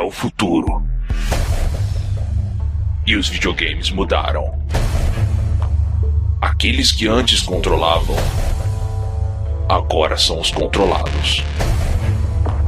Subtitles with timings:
[0.00, 0.82] é o futuro.
[3.06, 4.58] E os videogames mudaram.
[6.40, 8.16] Aqueles que antes controlavam,
[9.68, 11.44] agora são os controlados.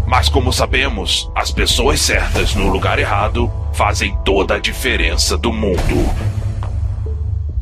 [0.06, 6.04] Mas como sabemos, as pessoas certas no lugar errado fazem toda a diferença do mundo.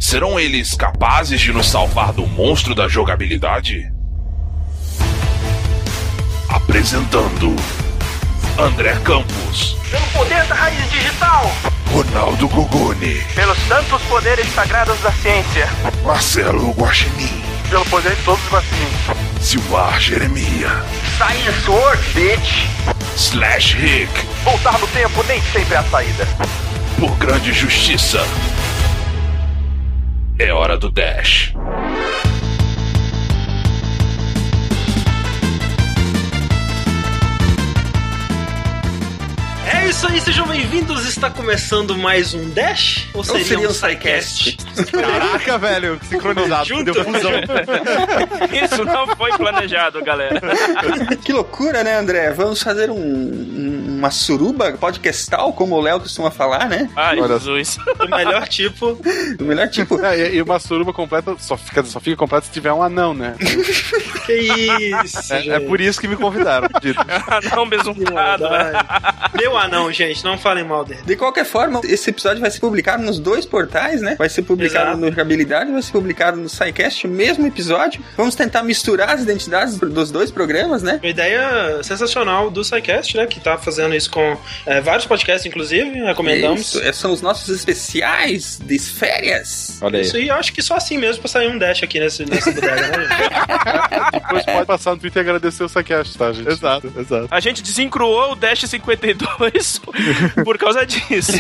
[0.00, 3.92] Serão eles capazes de nos salvar do monstro da jogabilidade?
[6.48, 7.54] Apresentando
[8.60, 11.50] André Campos, Pelo poder da raiz digital.
[11.92, 15.66] Ronaldo Guguni, Pelos santos poderes sagrados da ciência.
[16.04, 19.00] Marcelo Guaxinim, Pelo poder de todos os vacinos.
[19.40, 20.68] Silvar Jeremia,
[21.16, 22.66] Science Word, bitch.
[23.16, 24.12] Slash Rick,
[24.44, 26.26] Voltar no tempo nem sempre é a saída.
[26.98, 28.22] por grande justiça.
[30.38, 31.54] É hora do Dash.
[39.90, 41.04] Isso aí, sejam bem-vindos.
[41.06, 43.08] Está começando mais um Dash?
[43.12, 44.56] Ou seria, seria um SciCast?
[44.92, 46.84] Caraca, velho, sincronizado, Junto.
[46.92, 47.32] deu fusão.
[48.64, 50.40] Isso não foi planejado, galera.
[51.24, 52.30] Que loucura, né, André?
[52.32, 56.88] Vamos fazer um, um- uma suruba podcastal, como o Léo costuma falar, né?
[56.96, 57.76] Ai, Olha Jesus.
[57.98, 58.98] Do melhor tipo.
[59.36, 60.00] Do melhor tipo.
[60.02, 63.34] É, e, uma suruba completa só fica, só fica completa se tiver um anão, né?
[64.24, 64.32] Que
[65.04, 66.66] isso, É, é por isso que me convidaram.
[66.80, 66.98] dito.
[67.54, 68.72] Não Que besuntado, né?
[69.34, 71.02] Meu anão, gente, não falem mal dele.
[71.04, 74.16] De qualquer forma, esse episódio vai ser publicado nos dois portais, né?
[74.18, 75.00] Vai ser publicado Exato.
[75.00, 78.02] no Jogabilidade, vai ser publicado no SciCast, o mesmo episódio.
[78.16, 80.98] Vamos tentar misturar as identidades dos dois programas, né?
[81.02, 83.26] Uma ideia sensacional do SciCast, né?
[83.26, 84.36] Que tá fazendo isso com
[84.66, 86.60] é, vários podcasts, inclusive, recomendamos.
[86.60, 89.78] Isso, é, são os nossos especiais de férias.
[89.80, 90.04] Olha aí.
[90.04, 92.50] Isso aí, eu acho que só assim mesmo pra sair um dash aqui nesse, nessa
[92.50, 93.08] bodega, né?
[94.12, 96.48] Depois pode passar no Twitter e agradecer o Saquest, tá, gente?
[96.48, 97.28] Exato, exato.
[97.30, 99.69] A gente desincruou o Dash 52
[100.44, 101.32] por causa disso.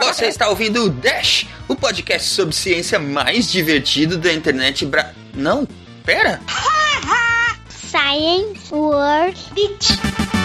[0.00, 5.12] Você está ouvindo o Dash, o podcast sobre ciência mais divertido da internet bra...
[5.34, 5.66] Não,
[6.04, 6.40] pera.
[7.68, 10.39] Science World Beach.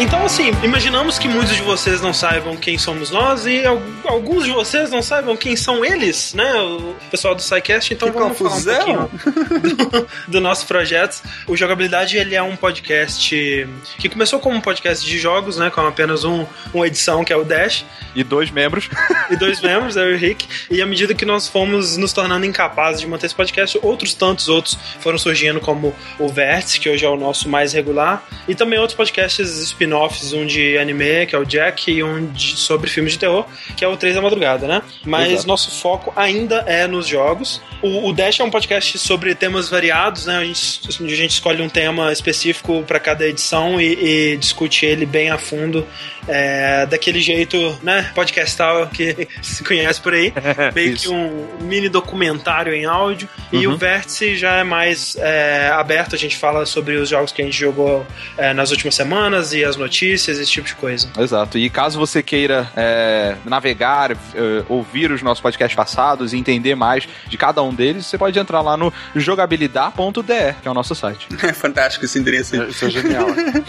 [0.00, 4.44] Então, assim, imaginamos que muitos de vocês não saibam quem somos nós e al- alguns
[4.44, 6.52] de vocês não saibam quem são eles, né?
[6.54, 7.94] O pessoal do SciCast.
[7.94, 8.74] Então Que vamos confusão.
[8.80, 11.22] falar um pouquinho do, do nosso projeto.
[11.46, 13.68] O Jogabilidade, ele é um podcast
[13.98, 15.70] que começou como um podcast de jogos, né?
[15.70, 17.84] Com apenas um, uma edição, que é o Dash,
[18.14, 18.88] E dois membros.
[19.30, 20.46] e dois membros, eu e o Rick.
[20.70, 24.48] E à medida que nós fomos nos tornando incapazes de manter esse podcast, outros tantos
[24.48, 28.78] outros foram surgindo, como o Vértice, que hoje é o nosso mais regular, e também
[28.78, 33.12] outros podcasts spin-offs, um de anime, que é o Jack, e um de- sobre filmes
[33.12, 33.44] de terror,
[33.76, 34.82] que é o 3 da Madrugada, né?
[35.04, 35.48] Mas Exato.
[35.48, 37.60] nosso foco ainda é nos jogos.
[37.82, 40.38] O, o Dash é um podcast sobre temas variados, né?
[40.38, 45.04] A gente, a gente escolhe um tema específico para cada edição e, e discute ele
[45.04, 45.86] bem a fundo,
[46.26, 48.10] é, daquele jeito, né?
[48.14, 50.32] Podcastal que se conhece por aí.
[50.74, 53.28] Meio que um mini documentário em áudio.
[53.52, 53.74] E Uhum.
[53.74, 57.44] o Vértice já é mais é, aberto, a gente fala sobre os jogos que a
[57.44, 58.06] gente jogou
[58.36, 61.08] é, nas últimas semanas e as notícias, esse tipo de coisa.
[61.18, 61.58] Exato.
[61.58, 64.16] E caso você queira é, navegar, é,
[64.68, 68.60] ouvir os nossos podcasts passados e entender mais de cada um deles, você pode entrar
[68.60, 71.28] lá no jogabilidade.de, que é o nosso site.
[71.44, 72.54] É fantástico esse endereço.
[72.54, 72.70] aí.
[72.70, 73.26] Isso é genial.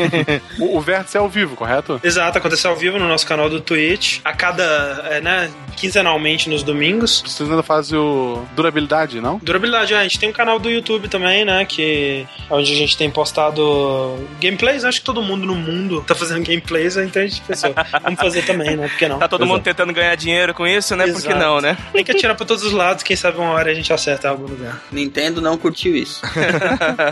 [0.59, 1.99] o, o vértice é ao vivo, correto?
[2.01, 4.63] Exato, aconteceu ao vivo no nosso canal do Twitch, a cada,
[5.09, 7.21] é, né, quinzenalmente nos domingos.
[7.25, 9.37] Vocês ainda fazem o durabilidade, não?
[9.39, 11.65] Durabilidade, ah, a gente tem um canal do YouTube também, né?
[11.65, 14.83] Que onde a gente tem postado gameplays.
[14.83, 18.43] Acho que todo mundo no mundo tá fazendo gameplays, então a gente pensou, vamos fazer
[18.43, 18.87] também, né?
[18.87, 19.19] Por que não?
[19.19, 21.05] Tá todo mundo tentando ganhar dinheiro com isso, né?
[21.05, 21.39] Por que Exato.
[21.39, 21.77] não, né?
[21.93, 24.31] Tem que atirar pra todos os lados, quem sabe uma hora a gente acerta em
[24.31, 24.81] algum lugar.
[24.91, 26.21] Nintendo não curtiu isso.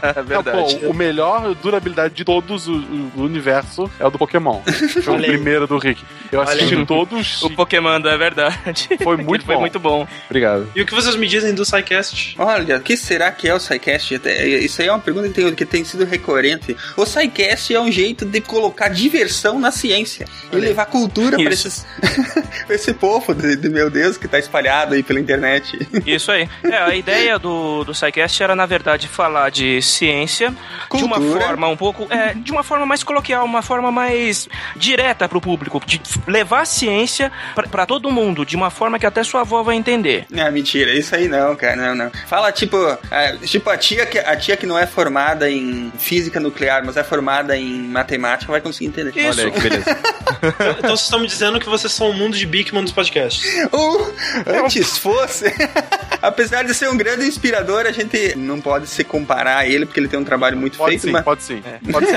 [0.03, 0.75] É Não, verdade.
[0.77, 2.73] pô, o melhor durabilidade de todos o,
[3.15, 4.61] o universo é o do Pokémon.
[5.03, 6.03] Foi o Olha primeiro do Rick.
[6.31, 6.85] Eu Olha assisti aí.
[6.85, 7.41] todos.
[7.43, 8.89] O Pokémon é verdade.
[9.01, 9.61] Foi muito Foi bom.
[9.61, 10.07] muito bom.
[10.29, 10.69] Obrigado.
[10.75, 12.35] E o que vocês me dizem do SciCast?
[12.39, 14.19] Olha, o que será que é o SciCast?
[14.61, 16.75] Isso aí é uma pergunta que tem, que tem sido recorrente.
[16.97, 20.69] O SciCast é um jeito de colocar diversão na ciência e Olha aí.
[20.69, 21.67] levar cultura pra, Isso.
[21.67, 21.85] esses,
[22.69, 25.87] esse povo de, de meu Deus que tá espalhado aí pela internet.
[26.05, 26.47] Isso aí.
[26.63, 30.53] É, a ideia do, do SciCast era, na verdade, falar de ciência
[30.95, 31.41] de uma Cultura.
[31.45, 32.07] forma um pouco.
[32.09, 35.81] É, de uma forma mais coloquial, uma forma mais direta pro público.
[35.85, 38.45] De levar a ciência pra- pra todo mundo.
[38.45, 40.25] de uma forma que até sua avó vai entender.
[40.29, 42.11] Não, mentira, isso aí não, cara, não, não.
[42.27, 42.77] Fala tipo,
[43.11, 46.97] é, tipo a tia que a tia que não é formada em física nuclear, mas
[46.97, 49.11] é formada em matemática, vai conseguir entender.
[49.15, 49.41] Isso.
[49.41, 49.97] Olha aí que beleza.
[50.43, 53.45] Então vocês estão me dizendo que vocês são o mundo de Bigman dos podcasts.
[53.71, 54.13] Ou
[54.63, 55.45] antes fosse.
[56.21, 59.99] Apesar de ser um grande inspirador, a gente não pode se comparar a ele porque
[59.99, 61.61] ele tem um trabalho muito Pode feito, sim, mas pode sim.
[61.91, 62.13] Pode sim.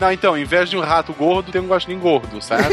[0.00, 2.72] Não, então, em vez de um rato gordo, tem um guaxinim gordo, certo?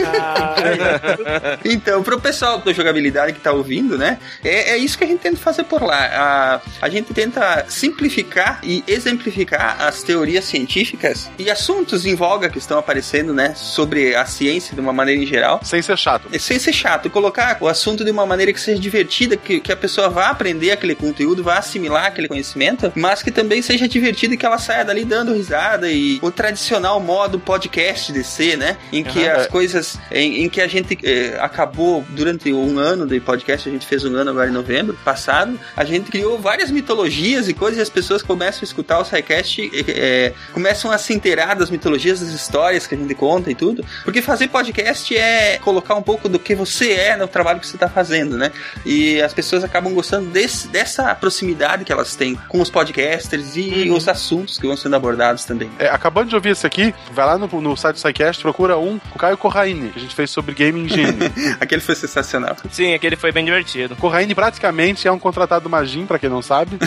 [1.66, 4.20] Então, pro pessoal da jogabilidade que tá ouvindo, né?
[4.44, 6.00] É, é isso que a gente tenta fazer por lá.
[6.00, 12.58] A, a gente tenta simplificar e exemplificar as teorias científicas e assuntos em voga que
[12.62, 13.54] estão aparecendo, né?
[13.56, 15.60] Sobre a ciência de uma maneira em geral.
[15.64, 16.28] Sem ser chato.
[16.32, 19.72] É Sem ser chato, colocar o assunto de uma maneira que seja divertida, que, que
[19.72, 24.34] a pessoa vá aprender aquele conteúdo, vá assimilar aquele conhecimento, mas que também seja divertido
[24.34, 28.78] e que ela saia dali dando risada e o tradicional modo podcast de ser, né?
[28.92, 29.42] Em que Aham.
[29.42, 33.72] as coisas, em, em que a gente eh, acabou durante um ano de podcast, a
[33.72, 37.80] gente fez um ano agora em novembro passado, a gente criou várias mitologias e coisas
[37.80, 41.70] e as pessoas começam a escutar o SciCast, eh, eh, começam a se inteirar das
[41.70, 46.02] mitologias, das histórias que a gente conta e tudo, porque fazer podcast é colocar um
[46.02, 48.52] pouco do que você é no trabalho que você está fazendo, né?
[48.86, 53.90] E as pessoas acabam gostando desse, dessa proximidade que elas têm com os podcasters e
[53.90, 55.72] os assuntos que vão sendo abordados também.
[55.80, 59.00] É, acabando de ouvir esse aqui, vai lá no, no site do SciCast, procura um
[59.00, 61.32] com o Caio Corraine, que a gente fez sobre Game Engine.
[61.60, 62.58] Aquele foi sensacional.
[62.70, 63.96] Sim, aquele foi bem divertido.
[63.96, 66.78] Corraine praticamente é um contratado do Magin, pra quem não sabe.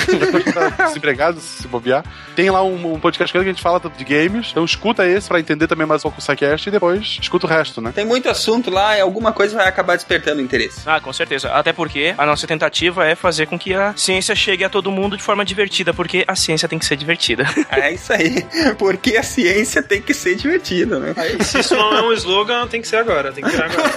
[0.55, 2.05] Tá Desempregado, se bobear.
[2.37, 4.49] Tem lá um, um podcast que a gente fala de games.
[4.50, 7.48] Então escuta esse pra entender também mais um pouco o SciCast e depois escuta o
[7.48, 7.92] resto, né?
[7.94, 10.80] Tem muito assunto lá e alguma coisa vai acabar despertando interesse.
[10.86, 11.50] Ah, com certeza.
[11.50, 15.16] Até porque a nossa tentativa é fazer com que a ciência chegue a todo mundo
[15.16, 17.44] de forma divertida, porque a ciência tem que ser divertida.
[17.74, 18.46] É isso aí.
[18.78, 21.12] Porque a ciência tem que ser divertida, né?
[21.16, 23.32] Aí, se isso não é um slogan, tem que ser agora.
[23.32, 23.90] Tem que virar agora.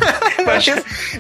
[0.57, 0.71] Esse,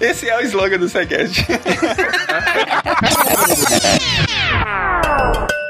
[0.01, 1.45] esse é o slogan do SciCast.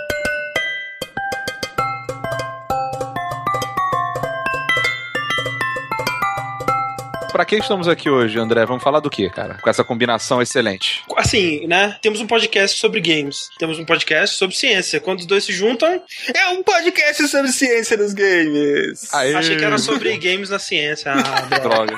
[7.38, 8.66] Pra que estamos aqui hoje, André?
[8.66, 9.60] Vamos falar do que, cara?
[9.62, 11.04] Com essa combinação excelente.
[11.16, 11.96] Assim, né?
[12.02, 13.50] Temos um podcast sobre games.
[13.60, 15.00] Temos um podcast sobre ciência.
[15.00, 16.02] Quando os dois se juntam,
[16.34, 19.14] É um podcast sobre ciência dos games.
[19.14, 19.36] Aê.
[19.36, 21.12] achei que era sobre games na ciência.
[21.14, 21.96] Ah, droga.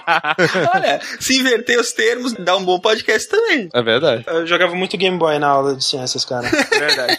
[0.74, 3.68] Olha, se inverter os termos, dá um bom podcast também.
[3.74, 4.24] É verdade.
[4.26, 6.48] Eu jogava muito Game Boy na aula de ciências, cara.
[6.72, 7.18] Verdade.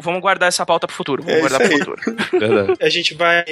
[0.00, 1.22] Vamos guardar essa pauta pro futuro.
[1.22, 2.02] Vamos É guardar pro futuro.
[2.32, 2.72] Verdade.
[2.80, 3.44] A gente vai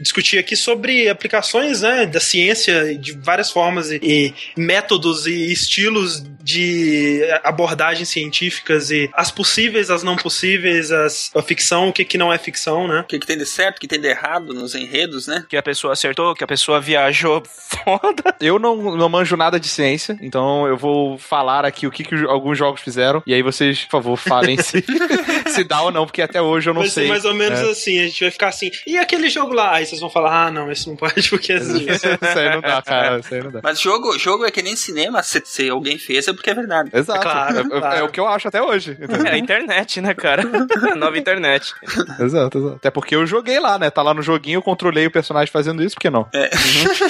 [0.00, 6.24] discutir aqui sobre aplicações né, da ciência de várias formas e, e métodos e estilos
[6.46, 12.16] de abordagens científicas e as possíveis, as não possíveis, as, a ficção, o que, que
[12.16, 13.00] não é ficção, né?
[13.00, 15.44] O que, que tem de certo, o que tem de errado nos enredos, né?
[15.48, 17.42] Que a pessoa acertou, que a pessoa viajou
[17.84, 18.36] foda.
[18.40, 22.14] Eu não, não manjo nada de ciência, então eu vou falar aqui o que, que
[22.26, 23.20] alguns jogos fizeram.
[23.26, 24.84] E aí vocês, por favor, falem se,
[25.50, 27.04] se dá ou não, porque até hoje eu não vai sei.
[27.04, 27.70] ser mais ou menos É.
[27.70, 29.72] assim, a gente vai ficar assim, e aquele jogo lá?
[29.74, 31.86] Aí vocês vão falar, ah, não, esse não pode porque é assim.
[31.90, 33.18] Isso aí não dá, cara.
[33.18, 33.60] Isso aí não dá.
[33.64, 36.90] Mas jogo, jogo é que nem cinema, se, se alguém fez é porque é verdade.
[36.92, 37.20] Exato.
[37.20, 37.96] Claro, É- é, claro.
[37.98, 38.96] é o que eu acho até hoje.
[39.26, 40.42] É a internet, né, cara?
[40.96, 41.72] Nova internet.
[42.20, 42.74] exato, exato.
[42.76, 43.90] Até porque eu joguei lá, né?
[43.90, 46.26] Tá lá no joguinho, eu controlei o personagem fazendo isso, por que não?
[46.34, 46.50] É.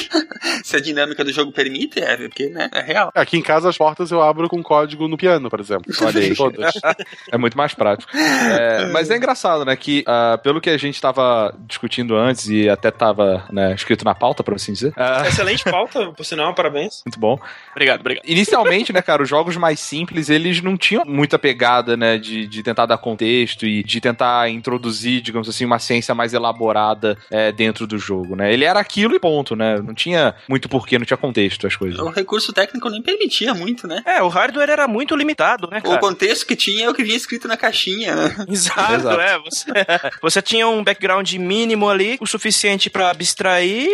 [0.64, 3.10] se a dinâmica do jogo permite, é porque né, é real.
[3.14, 5.84] Aqui em casa as portas eu abro com código no piano, por exemplo.
[6.02, 6.34] Olha aí.
[6.34, 6.72] Todas.
[7.30, 8.10] É muito mais prático.
[8.16, 9.74] É, mas é engraçado, né?
[9.76, 14.14] Que ah, pelo que a gente tava discutindo antes e até tava né, escrito na
[14.14, 14.92] pauta, pra assim dizer.
[14.96, 17.02] ah, Excelente pauta, por sinal, parabéns.
[17.04, 17.38] muito bom.
[17.72, 18.24] Obrigado, obrigado.
[18.26, 22.62] Inicialmente, né, cara, os jogos mais simples, eles não tinham muita pegada, né, de, de
[22.62, 27.86] tentar dar contexto e de tentar introduzir, digamos assim, uma ciência mais elaborada é, dentro
[27.86, 28.52] do jogo, né?
[28.52, 29.78] Ele era aquilo e ponto, né?
[29.80, 31.98] Não tinha muito porquê, não tinha contexto as coisas.
[32.00, 34.02] O recurso técnico nem permitia muito, né?
[34.04, 35.98] É, o hardware era muito limitado, né, O cara?
[35.98, 38.14] contexto que tinha é o que vinha escrito na caixinha.
[38.14, 38.36] né?
[38.48, 39.20] Exato, Exato.
[39.20, 39.38] é.
[39.38, 39.64] Você,
[40.22, 43.88] você tinha um background mínimo ali, o suficiente pra abstrair,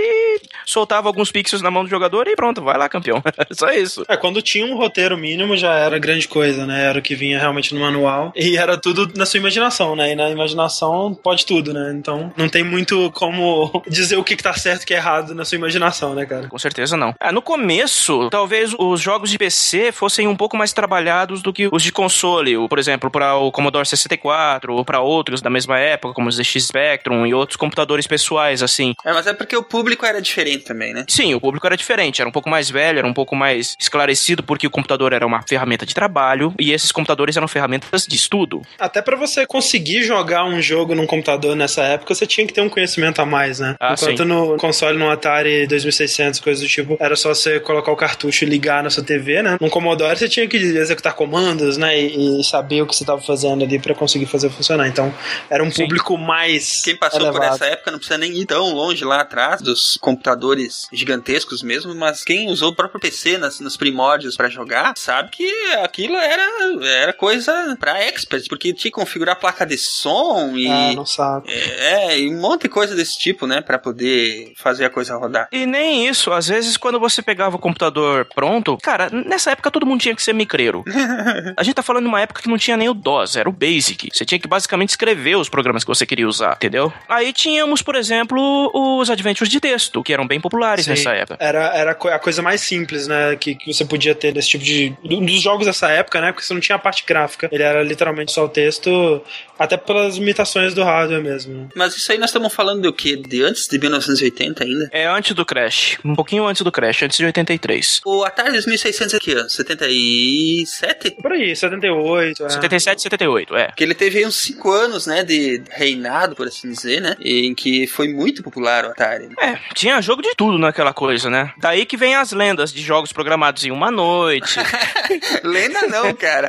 [0.67, 3.23] soltava alguns pixels na mão do jogador e pronto, vai lá, campeão.
[3.52, 4.05] Só isso.
[4.09, 6.85] É, quando tinha um roteiro mínimo já era grande coisa, né?
[6.85, 8.33] Era o que vinha realmente no manual.
[8.37, 10.12] E era tudo na sua imaginação, né?
[10.12, 11.92] E na imaginação pode tudo, né?
[11.97, 14.97] Então não tem muito como dizer o que, que tá certo e o que é
[14.97, 16.49] errado na sua imaginação, né, cara?
[16.49, 17.14] Com certeza não.
[17.21, 21.69] Ah, no começo, talvez os jogos de PC fossem um pouco mais trabalhados do que
[21.73, 22.57] os de console.
[22.57, 26.37] O, por exemplo, para o Commodore 64 ou para outros da mesma época, como os
[26.37, 28.95] ZX Spectrum e outros computadores pessoais, assim.
[29.04, 31.04] É, mas é porque o público era diferente também, né?
[31.09, 34.42] Sim, o público era diferente, era um pouco mais velho, era um pouco mais esclarecido,
[34.42, 38.15] porque o computador computador era uma ferramenta de trabalho e esses computadores eram ferramentas de
[38.17, 38.63] estudo.
[38.79, 42.61] Até pra você conseguir jogar um jogo num computador nessa época, você tinha que ter
[42.61, 43.75] um conhecimento a mais, né?
[43.81, 44.25] Ah, Enquanto sim.
[44.25, 48.49] no console, no Atari 2600, coisas do tipo, era só você colocar o cartucho e
[48.49, 49.57] ligar na sua TV, né?
[49.61, 51.99] No Commodore, você tinha que executar comandos, né?
[52.01, 54.87] E, e saber o que você tava fazendo ali pra conseguir fazer funcionar.
[54.89, 55.13] Então,
[55.51, 55.83] era um Sim.
[55.85, 57.55] público mais Quem passou por elevado.
[57.55, 62.23] essa época não precisa nem ir tão longe lá atrás dos computadores gigantescos mesmo, mas
[62.23, 65.51] quem usou o próprio PC nas, nos primórdios pra jogar sabe que
[65.83, 66.43] aquilo era,
[66.85, 70.69] era coisa pra experts, porque tinha que configurar a placa de som e.
[70.69, 71.51] Ah, não sabe.
[71.51, 73.61] É, e um monte de coisa desse tipo, né?
[73.61, 75.49] Pra poder fazer a coisa rodar.
[75.53, 79.87] E nem isso, às vezes quando você pegava o computador pronto, cara, nessa época todo
[79.87, 80.85] mundo tinha que ser micreiro.
[81.57, 83.53] A gente tá falando de uma época que não tinha nem o DOS, era o
[83.53, 84.09] Basic.
[84.12, 86.93] Você tinha que basicamente escrever os programas que você queria usar, entendeu?
[87.09, 90.91] Aí tínhamos, por exemplo, os adventures de texto, que eram bem populares Sim.
[90.91, 91.37] nessa época.
[91.41, 93.37] Era, era a coisa mais simples, né?
[93.37, 94.72] Que, que você podia ter desse tipo de.
[95.02, 96.33] Do- Dos jogos dessa época, né?
[96.33, 97.49] Porque você não tinha a parte gráfica.
[97.52, 99.23] Ele era literalmente só o texto,
[99.59, 101.69] até pelas limitações do hardware mesmo.
[101.75, 103.17] Mas isso aí nós estamos falando do quê?
[103.17, 104.88] De antes de 1980 ainda?
[104.93, 108.00] É antes do Crash, um pouquinho antes do Crash, antes de 83.
[108.05, 109.49] O Atari 2600 é que ano?
[109.49, 111.11] 77?
[111.23, 112.45] Por aí, 78.
[112.45, 112.49] É.
[112.50, 113.67] 77 78, é.
[113.67, 117.17] Porque ele teve aí uns 5 anos, né, de reinado, por assim dizer, né?
[117.21, 119.29] Em que foi muito popular o Atari.
[119.41, 121.52] É, tinha jogo de tudo naquela coisa, né?
[121.59, 124.59] Daí que vem as lendas de jogos programados em uma noite.
[125.42, 126.49] Lenda não, cara.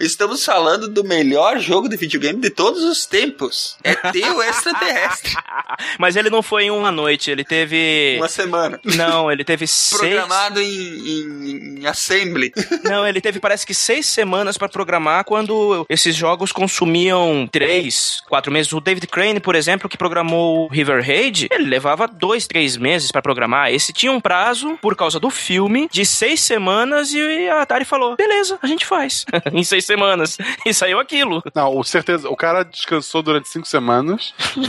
[0.00, 3.76] Estamos falando do melhor jogo de videogame de todos os tempos.
[3.82, 5.34] É teu extraterrestre.
[5.98, 8.16] Mas ele não foi em uma noite, ele teve.
[8.18, 8.80] Uma semana.
[8.84, 10.00] Não, ele teve seis.
[10.00, 12.52] Programado em, em, em assembly.
[12.84, 18.52] Não, ele teve parece que seis semanas pra programar quando esses jogos consumiam três, quatro
[18.52, 18.72] meses.
[18.72, 23.10] O David Crane, por exemplo, que programou o River Raid, ele levava dois, três meses
[23.10, 23.72] pra programar.
[23.72, 28.16] Esse tinha um prazo, por causa do filme, de seis semanas e a Atari falou:
[28.16, 29.24] beleza, a gente faz.
[29.52, 30.36] em seis semanas.
[30.64, 31.42] E saiu aquilo.
[31.54, 32.28] Não, o certeza.
[32.28, 34.34] O cara descansou durante cinco semanas.
[34.56, 34.62] No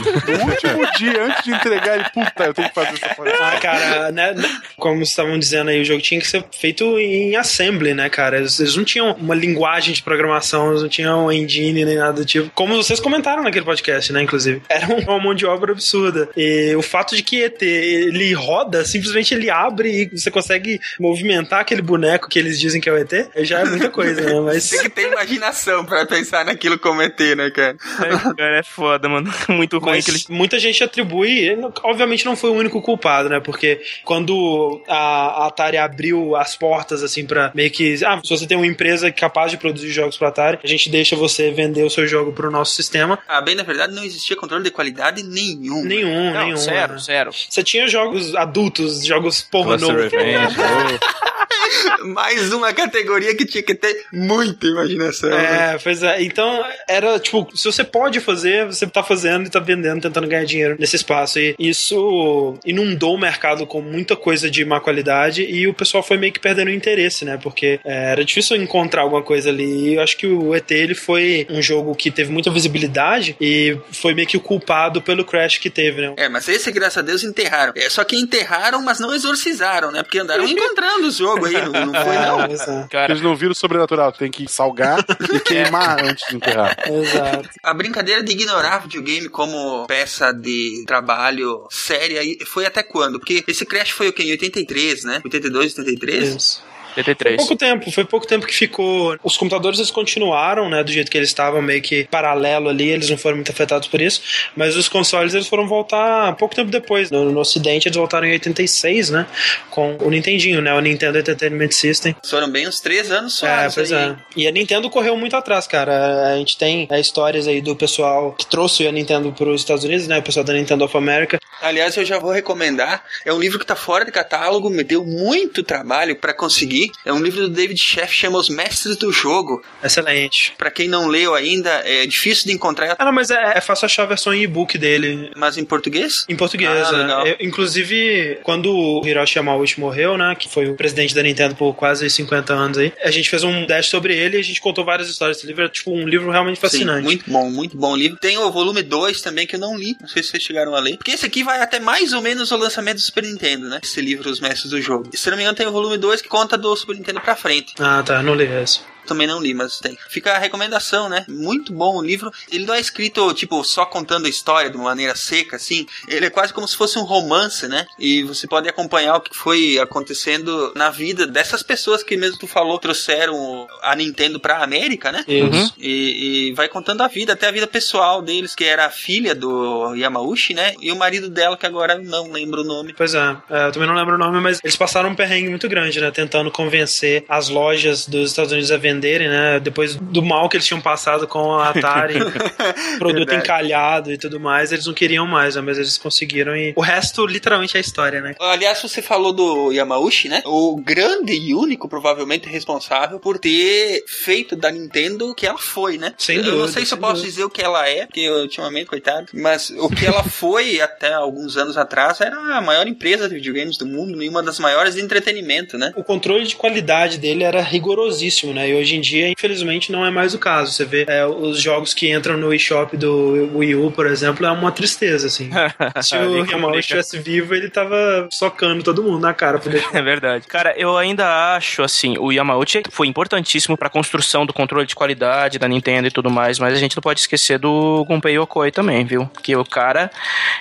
[0.50, 3.36] último dia, antes de entregar, ele, puta, eu tenho que fazer essa coisa.
[3.40, 4.34] Ah, cara, né,
[4.76, 8.38] como vocês estavam dizendo aí, o jogo tinha que ser feito em assembly, né, cara?
[8.38, 12.24] Eles, eles não tinham uma linguagem de programação, eles não tinham engine nem nada do
[12.24, 12.50] tipo.
[12.54, 14.62] Como vocês comentaram naquele podcast, né, inclusive.
[14.68, 16.28] Era uma mão de obra absurda.
[16.36, 21.60] E o fato de que ET, ele roda, simplesmente ele abre e você consegue movimentar
[21.60, 24.40] aquele boneco que eles dizem que é o ET, já é muita coisa, né?
[24.40, 24.70] Mas...
[24.70, 27.76] Tem que ter imaginação pra pensar naquilo como ET, né, cara?
[28.02, 29.30] É, cara, é foda, mano.
[29.48, 30.24] Muito ruim Mas que ele.
[30.30, 33.40] muita gente atribui, obviamente não foi o único culpado, né?
[33.40, 38.04] Porque quando a a Atari abriu as portas, assim, pra meio que.
[38.04, 41.16] Ah, se você tem uma empresa capaz de produzir jogos pro Atari, a gente deixa
[41.16, 43.18] você vender o seu jogo pro nosso sistema.
[43.26, 45.82] Ah, bem, na verdade, não existia controle de qualidade nenhum.
[45.84, 46.56] Nenhum, Não, nenhum.
[46.56, 46.98] zero, né?
[46.98, 47.30] zero.
[47.32, 49.88] Você tinha jogos adultos, jogos pornô.
[49.88, 50.56] Cluster Revenge.
[52.04, 55.30] Mais uma categoria que tinha que ter muita imaginação.
[55.30, 55.74] né?
[55.74, 56.22] É, pois é.
[56.22, 60.44] Então, era tipo, se você pode fazer, você tá fazendo e tá vendendo, tentando ganhar
[60.44, 61.38] dinheiro nesse espaço.
[61.38, 66.16] E isso inundou o mercado com muita coisa de má qualidade e o pessoal foi
[66.16, 67.38] meio que perdendo o interesse, né?
[67.42, 69.90] Porque é, era difícil encontrar alguma coisa ali.
[69.90, 73.76] E eu acho que o ET ele foi um jogo que teve muita visibilidade e
[73.92, 76.14] foi meio que o culpado pelo crash que teve, né?
[76.16, 77.72] É, mas esse, graças a Deus, enterraram.
[77.76, 80.02] É, só que enterraram, mas não exorcizaram, né?
[80.02, 82.40] Porque andaram encontrando o jogo não, não foi não.
[82.42, 82.88] É.
[82.88, 84.98] Cara, Eles não viram o sobrenatural, tem que salgar
[85.32, 86.76] e queimar antes de enterrar.
[86.86, 87.48] Exato.
[87.62, 93.18] A brincadeira de ignorar videogame como peça de trabalho séria aí foi até quando?
[93.18, 94.22] Porque esse crash foi o quê?
[94.22, 95.20] Em 83, né?
[95.24, 96.28] 82, 83?
[96.36, 96.69] Isso.
[96.96, 97.36] TT3.
[97.36, 99.16] Pouco tempo, foi pouco tempo que ficou.
[99.22, 103.08] Os computadores eles continuaram, né, do jeito que eles estavam, meio que paralelo ali, eles
[103.10, 104.22] não foram muito afetados por isso.
[104.56, 107.10] Mas os consoles eles foram voltar pouco tempo depois.
[107.10, 109.26] No, no Ocidente eles voltaram em 86, né?
[109.70, 110.72] Com o Nintendinho, né?
[110.74, 112.14] O Nintendo Entertainment System.
[112.24, 113.46] Foram bem uns três anos só.
[113.46, 114.10] É, pois aí.
[114.10, 114.16] é.
[114.36, 116.32] E a Nintendo correu muito atrás, cara.
[116.32, 119.84] A gente tem é, histórias aí do pessoal que trouxe a Nintendo para os Estados
[119.84, 120.18] Unidos, né?
[120.18, 121.38] O pessoal da Nintendo of America.
[121.60, 123.04] Aliás, eu já vou recomendar.
[123.24, 126.90] É um livro que tá fora de catálogo, me deu muito trabalho pra conseguir.
[127.04, 129.62] É um livro do David Sheff, chama Os Mestres do Jogo.
[129.82, 130.54] Excelente.
[130.56, 133.86] Pra quem não leu ainda, é difícil de encontrar, Ah, não, mas é, é fácil
[133.86, 135.30] achar a versão em e-book dele.
[135.36, 136.24] mas em português?
[136.28, 136.98] Em português, Ah, né?
[137.02, 137.26] legal.
[137.26, 140.34] Eu- inclusive, quando o Hiroshi Yamauchi morreu, né?
[140.38, 143.66] Que foi o presidente da Nintendo por quase 50 anos aí, a gente fez um
[143.66, 145.38] dash sobre ele e a gente contou várias histórias.
[145.38, 146.98] Esse livro é tipo um livro realmente fascinante.
[147.00, 148.18] Sim, muito bom, muito bom livro.
[148.18, 149.96] Tem o volume 2 também que eu não li.
[150.00, 150.96] Não sei se vocês chegaram a ler.
[150.96, 153.80] Porque esse aqui vai até mais ou menos o lançamento do Super Nintendo, né?
[153.82, 155.10] Esse livro, Os Mestres do Jogo.
[155.12, 157.34] E, se não me engano, tem o volume 2 que conta do Super Nintendo pra
[157.36, 157.74] frente.
[157.78, 158.80] Ah, tá, não li esse.
[159.10, 159.98] Também não li, mas tem.
[160.08, 161.24] Fica a recomendação, né?
[161.28, 162.30] Muito bom o livro.
[162.50, 165.84] Ele não é escrito, tipo, só contando a história de uma maneira seca, assim.
[166.06, 167.86] Ele é quase como se fosse um romance, né?
[167.98, 172.46] E você pode acompanhar o que foi acontecendo na vida dessas pessoas que mesmo tu
[172.46, 175.24] falou trouxeram a Nintendo pra América, né?
[175.26, 175.74] Isso.
[175.76, 179.34] E, e vai contando a vida, até a vida pessoal deles, que era a filha
[179.34, 180.74] do Yamauchi, né?
[180.80, 182.94] E o marido dela, que agora não lembro o nome.
[182.96, 185.68] Pois é, é, eu também não lembro o nome, mas eles passaram um perrengue muito
[185.68, 186.10] grande, né?
[186.12, 189.58] Tentando convencer as lojas dos Estados Unidos a venderem, né?
[189.60, 192.14] Depois do mal que eles tinham passado com a Atari,
[192.98, 193.42] produto Verdade.
[193.42, 195.62] encalhado e tudo mais, eles não queriam mais, né?
[195.62, 198.34] Mas eles conseguiram e o resto, literalmente, é história, né?
[198.38, 200.42] Aliás, você falou do Yamauchi, né?
[200.44, 205.96] O grande e único, provavelmente, responsável por ter feito da Nintendo o que ela foi,
[205.96, 206.12] né?
[206.18, 207.30] Sem eu não dúvida, sei se eu posso dúvida.
[207.30, 211.56] dizer o que ela é, porque ultimamente, coitado, mas o que ela foi até alguns
[211.56, 215.00] anos atrás era a maior empresa de videogames do mundo e uma das maiores de
[215.00, 215.92] entretenimento, né?
[215.96, 218.68] O controle de qualidade dele era rigorosíssimo, né?
[218.68, 220.72] E hoje em dia, infelizmente, não é mais o caso.
[220.72, 224.50] Você vê é, os jogos que entram no eShop do Wii U, por exemplo, é
[224.50, 225.50] uma tristeza, assim.
[226.02, 226.78] Se o complica.
[226.78, 230.46] estivesse vivo, ele tava socando todo mundo na cara deixar É verdade.
[230.46, 235.58] Cara, eu ainda acho, assim, o Yamauchi foi importantíssimo pra construção do controle de qualidade
[235.58, 239.04] da Nintendo e tudo mais, mas a gente não pode esquecer do Gunpei Yokoi também,
[239.04, 239.30] viu?
[239.42, 240.10] Que o cara,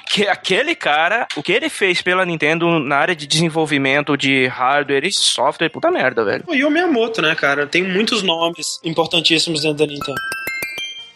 [0.09, 5.05] que aquele cara, o que ele fez pela Nintendo na área de desenvolvimento de hardware
[5.05, 6.43] e software, puta merda, velho.
[6.49, 7.67] E o Miyamoto, né, cara?
[7.67, 10.38] Tem muitos nomes importantíssimos dentro da Nintendo.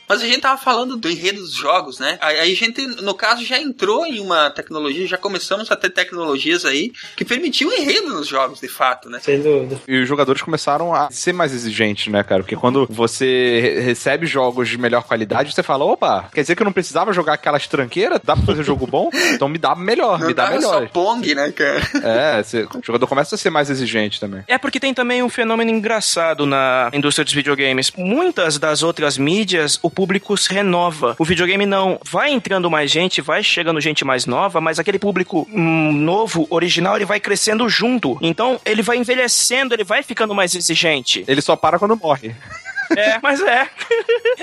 [0.07, 2.17] Mas a gente tava falando do enredo dos jogos, né?
[2.22, 6.65] Aí a gente, no caso, já entrou em uma tecnologia, já começamos a ter tecnologias
[6.65, 9.19] aí que permitiam enredo nos jogos, de fato, né?
[9.22, 9.79] Sem dúvida.
[9.88, 12.43] E os jogadores começaram a ser mais exigentes, né, cara?
[12.43, 16.62] Porque quando você re- recebe jogos de melhor qualidade, você fala, opa, quer dizer que
[16.62, 18.19] eu não precisava jogar aquelas tranqueiras?
[18.24, 19.10] Dá pra fazer jogo bom?
[19.33, 20.81] Então me dá melhor, Não me dá dava melhor.
[20.83, 21.81] só Pong, né, cara?
[22.03, 24.43] É, você- o jogador começa a ser mais exigente também.
[24.48, 27.91] É porque tem também um fenômeno engraçado na indústria dos videogames.
[27.98, 30.02] Muitas das outras mídias, o público
[30.38, 31.15] se renova.
[31.19, 32.00] O videogame não.
[32.10, 36.95] Vai entrando mais gente, vai chegando gente mais nova, mas aquele público hum, novo, original,
[36.95, 38.17] ele vai crescendo junto.
[38.22, 41.24] Então, ele vai envelhecendo, ele vai ficando mais exigente.
[41.27, 42.36] Ele só para quando morre.
[42.95, 43.69] É, mas é.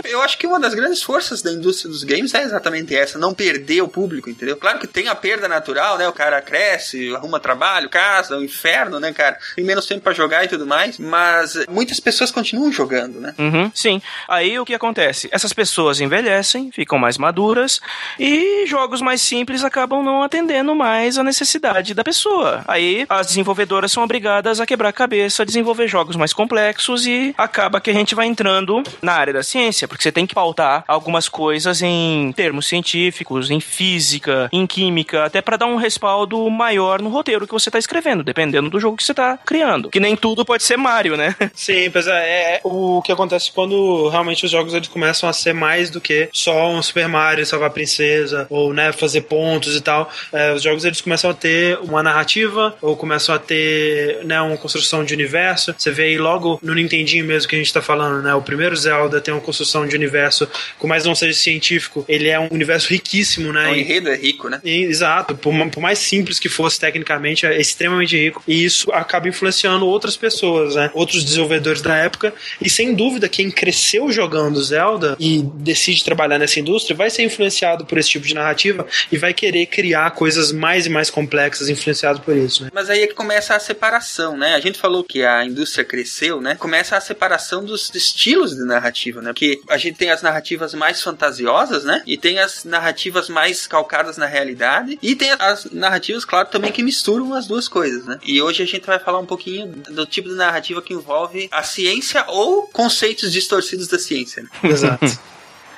[0.04, 3.34] Eu acho que uma das grandes forças da indústria dos games é exatamente essa, não
[3.34, 4.56] perder o público, entendeu?
[4.56, 6.08] Claro que tem a perda natural, né?
[6.08, 9.38] O cara cresce, arruma trabalho, casa, o inferno, né, cara?
[9.54, 13.34] Tem menos tempo pra jogar e tudo mais, mas muitas pessoas continuam jogando, né?
[13.38, 14.00] Uhum, sim.
[14.28, 15.28] Aí o que acontece?
[15.32, 17.80] Essas pessoas envelhecem, ficam mais maduras
[18.18, 22.64] e jogos mais simples acabam não atendendo mais a necessidade da pessoa.
[22.66, 27.34] Aí as desenvolvedoras são obrigadas a quebrar a cabeça, a desenvolver jogos mais complexos e
[27.36, 30.82] acaba que a gente vai entrando na área da ciência, porque você tem que pautar
[30.88, 37.02] algumas coisas em termos científicos, em física, em química, até para dar um respaldo maior
[37.02, 39.90] no roteiro que você está escrevendo, dependendo do jogo que você está criando.
[39.90, 41.36] Que nem tudo pode ser Mario, né?
[41.54, 45.52] Sim, pois é, é o que acontece quando realmente os jogos eles começam a ser
[45.52, 49.82] mais do que só um Super Mario salvar a princesa ou né fazer pontos e
[49.82, 50.10] tal.
[50.32, 54.56] É, os jogos eles começam a ter uma narrativa ou começam a ter né uma
[54.56, 55.74] construção de universo.
[55.76, 58.29] Você vê aí logo no Nintendinho mesmo que a gente tá falando, né?
[58.34, 62.38] O primeiro Zelda tem uma construção de universo, por mais não seja científico, ele é
[62.38, 63.68] um universo riquíssimo, né?
[63.70, 64.60] O E- enredo é rico, né?
[64.64, 68.42] e- Exato, por, por mais simples que fosse tecnicamente, é extremamente rico.
[68.46, 70.90] E isso acaba influenciando outras pessoas, né?
[70.94, 72.34] Outros desenvolvedores da época.
[72.60, 77.84] E sem dúvida, quem cresceu jogando Zelda e decide trabalhar nessa indústria vai ser influenciado
[77.86, 82.20] por esse tipo de narrativa e vai querer criar coisas mais e mais complexas influenciado
[82.20, 82.70] por isso, né?
[82.72, 84.54] Mas aí é que começa a separação, né?
[84.54, 86.54] A gente falou que a indústria cresceu, né?
[86.56, 89.32] Começa a separação dos estilos de narrativa, né?
[89.32, 92.02] Porque a gente tem as narrativas mais fantasiosas, né?
[92.06, 94.98] E tem as narrativas mais calcadas na realidade.
[95.02, 98.18] E tem as narrativas, claro, também que misturam as duas coisas, né?
[98.24, 101.62] E hoje a gente vai falar um pouquinho do tipo de narrativa que envolve a
[101.62, 104.42] ciência ou conceitos distorcidos da ciência.
[104.42, 104.48] Né?
[104.70, 105.06] Exato.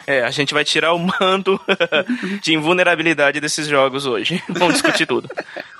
[0.06, 1.60] É, a gente vai tirar o manto
[2.42, 4.42] de invulnerabilidade desses jogos hoje.
[4.48, 5.28] Vamos discutir tudo.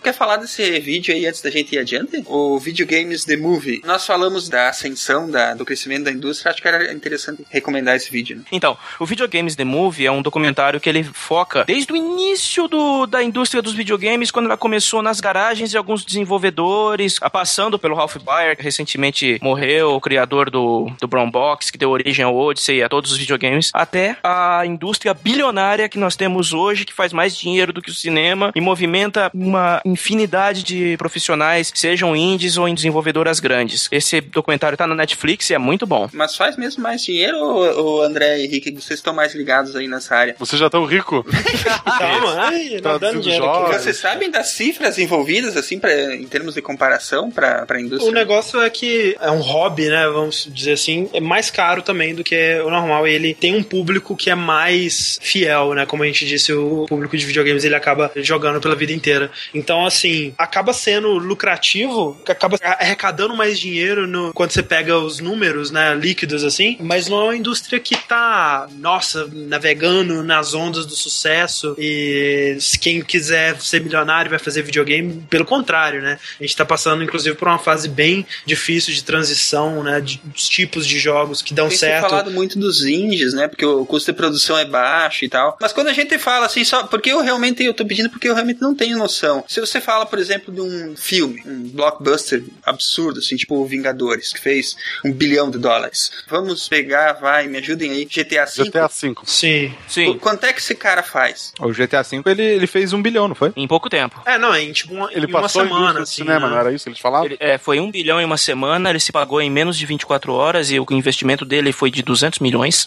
[0.02, 2.24] Quer falar desse vídeo aí antes da gente ir adiante?
[2.26, 3.82] O Video Games The Movie.
[3.84, 6.50] Nós falamos da ascensão, da, do crescimento da indústria.
[6.50, 8.38] Acho que era interessante recomendar esse vídeo.
[8.38, 8.42] Né?
[8.50, 13.06] Então, o Videogames The Movie é um documentário que ele foca desde o início do,
[13.06, 18.16] da indústria dos videogames, quando ela começou nas garagens de alguns desenvolvedores, passando pelo Ralph
[18.16, 22.78] Baer, que recentemente morreu, o criador do, do Brown Box, que deu origem ao Odyssey
[22.78, 27.12] e a todos os videogames, até a indústria bilionária que nós temos hoje, que faz
[27.12, 32.68] mais dinheiro do que o cinema e movimenta uma infinidade de profissionais, sejam indies ou
[32.68, 33.88] em desenvolvedoras grandes.
[33.90, 36.08] Esse documentário tá na Netflix e é muito bom.
[36.12, 39.88] Mas faz mesmo mais dinheiro ou, ou André e Henrique, vocês estão mais ligados aí
[39.88, 40.36] nessa área?
[40.38, 41.24] Vocês já estão rico?
[41.98, 43.78] Calma, ai, não dando dinheiro aqui.
[43.78, 48.10] Vocês sabem das cifras envolvidas, assim, pra, em termos de comparação pra, pra indústria?
[48.10, 50.08] O negócio é que é um hobby, né?
[50.08, 53.06] Vamos dizer assim, é mais caro também do que o normal.
[53.06, 55.86] E ele tem um público que é mais fiel, né?
[55.86, 59.30] Como a gente disse, o público de videogames ele acaba jogando pela vida inteira.
[59.54, 65.70] Então, assim, acaba sendo lucrativo, acaba arrecadando mais dinheiro no, quando você pega os números,
[65.70, 65.94] né?
[65.94, 66.76] Líquidos, assim.
[66.80, 71.74] Mas não é uma indústria que tá, nossa, navegando nas ondas do sucesso.
[71.78, 75.24] E quem quiser ser milionário vai fazer videogame.
[75.28, 76.18] Pelo contrário, né?
[76.40, 80.00] A gente tá passando, inclusive, por uma fase bem difícil de transição, né?
[80.00, 82.08] De, dos tipos de jogos que dão Tem certo.
[82.08, 83.48] falado muito dos indies, né?
[83.48, 85.56] Porque o custo de produção é baixo e tal.
[85.60, 88.34] Mas quando a gente fala assim, só porque eu realmente eu tô pedindo porque eu
[88.34, 89.44] realmente não tenho noção.
[89.48, 94.32] Se você fala, por exemplo, de um filme, um blockbuster absurdo, assim, tipo o Vingadores,
[94.32, 96.10] que fez um bilhão de dólares.
[96.28, 98.64] Vamos pegar, vai, me ajudem aí, GTA V.
[98.64, 99.14] GTA V.
[99.24, 99.74] Sim.
[99.88, 101.52] Sim, Quanto é que esse cara faz?
[101.60, 103.52] O GTA V ele, ele fez um bilhão, não foi?
[103.56, 104.20] em pouco tempo.
[104.26, 106.16] É, não, em, tipo, uma, Ele em uma semana, do assim.
[106.16, 106.52] cinema, né?
[106.52, 107.26] não era isso que eles falavam?
[107.26, 110.32] Ele, é, foi um bilhão em uma semana, ele se pagou em menos de 24
[110.32, 112.86] horas e o investimento dele foi de 200 milhões.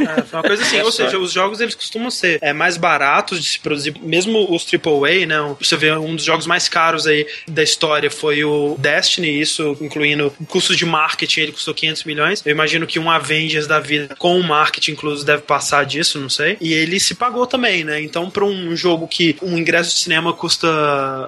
[0.00, 3.42] É, foi uma coisa assim, ou seja, os jogos eles costumam ser é, mais baratos
[3.42, 5.56] de se produzir, mesmo os AAA, né?
[5.60, 10.32] Você vê um dos jogos mais caros aí da história foi o Destiny, isso incluindo
[10.48, 12.42] custos de marketing, ele custou 500 milhões.
[12.44, 16.28] Eu imagino que um Avengers da vida com o marketing incluso deve passar disso, não
[16.28, 16.56] sei.
[16.60, 18.02] E ele se pagou também, né?
[18.02, 20.68] Então, para um jogo que um ingresso de cinema custa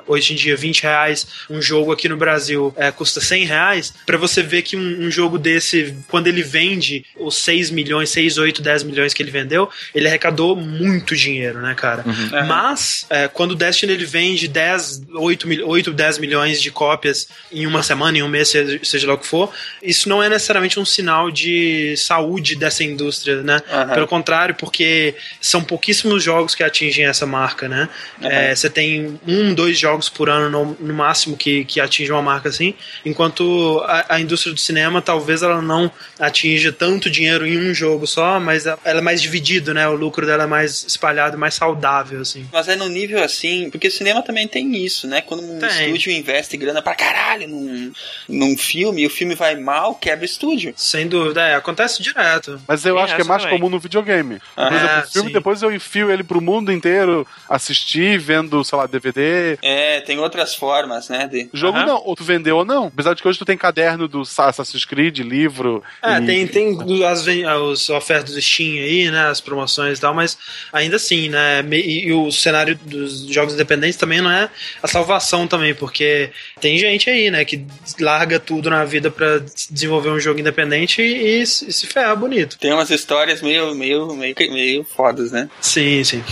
[0.07, 4.19] hoje em dia 20 reais, um jogo aqui no Brasil é, custa 100 reais, pra
[4.19, 8.63] você ver que um, um jogo desse, quando ele vende os 6 milhões, 6, 8,
[8.63, 12.05] 10 milhões que ele vendeu, ele arrecadou muito dinheiro, né, cara?
[12.47, 14.70] Mas, é, quando o Destiny ele vende 10,
[15.13, 19.15] 8, mil- 8, 10 milhões de cópias em uma semana, em um mês, seja, lá
[19.15, 19.53] o que for,
[19.83, 23.61] isso não é necessariamente um sinal de saúde dessa indústria, né?
[23.71, 23.95] Aham.
[23.95, 27.89] Pelo contrário, porque são pouquíssimos jogos que atingem essa marca, né?
[28.23, 32.23] É, Você tem um, dois jogos por ano no, no máximo que, que atingem uma
[32.23, 37.59] marca assim, enquanto a, a indústria do cinema talvez ela não atinja tanto dinheiro em
[37.71, 39.87] um jogo só, mas ela é mais dividido, né?
[39.89, 42.47] O lucro dela é mais espalhado, mais saudável, assim.
[42.53, 45.21] Mas é no nível assim, porque o cinema também tem isso, né?
[45.21, 45.69] Quando um Tem.
[45.69, 47.93] estúdio investe grana pra caralho num,
[48.29, 50.73] num filme e o filme vai mal, quebra o estúdio.
[50.77, 52.61] Sem dúvida, é, acontece direto.
[52.67, 53.59] Mas eu Tem acho que é mais também.
[53.59, 54.39] comum no videogame.
[54.55, 55.33] Por Ah, exemplo, o filme, sim.
[55.35, 59.59] depois eu enfio ele pro mundo inteiro, assistir, vendo, sei lá, DVD.
[59.63, 61.27] É, tem outras formas, né?
[61.27, 61.49] De...
[61.53, 62.87] Jogo não, ou tu vendeu ou não.
[62.87, 65.83] Apesar de que hoje tu tem caderno do Assassin's Creed, livro.
[66.03, 69.27] É, e- tem, tem as, as ofertas do Steam aí, né?
[69.29, 70.37] As promoções e tal, mas
[70.73, 71.63] ainda assim, né?
[71.71, 74.49] E, e o cenário dos jogos independentes também não é
[74.83, 77.65] a salvação também, porque tem gente aí, né, que
[77.99, 82.59] larga tudo na vida pra desenvolver um jogo independente e, e se e ferra bonito.
[82.59, 85.49] Tem umas histórias meio, meio, meio, meio fodas, né?
[85.61, 86.23] Sim, sim.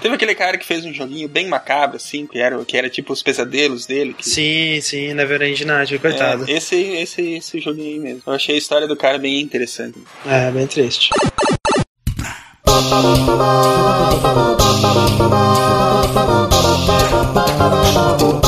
[0.00, 3.12] Teve aquele cara que fez um joguinho bem macabro, assim, que era, que era tipo
[3.12, 4.14] os pesadelos dele.
[4.14, 4.28] Que...
[4.28, 6.44] Sim, sim, Neverend Night, coitado.
[6.48, 8.22] É, esse, esse, esse joguinho aí mesmo.
[8.26, 9.98] Eu achei a história do cara bem interessante.
[10.26, 11.10] É, bem triste.
[17.66, 18.43] oh, oh, oh.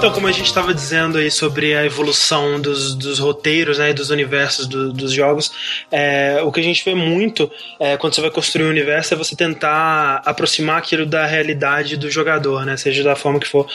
[0.00, 3.92] Então, como a gente estava dizendo aí sobre a evolução dos, dos roteiros né, e
[3.92, 5.52] dos universos do- dos jogos,
[5.92, 9.16] é, o que a gente vê muito é, quando você vai construir um universo é
[9.18, 12.78] você tentar aproximar aquilo da realidade do jogador, né?
[12.78, 13.66] Seja da forma que for,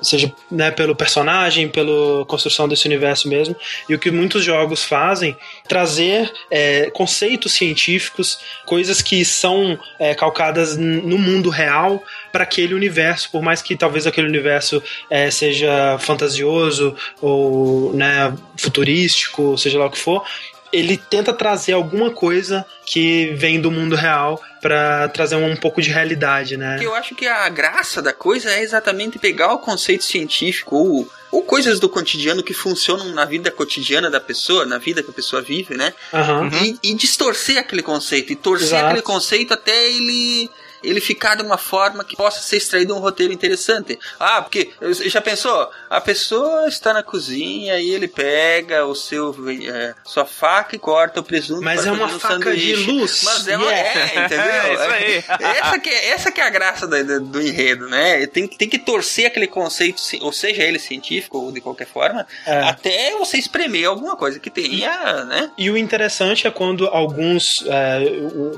[0.00, 3.56] seja né, pelo personagem, pela construção desse universo mesmo.
[3.88, 10.76] E o que muitos jogos fazem, trazer é, conceitos científicos, coisas que são é, calcadas
[10.76, 12.00] no mundo real
[12.32, 19.56] para aquele universo, por mais que talvez aquele universo é, seja fantasioso ou né, futurístico,
[19.58, 20.24] seja lá o que for,
[20.72, 25.90] ele tenta trazer alguma coisa que vem do mundo real para trazer um pouco de
[25.90, 26.78] realidade, né?
[26.80, 31.42] Eu acho que a graça da coisa é exatamente pegar o conceito científico ou, ou
[31.42, 35.42] coisas do cotidiano que funcionam na vida cotidiana da pessoa, na vida que a pessoa
[35.42, 35.92] vive, né?
[36.12, 36.48] Aham.
[36.62, 38.86] E, e distorcer aquele conceito, e torcer Exato.
[38.86, 40.48] aquele conceito até ele
[40.82, 43.98] ele ficar de uma forma que possa ser extraído um roteiro interessante.
[44.18, 45.70] Ah, porque você já pensou?
[45.90, 49.34] A pessoa está na cozinha e ele pega o seu
[49.72, 51.62] é, sua faca e corta o presunto.
[51.62, 52.90] Mas é uma um faca de sanduíche.
[52.90, 53.22] luz.
[53.24, 54.00] Mas é, uma, Yeah.
[54.00, 54.42] é entendeu?
[54.52, 55.24] É, isso aí.
[55.58, 58.26] essa, que é, essa que é a graça do, do, do enredo, né?
[58.26, 62.60] Tem, tem que torcer aquele conceito, ou seja ele científico ou de qualquer forma, É.
[62.64, 65.50] até você espremer alguma coisa que tenha, né?
[65.56, 68.00] E o interessante é quando alguns, é,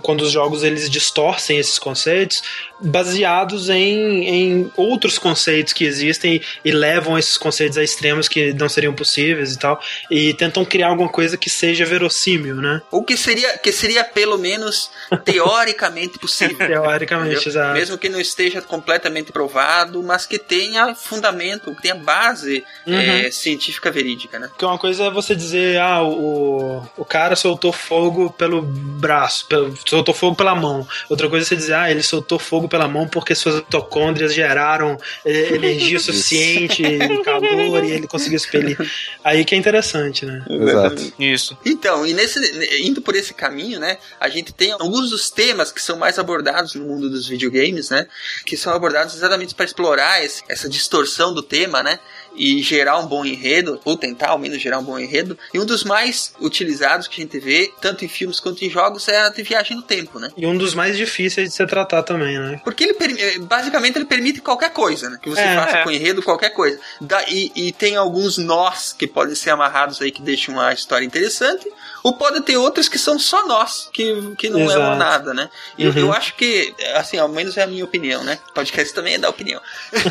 [0.03, 2.43] quando os jogos eles distorcem esses conceitos, episodes
[2.85, 8.53] baseados em, em outros conceitos que existem e, e levam esses conceitos a extremos que
[8.53, 12.83] não seriam possíveis e tal, e tentam criar alguma coisa que seja verossímil, né?
[12.91, 14.91] Ou que seria, que seria pelo menos
[15.25, 16.57] teoricamente possível.
[16.59, 17.75] Teoricamente, exato.
[17.75, 22.95] Mesmo que não esteja completamente provado, mas que tenha fundamento, que tenha base Uhum.
[22.95, 24.49] é, científica verídica, né?
[24.49, 29.75] Porque uma coisa é você dizer, ah, o, o cara soltou fogo pelo braço, pelo,
[29.87, 30.87] soltou fogo pela mão.
[31.09, 34.99] Outra coisa é você dizer, ah, ele soltou fogo pela mão porque suas mitocôndrias geraram
[35.25, 36.83] eh, energia suficiente,
[37.25, 38.77] calor, e ele conseguiu expelir.
[39.23, 40.45] Aí que é interessante, né?
[40.51, 41.13] Exato.
[41.17, 41.57] Isso.
[41.65, 42.41] Então, e nesse,
[42.83, 46.75] indo por esse caminho, né, a gente tem alguns dos temas que são mais abordados
[46.75, 48.09] no mundo dos videogames, né,
[48.45, 52.01] que são abordados exatamente para explorar esse- essa distorção do tema, né,
[52.37, 55.39] e gerar um bom enredo, ou tentar ao menos gerar um bom enredo.
[55.53, 59.07] E um dos mais utilizados que a gente vê, tanto em filmes quanto em jogos,
[59.09, 60.31] é a de viagem no tempo, né.
[60.37, 62.61] E um dos mais difíceis de se tratar também, né?
[62.65, 65.19] Porque ele eh, basicamente ele permite qualquer coisa, né?
[65.23, 65.83] Que você É, faça é.
[65.85, 66.79] com enredo, qualquer coisa.
[67.01, 71.05] Da- e, e tem alguns nós que podem ser amarrados aí que deixam a história
[71.05, 71.67] interessante.
[72.03, 74.79] Ou pode ter outros que são só nós, que, que não Exato.
[74.79, 75.49] levam nada, né?
[75.79, 75.99] E eu- Uhum.
[76.01, 78.39] eu acho que, assim, ao menos é a minha opinião, né?
[78.55, 79.59] Podcast também é da opinião.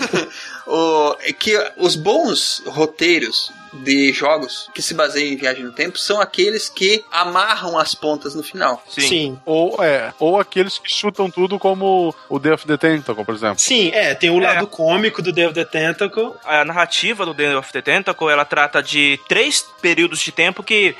[0.67, 5.97] o, é que os bons roteiros de jogos que se baseiam em viagem no tempo
[5.97, 8.83] são aqueles que amarram as pontas no final.
[8.87, 9.01] Sim.
[9.01, 9.39] Sim.
[9.45, 13.57] Ou, é, ou aqueles que chutam tudo como o Day of the Tentacle, por exemplo.
[13.59, 14.45] Sim, é, tem o É.
[14.45, 16.33] lado cômico do Day of the Tentacle.
[16.45, 20.95] A narrativa do Day of the Tentacle, ela trata de três períodos de tempo que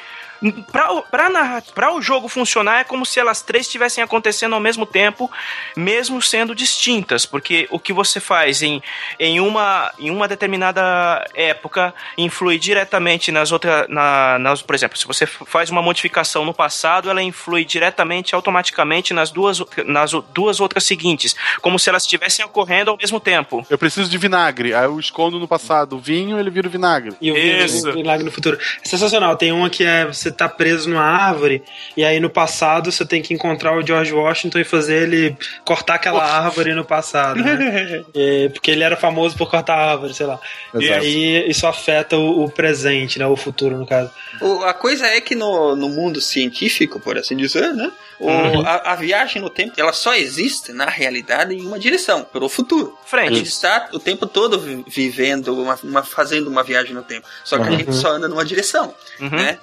[0.71, 4.53] Pra, o- pra, narra- pra o jogo funcionar, é como se elas três estivessem acontecendo
[4.53, 5.32] ao mesmo tempo,
[5.75, 7.25] mesmo sendo distintas.
[7.25, 8.82] Porque o que você faz em,
[9.19, 13.88] em, uma, em uma determinada época influi diretamente nas outras.
[13.89, 19.13] Na, nas, por exemplo, se você faz uma modificação no passado, ela influi diretamente, automaticamente,
[19.13, 21.36] nas duas, nas duas outras seguintes.
[21.62, 23.65] Como se elas estivessem ocorrendo ao mesmo tempo.
[23.69, 27.15] Eu preciso de vinagre, aí eu escondo no passado o vinho ele vira o vinagre.
[27.21, 27.84] E o Isso.
[27.84, 28.58] Vinho- Milagre no futuro.
[28.84, 29.36] É sensacional.
[29.38, 31.63] Tem uma que é você tá preso numa árvore
[31.96, 35.96] e aí no passado você tem que encontrar o George Washington e fazer ele cortar
[35.96, 38.04] aquela árvore no passado, né?
[38.15, 40.39] É, porque ele era famoso por cortar a árvore, sei lá.
[40.76, 41.00] E Exato.
[41.02, 43.26] aí isso afeta o, o presente, né?
[43.28, 44.10] O futuro, no caso.
[44.41, 47.91] O- a coisa é que no, no mundo científico, por assim dizer, né?
[48.19, 48.62] o- Uhum.
[48.65, 52.98] a, a viagem no tempo, ela só existe, na realidade, em uma direção, pelo futuro.
[53.04, 53.36] A Frente.
[53.36, 57.28] gente está o tempo todo vi- vivendo, uma, uma- fazendo uma viagem no tempo.
[57.43, 57.78] Só que a Uhum.
[57.80, 59.30] gente só anda numa direção, Uhum.
[59.30, 59.58] né?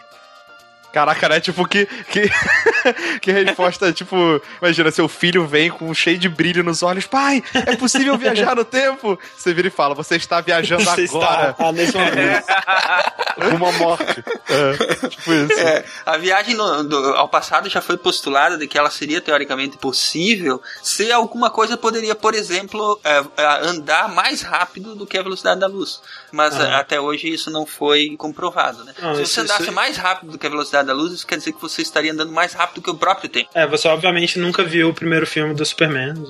[0.93, 1.41] Caraca, né?
[1.41, 2.23] Tipo, que, que,
[3.23, 4.17] que resposta, tipo,
[4.61, 7.07] imagina, seu filho vem com um cheio de brilho nos olhos.
[7.07, 9.19] Pai, é possível viajar no tempo?
[9.37, 11.51] Você vira e fala, você está viajando Você agora.
[11.51, 12.45] está ah, nesse momento.
[13.53, 14.25] Rumo à morte.
[14.49, 15.61] É, tipo isso.
[15.61, 19.77] É, a viagem no- do- ao passado já foi postulada de que ela seria teoricamente
[19.79, 25.23] possível se alguma coisa poderia, por exemplo, é, é, andar mais rápido do que a
[25.23, 26.01] velocidade da luz.
[26.33, 26.67] Mas Aham.
[26.69, 28.85] é, até hoje isso não foi comprovado.
[28.85, 28.93] Né?
[29.01, 31.27] Não, se isso- você andasse isso- mais rápido do que a velocidade da luz, isso
[31.27, 33.51] quer dizer que você estaria andando mais rápido que o próprio tempo.
[33.55, 36.15] É, você obviamente nunca viu o primeiro filme do Superman.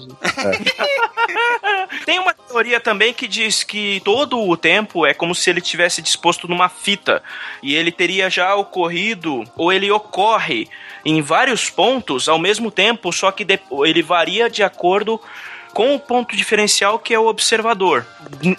[2.05, 6.03] Tem uma teoria também que diz que todo o tempo é como se ele tivesse
[6.03, 7.23] disposto numa fita
[7.63, 10.69] e ele teria já ocorrido ou ele ocorre
[11.05, 15.21] em vários pontos ao mesmo tempo, só que de- ele varia de acordo
[15.73, 18.05] com o ponto diferencial que é o observador.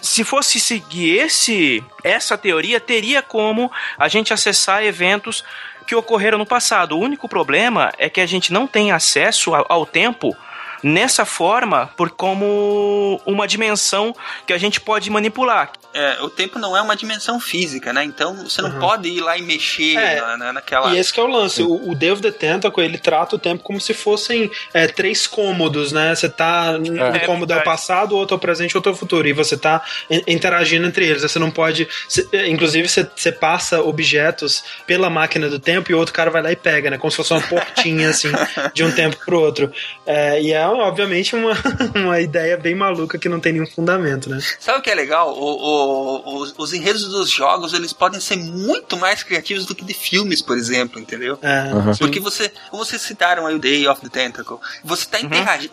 [0.01, 5.43] Se fosse seguir esse essa teoria, teria como a gente acessar eventos
[5.85, 6.97] que ocorreram no passado.
[6.97, 10.35] O único problema é que a gente não tem acesso ao tempo
[10.83, 14.15] nessa forma por como uma dimensão
[14.45, 15.71] que a gente pode manipular.
[15.93, 18.03] É, o tempo não é uma dimensão física, né?
[18.03, 18.79] Então você não Uhum.
[18.79, 20.93] pode ir lá e mexer É, na, na- naquela.
[20.93, 21.61] E esse que é o lance.
[21.61, 25.91] O, o of the Tentacle, ele trata o tempo como se fossem é, três cômodos,
[25.91, 26.15] né?
[26.15, 26.71] Você tá.
[26.79, 27.63] Um É cômodo é o verdade.
[27.65, 29.27] passado, outro é o presente, outro é o futuro.
[29.27, 31.21] E você tá in- interagindo entre eles.
[31.23, 31.87] Você não pode.
[32.07, 36.29] cê- é, inclusive, você, você passa objetos pela máquina do tempo e o outro cara
[36.31, 36.97] vai lá e pega, né?
[36.97, 38.29] Como se fosse uma portinha, assim,
[38.73, 39.71] de um tempo pro outro.
[40.05, 41.53] É, e é, obviamente, uma,
[41.95, 44.39] uma ideia bem maluca que não tem nenhum fundamento, né?
[44.59, 45.33] Sabe o que é legal?
[45.33, 49.83] O- o- os, os enredos dos jogos eles podem ser muito mais criativos do que
[49.83, 51.37] de filmes, por exemplo, entendeu?
[51.41, 51.95] É, Uhum.
[51.97, 55.19] Porque você, como vocês citaram aí o Day of the Tentacle, você está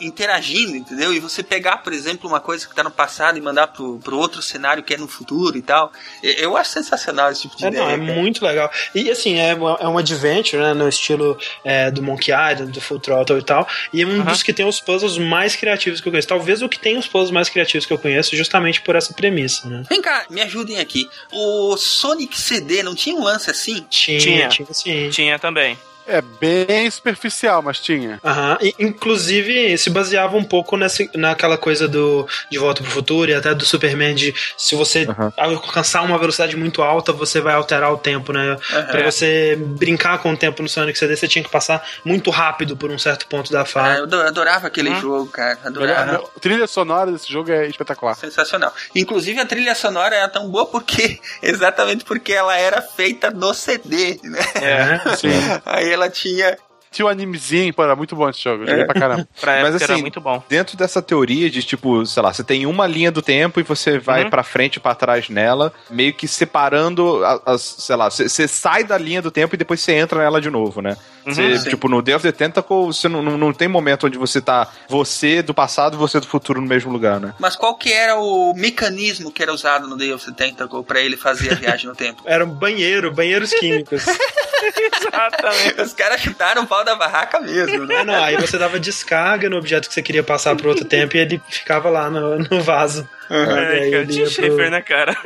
[0.00, 1.12] interagindo, entendeu?
[1.12, 4.16] E você pegar, por exemplo, uma coisa que está no passado e mandar pro, pro
[4.18, 5.92] outro cenário que é no futuro e tal.
[6.22, 7.84] Eu, acho sensacional esse tipo de É, ideia.
[7.84, 8.20] não, é cara.
[8.20, 8.70] muito legal.
[8.94, 10.74] E assim, é, é um adventure, né?
[10.74, 13.66] No estilo é, do Monkey Island, do Full Throttle e tal.
[13.92, 16.28] E é um dos que tem os puzzles mais criativos que eu conheço.
[16.28, 19.68] Talvez o que tem os puzzles mais criativos que eu conheço, justamente por essa premissa,
[19.68, 19.82] né?
[19.98, 21.08] Vem cá, me ajudem aqui.
[21.32, 23.84] O Sonic CD não tinha um lance assim?
[23.90, 24.48] Tinha, Tinha.
[24.48, 25.10] tinha, sim.
[25.10, 25.76] Tinha também.
[26.08, 28.18] É bem superficial, mas tinha.
[28.24, 28.56] Aham.
[28.60, 33.34] E, inclusive, se baseava um pouco nessa, naquela coisa do De Volta pro Futuro e
[33.34, 35.32] até do Superman de se você Aham.
[35.36, 38.56] alcançar uma velocidade muito alta, você vai alterar o tempo, né?
[38.90, 42.76] Pra você brincar com o tempo no Sonic CD, você tinha que passar muito rápido
[42.76, 43.98] por um certo ponto da Ah, fase.
[43.98, 45.58] eu ado- adorava aquele jogo, cara.
[45.64, 46.24] Adorava.
[46.36, 48.14] A trilha sonora desse jogo é espetacular.
[48.16, 48.72] Sensacional.
[48.94, 54.18] Inclusive a trilha sonora era tão boa porque exatamente porque ela era feita no CD,
[54.22, 54.38] né?
[54.54, 55.16] É.
[55.16, 55.28] Sim.
[55.66, 56.56] Aí ela tinha
[56.90, 58.64] Tinha o animezinho, pô, era muito bom esse jogo.
[58.64, 59.28] eu Joguei pra caramba.
[59.40, 60.42] Pra Mas era assim, muito bom.
[60.48, 63.98] Dentro dessa teoria de tipo, sei lá, você tem uma linha do tempo e você
[63.98, 64.30] vai Uhum.
[64.30, 68.84] pra frente e pra trás nela, meio que separando as, sei lá, você você sai
[68.84, 70.96] da linha do tempo e depois você entra nela de novo, né?
[71.24, 71.68] Você, Sim.
[71.68, 74.66] tipo, no Day of the Tentacle, você não, não, não tem momento onde você tá
[74.88, 77.34] você do passado e você do futuro no mesmo lugar, né?
[77.38, 81.00] Mas qual que era o mecanismo que era usado no Day of the Tentacle pra
[81.00, 82.22] ele fazer a viagem no tempo?
[82.26, 84.04] Era um banheiro, banheiros químicos.
[84.96, 85.80] Exatamente.
[85.82, 87.96] Os caras chutaram o pau da barraca mesmo, né?
[87.96, 91.16] É, não, aí você dava descarga no objeto que você queria passar pro outro tempo
[91.16, 93.08] e ele ficava lá no, no vaso.
[93.28, 93.46] É, Aí
[93.90, 95.16] cara, ele Tim pro- Schafer, né, cara?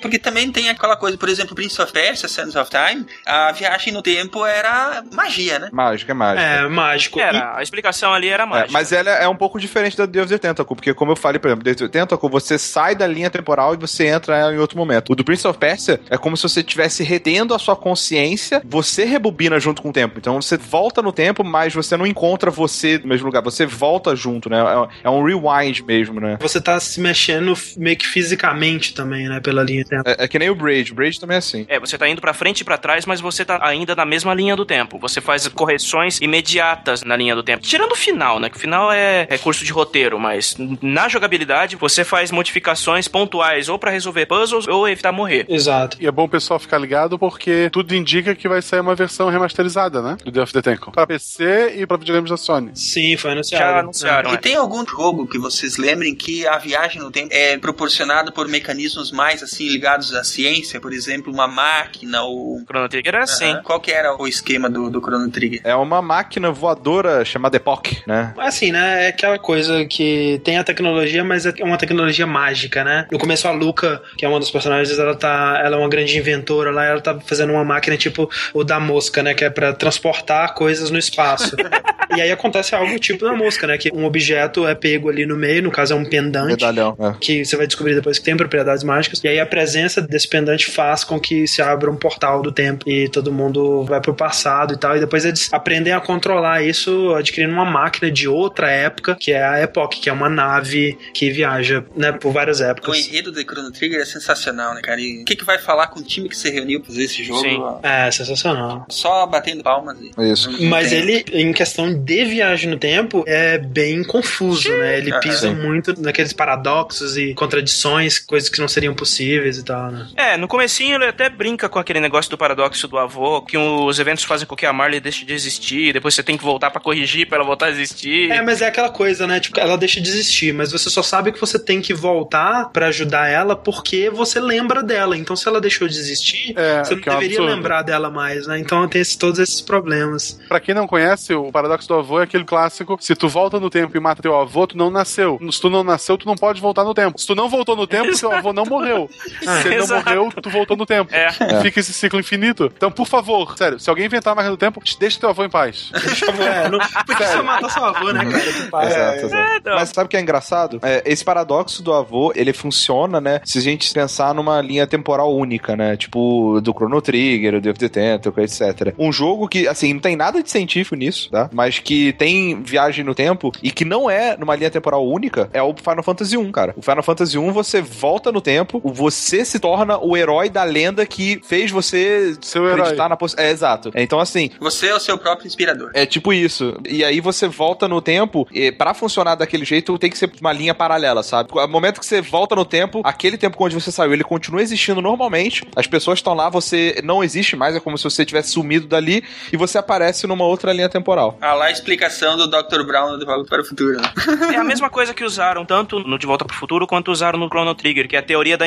[0.00, 3.92] Porque também tem aquela coisa, por exemplo, Prince of Persia, Sands of Time, a viagem
[3.92, 5.68] no tempo era magia, né?
[5.72, 6.42] Mágica, é mágica.
[6.46, 7.18] É, mágico.
[7.18, 8.72] E- Era, a explicação ali era É, mágica.
[8.72, 11.38] mas ela é um pouco diferente da Day of the Tentacle, porque como eu falei,
[11.38, 14.58] por exemplo, Day of the Tentacle, você sai da linha temporal e você entra em
[14.58, 15.12] outro momento.
[15.12, 19.04] O do Prince of Persia é como se você estivesse retendo a sua consciência, você
[19.04, 20.18] rebobina junto com o tempo.
[20.18, 24.14] Então você volta no tempo, mas você não encontra você no mesmo lugar, você volta
[24.14, 24.58] junto, né?
[25.02, 26.36] É, é um rewind mesmo, né?
[26.40, 30.08] Você tá se mexendo meio que fisicamente também, né, pela linha tempo.
[30.08, 31.66] É, é que nem o Braid, o Braid também é assim.
[31.68, 34.34] É, você tá indo pra frente e pra trás, mas você tá ainda na mesma
[34.34, 34.98] linha do tempo.
[34.98, 37.62] Você faz correções imediatas na linha do tempo.
[37.62, 38.48] Tirando o final, né?
[38.48, 43.78] Que o final é recurso de roteiro, mas na jogabilidade você faz modificações pontuais ou
[43.78, 45.46] pra resolver puzzles ou evitar morrer.
[45.48, 45.96] Exato.
[46.00, 49.28] E é bom o pessoal ficar ligado porque tudo indica que vai sair uma versão
[49.28, 50.16] remasterizada, né?
[50.24, 50.92] Do Day of the Tentacle.
[50.92, 52.70] Pra PC e pra videogames da Sony.
[52.74, 53.64] Sim, foi anunciado.
[53.64, 54.30] Já anunciaram.
[54.32, 54.36] E é.
[54.36, 59.10] tem algum jogo que vocês lembrem que a viagem no tempo é proporcionada por mecanismos
[59.10, 63.44] mais assim ligados à ciência, por exemplo, uma máquina ou Chrono Trigger era assim.
[63.44, 63.62] Aham.
[63.62, 65.60] Qual que era o esquema do, do Chrono Trigger?
[65.62, 68.34] É uma máquina voadora chamada Epoch, né?
[68.36, 69.06] Assim, né?
[69.06, 73.06] É aquela coisa que tem a tecnologia, mas é uma tecnologia mágica, né?
[73.10, 75.62] No começo, a Luca, que é uma das personagens, ela tá.
[75.64, 79.22] Ela é uma grande inventora lá, ela tá fazendo uma máquina tipo o da mosca,
[79.22, 79.34] né?
[79.34, 81.54] Que é pra transportar coisas no espaço.
[82.16, 83.78] e aí acontece algo tipo da mosca, né?
[83.78, 86.64] Que um objeto é pego ali no meio, no caso é um pendante.
[86.64, 86.96] Medalhão.
[86.98, 87.14] É.
[87.20, 89.22] que você vai descobrir depois que tem propriedades mágicas.
[89.22, 92.88] E aí a presença desse pendante faz com que se abra um portal do tempo
[92.88, 94.96] e todo mundo vai pro passado e tal.
[94.96, 99.46] E depois eles aprendem a controlar isso adquirindo uma máquina de outra época, que é
[99.46, 103.06] a Epoch, que é uma nave que viaja, né, por várias O épocas.
[103.06, 104.98] enredo de Chrono Trigger é sensacional, né, cara?
[105.02, 107.22] E o que, que vai falar com o time que você reuniu pra fazer esse
[107.22, 107.40] jogo?
[107.40, 107.60] Sim.
[107.82, 108.86] É, sensacional.
[108.88, 109.98] Só batendo palmas.
[110.18, 110.50] Isso.
[110.62, 114.96] Mas ele, em questão de viagem no tempo, é bem confuso, né?
[114.96, 115.54] Ele pisa sim.
[115.54, 120.06] muito naqueles paradoxos e contradições, coisas que não seriam possíveis e tal, né?
[120.16, 123.98] É, no comecinho ele até brinca com aquele negócio do paradoxo do avô, que os
[123.98, 126.80] eventos fazem com que a Marley deixe de existir, depois você tem que voltar pra
[126.80, 128.30] corrigir pra ela voltar a existir.
[128.30, 129.40] É, mas é aquela coisa, né?
[129.40, 132.86] Tipo, ela deixa de existir, mas você só sabe que você tem que voltar pra
[132.86, 135.16] ajudar ela porque você lembra dela.
[135.16, 137.54] Então, se ela deixou de existir, É, você não é deveria absurdo.
[137.54, 138.58] lembrar dela mais, né?
[138.58, 140.38] Então tem esse- todos esses problemas.
[140.48, 143.70] Pra quem não conhece, o paradoxo do avô é aquele clássico: se tu volta no
[143.70, 145.38] tempo e mata teu avô, tu não nasceu.
[145.50, 147.18] Se tu não nasceu, tu não pode voltar no tempo.
[147.20, 149.08] Se tu não voltou no tempo, teu avô não morreu.
[149.62, 150.04] Se ele não Exato.
[150.08, 151.12] morreu, tu voltou no tempo.
[151.14, 151.28] É.
[151.28, 152.72] E fica esse ciclo infinito.
[152.76, 155.50] Então, por favor, sério, se alguém inventar a máquina do tempo, deixa teu avô em
[155.50, 155.90] paz.
[156.38, 158.86] É, não, porque você matar seu avô, né, cara?
[158.88, 159.56] Exato, exato.
[159.56, 159.74] então.
[159.74, 160.78] Mas sabe o que é engraçado?
[160.82, 163.40] É, esse paradoxo do avô, ele funciona, né?
[163.44, 165.96] Se a gente pensar numa linha temporal única, né?
[165.96, 168.94] Tipo, do Chrono Trigger, o Day of the Tentacle, etc.
[168.98, 171.48] Um jogo que, assim, não tem nada de científico nisso, tá?
[171.52, 175.62] Mas que tem viagem no tempo e que não é numa linha temporal única, é
[175.62, 176.74] o Final Fantasy 1, cara.
[176.76, 181.04] O Final Fantasy 1, você volta no tempo, você se torna o herói da lenda
[181.06, 182.80] que fez você Seu herói.
[182.80, 183.48] acreditar na possibilidade.
[183.50, 183.90] É, exato.
[183.94, 185.90] Então, assim, Você é o seu próprio inspirador.
[185.94, 186.76] é tipo isso.
[186.88, 190.52] E aí você volta no tempo, e pra funcionar daquele jeito tem que ser uma
[190.52, 191.50] linha paralela, sabe?
[191.54, 195.00] No momento que você volta no tempo, aquele tempo onde você saiu, ele continua existindo
[195.00, 195.64] normalmente.
[195.76, 199.22] As pessoas estão lá, você não existe mais, é como se você tivesse sumido dali
[199.52, 201.36] e você aparece numa outra linha temporal.
[201.40, 202.82] Ah lá a explicação do Dr.
[202.86, 204.00] Brown no De Volta para o Futuro.
[204.00, 204.12] Né?
[204.54, 207.48] É a mesma coisa que usaram tanto no De Volta pro Futuro quanto usaram no
[207.48, 208.66] Chrono Trigger, que é a teoria da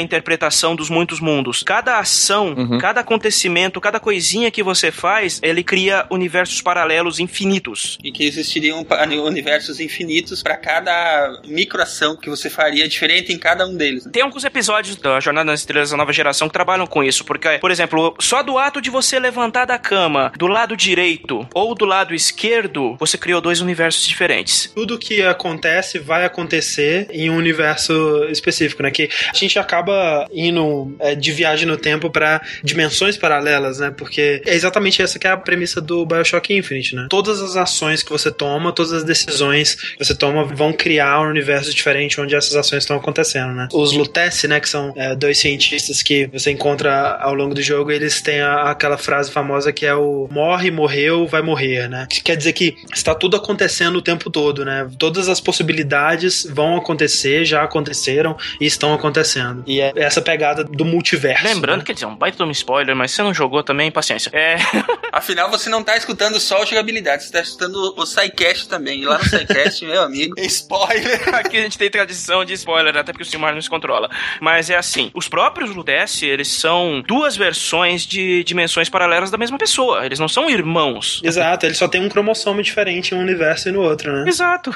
[0.75, 1.63] dos muitos mundos.
[1.63, 2.77] Cada ação, Uhum.
[2.77, 7.97] cada acontecimento, cada coisinha que você faz, ele cria universos paralelos infinitos.
[8.03, 8.85] E que existiriam
[9.25, 14.05] universos infinitos para cada microação que você faria diferente em cada um deles.
[14.05, 14.11] né?
[14.11, 17.57] Tem alguns episódios da Jornada nas Estrelas da Nova Geração que trabalham com isso, porque,
[17.59, 21.85] por exemplo, só do ato de você levantar da cama do lado direito ou do
[21.85, 24.71] lado esquerdo, você criou dois universos diferentes.
[24.75, 28.91] Tudo que acontece vai acontecer em um universo específico, né?
[28.91, 30.50] Que a gente acaba indo
[30.99, 33.91] é, de viagem no tempo pra dimensões paralelas, né?
[33.95, 37.07] Porque é exatamente essa que é a premissa do BioShock Infinite, né?
[37.09, 41.29] Todas as ações que você toma, todas as decisões que você toma vão criar um
[41.29, 43.67] universo diferente onde essas ações estão acontecendo, né?
[43.73, 44.59] Os Lutece, né?
[44.59, 48.71] Que são é, dois cientistas que você encontra ao longo do jogo, eles têm a-
[48.71, 52.07] aquela frase famosa que é o morre, morreu, vai morrer, né?
[52.09, 54.89] Que quer dizer que está tudo acontecendo o tempo todo, né?
[54.97, 59.63] Todas as possibilidades vão acontecer, já aconteceram e estão acontecendo.
[59.67, 61.43] E é essa pegada do multiverso.
[61.43, 61.85] Lembrando né?
[61.85, 64.29] que dizer, um baita de um spoiler, mas você não jogou também, paciência.
[64.33, 64.55] É.
[65.11, 69.01] Afinal, você não tá escutando só o jogabilidade, você tá escutando o SciCast também.
[69.01, 71.21] E lá no SciCast, meu amigo, spoiler!
[71.35, 74.09] Aqui a gente tem tradição de spoiler, até porque o Silmar não se controla.
[74.39, 79.57] Mas é assim, os próprios Ludesse, eles são duas versões de dimensões paralelas da mesma
[79.57, 80.05] pessoa.
[80.05, 81.19] Eles não são irmãos.
[81.25, 84.29] Exato, ele só tem um cromossomo diferente em um universo e no outro, né?
[84.29, 84.71] Exato.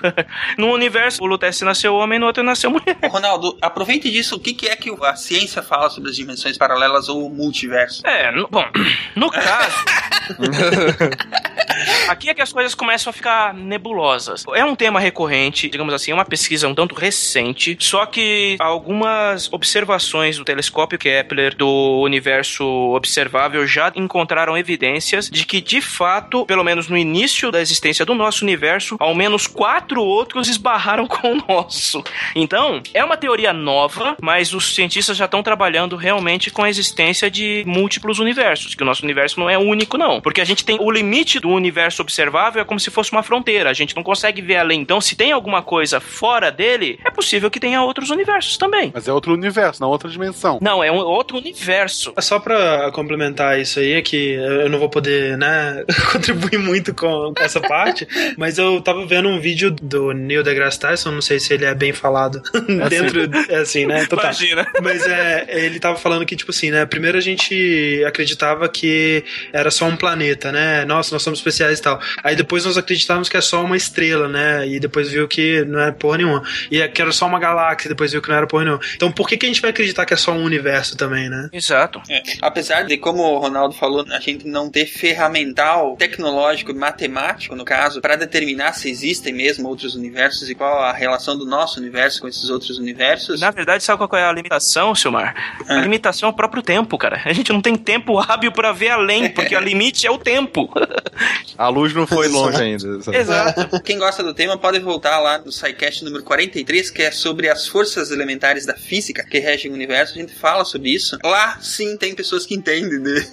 [0.58, 2.98] No universo, o Lutece nasceu homem, no outro nasceu mulher.
[3.02, 6.58] Ô, Ronaldo, aproveite disso, o que, que é que a ciência fala sobre as dimensões
[6.58, 8.02] paralelas ou o multiverso?
[8.06, 8.66] É, no- bom,
[9.16, 9.86] no caso.
[12.08, 14.44] Aqui é que as coisas começam a ficar nebulosas.
[14.54, 19.52] É um tema recorrente, digamos assim, é uma pesquisa um tanto recente, só que algumas
[19.52, 22.64] observações do telescópio Kepler do universo
[22.96, 28.14] observável já encontraram evidências de que, de fato, pelo menos no início da existência do
[28.16, 32.04] nosso universo, ao menos quatro outros esbarraram com o nosso.
[32.36, 37.30] Então, é uma teoria nova, mas os cientistas já estão trabalhando realmente com a existência
[37.30, 40.22] de múltiplos universos, que o nosso universo não é único, não.
[40.22, 43.70] Porque a gente tem o limite do universo observável é como se fosse uma fronteira,
[43.70, 44.82] a gente não consegue ver além.
[44.82, 48.92] Então, se tem alguma coisa fora dele, é possível que tenha outros universos também.
[48.94, 50.60] Mas é outro universo, não outra dimensão.
[50.62, 52.14] Não, é um outro universo.
[52.20, 57.34] Só pra complementar isso aí, é que eu não vou poder, né, contribuir muito com
[57.40, 58.08] essa parte,
[58.38, 61.74] mas eu tava vendo um vídeo do Neil deGrasse Tyson, não sei se ele é
[61.74, 62.42] bem falado
[62.90, 64.04] dentro, é assim, né?
[64.04, 64.26] Então tá.
[64.26, 64.68] Imagina.
[64.82, 66.86] Mas é, ele tava falando que, tipo assim, né?
[66.86, 70.86] Primeiro a gente acreditava que era só um planeta, né?
[70.86, 72.00] Nossa, nós somos especiais e tal.
[72.24, 74.68] Aí depois nós acreditávamos que é só uma estrela, né?
[74.68, 76.44] E depois viu que não é porra nenhuma.
[76.72, 78.82] E que era só uma galáxia, depois viu que não era porra nenhuma.
[78.96, 81.50] Então por que, que a gente vai acreditar que é só um universo também, né?
[81.52, 82.02] Exato.
[82.10, 87.66] É, Apesar de, como o Ronaldo falou, a gente não ter ferramental tecnológico, matemático, no
[87.66, 92.22] caso, para determinar se existem mesmo outros universos e qual a relação do nosso universo
[92.22, 93.42] com esses outros universos.
[93.42, 95.60] Na verdade, sabe qual é a limitação, Silmar?
[95.68, 97.22] A limitação é o próprio tempo, cara.
[97.26, 100.70] A gente não tem tempo hábil pra ver além, porque o limite é o tempo.
[101.58, 103.02] A luz não foi longe ainda.
[103.02, 103.18] sabe?
[103.18, 103.82] Exato.
[103.82, 107.66] Quem gosta do tema pode voltar lá no SciCast número 43, que é sobre as
[107.68, 110.16] forças elementares da física que regem o universo.
[110.16, 111.18] A gente fala sobre isso.
[111.24, 113.26] Lá, sim, tem pessoas que entendem de-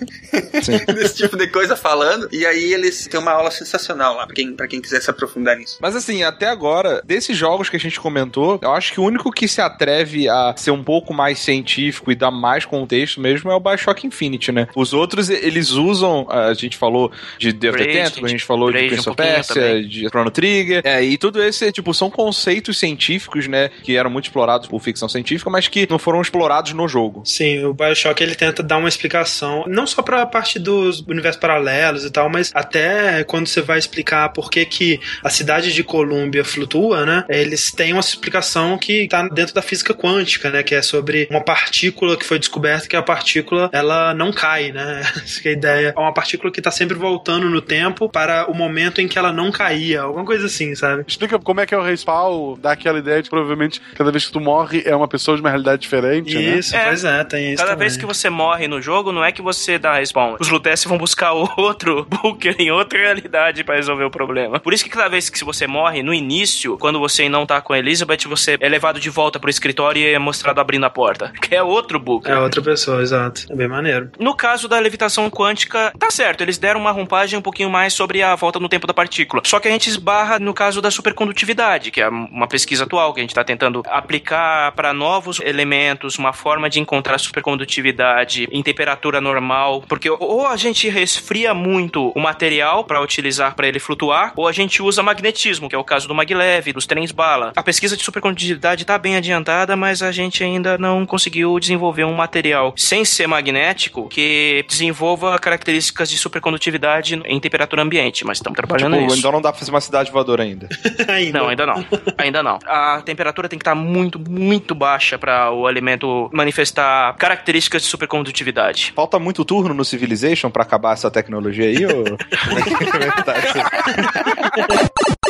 [0.95, 2.29] desse tipo de coisa falando.
[2.31, 5.57] E aí eles têm uma aula sensacional lá, pra quem, pra quem quiser se aprofundar
[5.57, 5.79] nisso.
[5.81, 9.31] Mas assim, até agora, desses jogos que a gente comentou, eu acho que o único
[9.33, 13.55] que se atreve a ser um pouco mais científico e dar mais contexto mesmo é
[13.55, 14.69] o Bioshock Infinite, né?
[14.75, 19.09] Os outros, eles usam, a gente falou de Braid, Tentacle, a gente falou de Prince
[19.09, 23.71] um of Persia, de Chrono Trigger, é, e tudo esse, tipo, são conceitos científicos, né,
[23.83, 27.23] que eram muito explorados por ficção científica, mas que não foram explorados no jogo.
[27.25, 32.05] Sim, o Bioshock ele tenta dar uma explicação, não só pra parte dos universos paralelos
[32.05, 36.45] e tal, mas até quando você vai explicar por que, que a cidade de Colômbia
[36.45, 37.25] flutua, né?
[37.29, 40.63] Eles têm uma explicação que tá dentro da física quântica, né?
[40.63, 45.01] Que é sobre uma partícula que foi descoberta que a partícula ela não cai, né?
[45.23, 45.95] Essa que é a ideia.
[45.97, 49.33] É uma partícula que tá sempre voltando no tempo para o momento em que ela
[49.33, 51.05] não caía, alguma coisa assim, sabe?
[51.07, 54.27] Explica como é que é o respawn, dá aquela ideia de que provavelmente cada vez
[54.27, 56.59] que tu morre é uma pessoa de uma realidade diferente, né?
[56.59, 56.85] Isso, É.
[56.87, 57.59] pois é, tem isso.
[57.59, 57.87] Cada também.
[57.89, 60.37] vez que você morre no jogo, não é que você dá respawn.
[60.41, 64.59] Os Lutece vão buscar outro Booker em outra realidade pra resolver o problema.
[64.59, 67.73] Por isso que cada vez que você morre no início, quando você não tá com
[67.73, 71.33] a Elizabeth, você é levado de volta pro escritório e é mostrado abrindo a porta.
[71.53, 72.33] É outro Booker.
[72.33, 73.47] É outra pessoa, exato.
[73.51, 74.11] É bem maneiro.
[74.19, 78.13] No caso da levitação quântica, tá certo, eles deram uma roupagem um pouquinho mais sobre
[78.13, 79.43] sobre a volta no tempo da partícula.
[79.47, 83.21] Só que a gente esbarra no caso da supercondutividade, que é uma pesquisa atual que
[83.21, 89.19] a gente está tentando aplicar para novos elementos, uma forma de encontrar supercondutividade em temperatura
[89.19, 94.47] normal, porque ou a gente resfria muito o material para utilizar para ele flutuar, ou
[94.47, 97.53] a gente usa magnetismo, que é o caso do maglev, dos trens bala.
[97.57, 102.15] A pesquisa de supercondutividade está bem adiantada, mas a gente ainda não conseguiu desenvolver um
[102.15, 108.93] material sem ser magnético que desenvolva características de supercondutividade em temperatura ambiente, mas estamos trabalhando
[108.95, 109.19] Tipo, nisso.
[109.19, 110.69] então não dá pra fazer uma cidade voadora ainda.
[111.09, 111.39] ainda.
[111.39, 111.85] Não, ainda não.
[112.19, 112.59] Ainda não.
[112.67, 118.93] A temperatura tem que estar muito, muito baixa para o alimento manifestar características de supercondutividade.
[118.95, 122.03] Falta muito turno no Civilization pra acabar essa tecnologia aí, ou...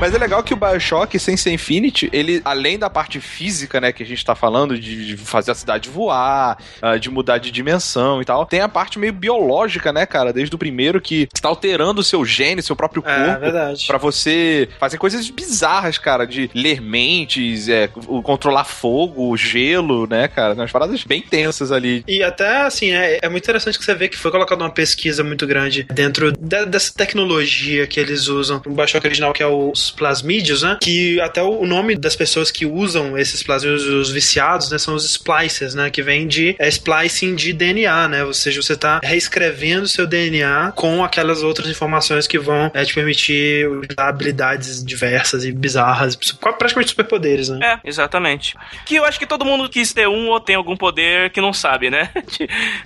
[0.00, 3.92] Mas é legal que o Bioshock, sem ser Infinity, ele, além da parte física, né,
[3.92, 7.50] que a gente tá falando, de, de fazer a cidade voar, ah, de mudar de
[7.50, 11.42] dimensão e tal, tem a parte meio biológica, né, cara, desde o primeiro, que você
[11.42, 13.86] tá alterando o seu gene, seu próprio É, corpo, verdade.
[13.88, 20.28] Pra você fazer coisas bizarras, cara, de ler mentes, é, o- controlar fogo, gelo, né,
[20.28, 20.54] cara?
[20.54, 22.04] Umas paradas bem tensas ali.
[22.06, 25.24] E até, assim, é, é muito interessante que você vê que foi colocada uma pesquisa
[25.24, 28.62] muito grande dentro da- dessa tecnologia que eles usam.
[28.64, 29.46] O Bioshock original, que é
[29.88, 30.78] os plasmídeos, né?
[30.80, 34.78] Que até o nome das pessoas que usam esses plasmídeos, os viciados, né?
[34.78, 35.90] São os splicers, né?
[35.90, 38.24] Que vem de é, splicing de DNA, né?
[38.24, 42.94] Ou seja, você tá reescrevendo seu DNA com aquelas outras informações que vão é, te
[42.94, 46.16] permitir usar habilidades diversas e bizarras,
[46.58, 47.58] praticamente superpoderes, né?
[47.62, 48.54] É, exatamente.
[48.84, 51.52] Que eu acho que todo mundo quis ter um ou tem algum poder que não
[51.52, 52.10] sabe, né?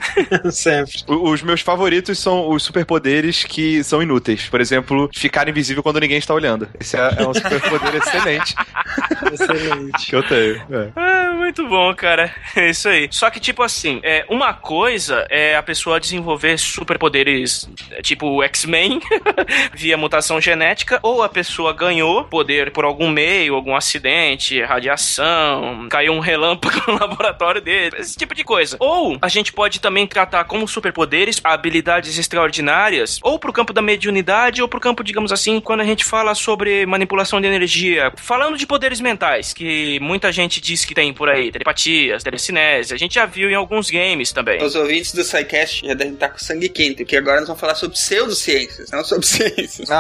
[0.51, 0.93] Sempre.
[1.07, 4.49] Os meus favoritos são os superpoderes que são inúteis.
[4.49, 6.69] Por exemplo, ficar invisível quando ninguém está olhando.
[6.93, 8.55] Esse é, é um superpoder excelente
[9.33, 10.07] Excelente.
[10.07, 10.57] que eu tenho.
[10.71, 10.89] É.
[10.95, 12.33] Ah, muito bom, cara.
[12.55, 13.09] É isso aí.
[13.11, 19.01] Só que, tipo assim, é, uma coisa é a pessoa desenvolver superpoderes é, tipo X-Men
[19.73, 26.13] via mutação genética, ou a pessoa ganhou poder por algum meio, algum acidente, radiação, caiu
[26.13, 28.77] um relâmpago no laboratório dele, esse tipo de coisa.
[28.79, 34.61] Ou a gente pode também tratar como superpoderes habilidades extraordinárias, ou pro campo da mediunidade,
[34.61, 38.13] ou pro campo, digamos assim, quando a gente fala sobre manipulação de energia.
[38.17, 42.97] Falando de poderes mentais, que muita gente diz que tem por aí, telepatias, telecinese, a
[42.97, 44.63] gente já viu em alguns games também.
[44.63, 47.75] Os ouvintes do SciCast já devem estar com sangue quente, porque agora nós vamos falar
[47.75, 49.89] sobre pseudociências, não sobre ciências.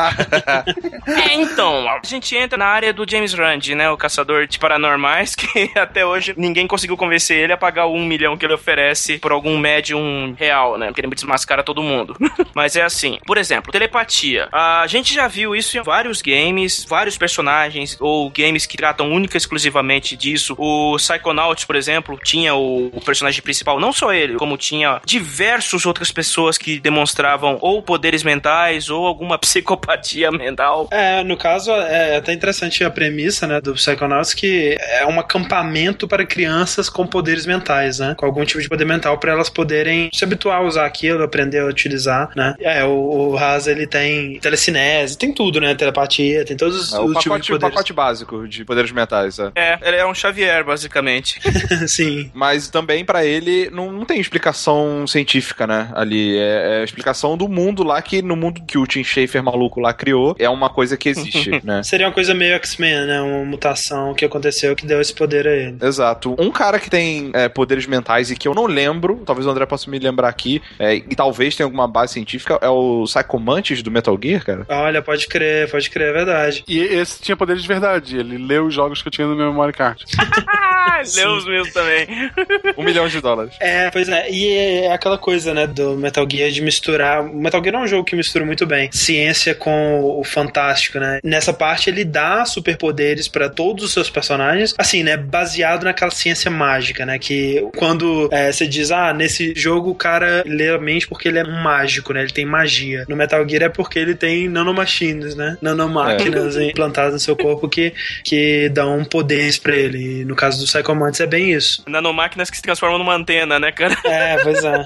[1.04, 3.90] É, então, a gente entra na área do James Rand, né?
[3.90, 8.04] O caçador de paranormais, que até hoje ninguém conseguiu convencer ele a pagar o um
[8.04, 10.86] milhão que ele oferece por algum médium real, né?
[10.86, 12.16] Porque ele desmascara todo mundo.
[12.54, 14.48] Mas é assim, por exemplo, telepatia.
[14.52, 19.36] A gente já viu isso em vários games, vários personagens, ou games que tratam única
[19.36, 20.54] e exclusivamente disso.
[20.58, 25.86] O Psychonauts, por exemplo, tinha o, o personagem principal, não só ele, como tinha diversas
[25.86, 30.88] outras pessoas que demonstravam ou poderes mentais ou alguma psicopatia mental.
[30.90, 36.06] É, no caso, é até interessante a premissa, né, do Psychonauts, que é um acampamento
[36.06, 40.10] para crianças com poderes mentais, né, com algum tipo de poder mental para elas poderem
[40.12, 42.54] se habituar a usar aquilo, aprender a utilizar, né.
[42.60, 46.98] É, o, o Haas, ele tem telecinese, tem tudo, né, telepatia, tem todos os, É,
[46.98, 47.74] o, os tipos pacote, de o poderes.
[47.74, 49.52] pacote básico de poderes mentais, é.
[49.54, 51.40] É, ele é um Xavier, basicamente.
[51.86, 52.30] Sim.
[52.34, 55.90] Mas também pra ele não, não tem explicação científica, né?
[55.94, 59.42] Ali é, é a explicação do mundo lá que no mundo que o Tim Schafer
[59.42, 61.82] maluco lá criou é uma coisa que existe, né?
[61.82, 65.52] Seria uma coisa meio X-Men, né, uma mutação que aconteceu que deu esse poder a
[65.52, 65.76] ele.
[65.82, 66.34] Exato.
[66.38, 69.66] Um cara que tem é, poderes mentais e que eu não lembro, talvez o André
[69.66, 73.90] possa me lembrar aqui, é, e talvez tenha alguma base científica, é o Psychomantis do
[73.90, 74.66] Metal Gear, cara.
[74.68, 76.51] Olha, pode crer, pode crer, é verdade.
[76.66, 78.18] E esse tinha poderes de verdade.
[78.18, 80.04] Ele leu os jogos que eu tinha no meu memory card.
[80.84, 82.06] Ah, Deus meus também.
[82.76, 83.54] Um milhão de dólares.
[83.60, 87.22] É, pois é, e é aquela coisa, né, do Metal Gear de misturar.
[87.22, 91.20] O Metal Gear é um jogo que mistura muito bem ciência com o fantástico, né?
[91.22, 96.50] Nessa parte ele dá superpoderes pra todos os seus personagens, assim, né, baseado naquela ciência
[96.50, 97.18] mágica, né?
[97.18, 101.38] Que quando é, você diz, ah, nesse jogo o cara lê a mente porque ele
[101.38, 102.22] é mágico, né?
[102.22, 103.04] Ele tem magia.
[103.08, 105.56] No Metal Gear é porque ele tem nanomachines, né?
[105.60, 107.92] Nanomáquinas implantadas no seu corpo que,
[108.24, 110.20] que dão poderes pra ele.
[110.20, 111.82] E no caso do Psychomantis é bem isso.
[111.86, 113.96] Nanomáquinas que se transformam numa antena, né, cara?
[114.04, 114.84] É, pois é.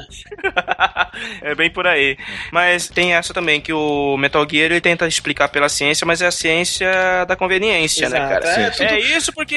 [1.43, 2.17] é bem por aí.
[2.53, 6.27] Mas tem essa também, que o Metal Gear ele tenta explicar pela ciência, mas é
[6.27, 8.43] a ciência da conveniência, né, Exato.
[8.43, 8.61] cara?
[8.61, 9.57] É, tudo- É isso porque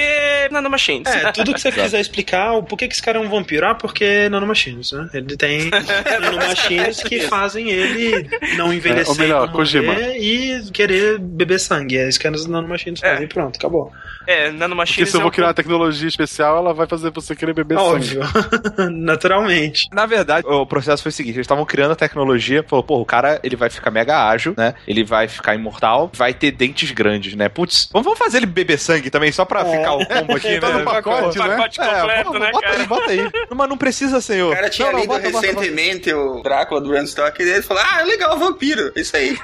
[0.52, 1.08] nanomachines.
[1.14, 3.66] É, tudo que você quiser explicar, o porquê que esse cara é um vampiro?
[3.66, 5.10] Ah, porque nanomachines, né?
[5.14, 5.70] Ele tem
[6.22, 9.93] nanomachines que fazem ele não envelhecer É, ou melhor, Kojima.
[10.18, 11.79] e querer beber sangue.
[11.98, 13.12] É isso que as nanomachines É.
[13.14, 13.28] fazem.
[13.28, 13.92] Pronto, acabou.
[14.30, 17.10] É, Porque nanomachines se eu é vou um criar uma tecnologia artificial, ela vai fazer
[17.12, 18.20] você querer beber sangue.
[18.20, 18.22] Óbvio.
[18.92, 19.88] Naturalmente.
[19.92, 23.06] Na verdade, o processo foi o seguinte: eles estavam criando a tecnologia, falou, pô, o
[23.06, 24.76] cara ele vai ficar mega ágil, né?
[24.88, 27.50] Ele vai ficar imortal, vai ter dentes grandes, né?
[27.50, 30.78] Putz, vamos fazer ele beber sangue também, só pra ficar o combo aqui, Tá né?
[30.80, 31.48] no pacote, né?
[31.48, 32.80] pacote completo, vamos, né, bota cara?
[32.82, 33.18] aí, bota aí.
[33.50, 34.52] Não, Mas não precisa, senhor.
[34.52, 35.48] O cara tinha Não, não, lido bota, bota, bota.
[35.48, 38.92] recentemente o Drácula do Bram Stoker e ele falou: Ah, legal, vampiro.
[38.96, 39.36] Isso aí.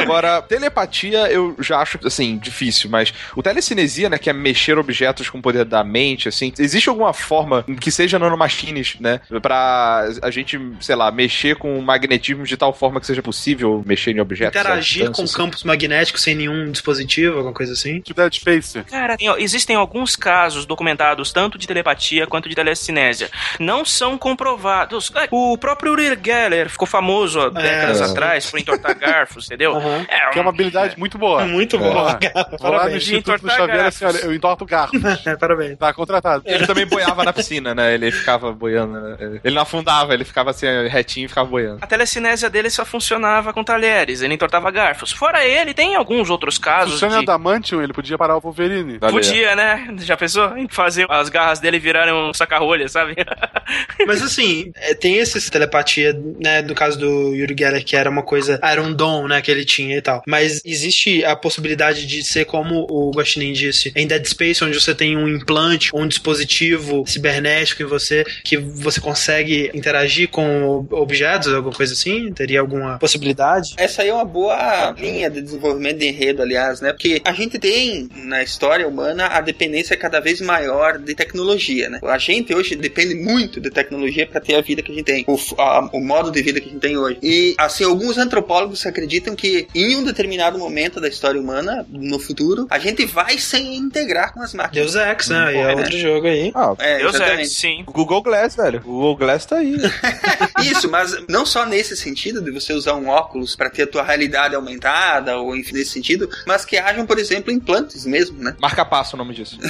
[0.00, 5.28] Agora, telepatia eu já acho, assim, difícil, mas o telecinesia, né, que é mexer objetos
[5.30, 10.30] com o poder da mente, assim, existe alguma forma que seja nanomachines, né, pra a
[10.30, 14.20] gente, sei lá, mexer com o magnetismo de tal forma que seja possível mexer em
[14.20, 14.58] objetos?
[14.60, 15.36] Interagir com distância, assim?
[15.36, 18.00] campos magnéticos sem nenhum dispositivo, alguma coisa assim.
[18.00, 18.82] Tipo Dead Space.
[18.84, 23.30] Cara, tem- ó, existem alguns casos documentados, tanto de telepatia quanto de telecinésia.
[23.58, 25.10] Não são comprovados.
[25.14, 28.04] É, O próprio Uri Geller ficou famoso há décadas É.
[28.04, 29.76] atrás por entortar garfos, entendeu?
[29.76, 30.04] Aham.
[30.08, 31.44] É, Que é uma habilidade muito boa.
[31.44, 32.14] Muito bom, Porra.
[32.18, 32.48] cara.
[32.60, 32.96] Vou lá no.
[32.96, 34.94] Instituto Xavier assim, olha, eu entorto garfo.
[35.24, 35.78] É, parabéns.
[35.78, 36.42] Tá contratado.
[36.46, 37.94] Ele também boiava na piscina, né?
[37.94, 39.40] Ele ficava boiando, né?
[39.42, 41.78] Ele não afundava, ele ficava assim, retinho e ficava boiando.
[41.80, 45.12] A telecinésia dele só funcionava com talheres, ele entortava garfos.
[45.12, 47.22] Fora ele, tem alguns outros casos Funciona de...
[47.22, 48.98] Adamantium, ele podia parar o Wolverine.
[48.98, 49.94] Podia, né?
[50.00, 53.14] Já pensou em fazer as garras dele virarem um saca-rolha, sabe?
[54.06, 58.22] Mas assim, é, tem esse telepatia, né, do caso do Yuri Geller, que era uma
[58.22, 60.22] coisa, era um dom, né, que ele tinha e tal.
[60.26, 64.94] Mas existe a possibilidade de ser como o Guaxinim disse, em Dead Space, onde você
[64.94, 71.74] tem um implante, um dispositivo cibernético em você, que você consegue interagir com objetos, alguma
[71.74, 72.32] coisa assim?
[72.32, 73.74] Teria alguma possibilidade?
[73.76, 76.92] Essa aí é uma boa linha de desenvolvimento de enredo, aliás, né?
[76.92, 82.00] Porque a gente tem na história humana a dependência cada vez maior de tecnologia, né?
[82.02, 85.24] A gente hoje depende muito de tecnologia para ter a vida que a gente tem,
[85.26, 87.18] o, a- o modo de vida que a gente tem hoje.
[87.22, 92.66] E, assim, alguns antropólogos acreditam que em um determinado momento da história humana, no futuro,
[92.70, 93.56] a gente vai se
[93.94, 94.92] integrar com as máquinas.
[94.92, 95.44] Deus Ex, né?
[95.46, 96.52] Aí é outro jogo aí.
[96.54, 97.48] Ah, É, Deus exatamente.
[97.48, 97.84] sim.
[97.86, 98.78] Google Glass, velho.
[98.80, 99.76] O Google Glass tá aí.
[100.62, 104.02] Isso, mas não só nesse sentido de você usar um óculos para ter a tua
[104.02, 108.54] realidade aumentada ou enfim nesse sentido, mas que hajam, por exemplo, implantes mesmo, né?
[108.60, 109.58] Marca passo o nome disso.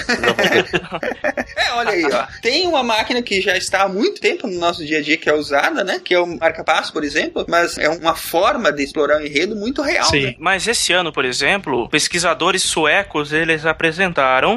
[1.56, 2.26] É, olha aí, ó.
[2.42, 5.28] Tem uma máquina que já está há muito tempo no nosso dia a dia que
[5.28, 6.00] é usada, né?
[6.02, 9.82] Que é o marca-passo, por exemplo, mas é uma forma de explorar o enredo muito
[9.82, 10.22] real, Sim.
[10.26, 10.34] né?
[10.38, 14.13] Mas esse ano, por exemplo, pesquisadores suecos eles apresentaram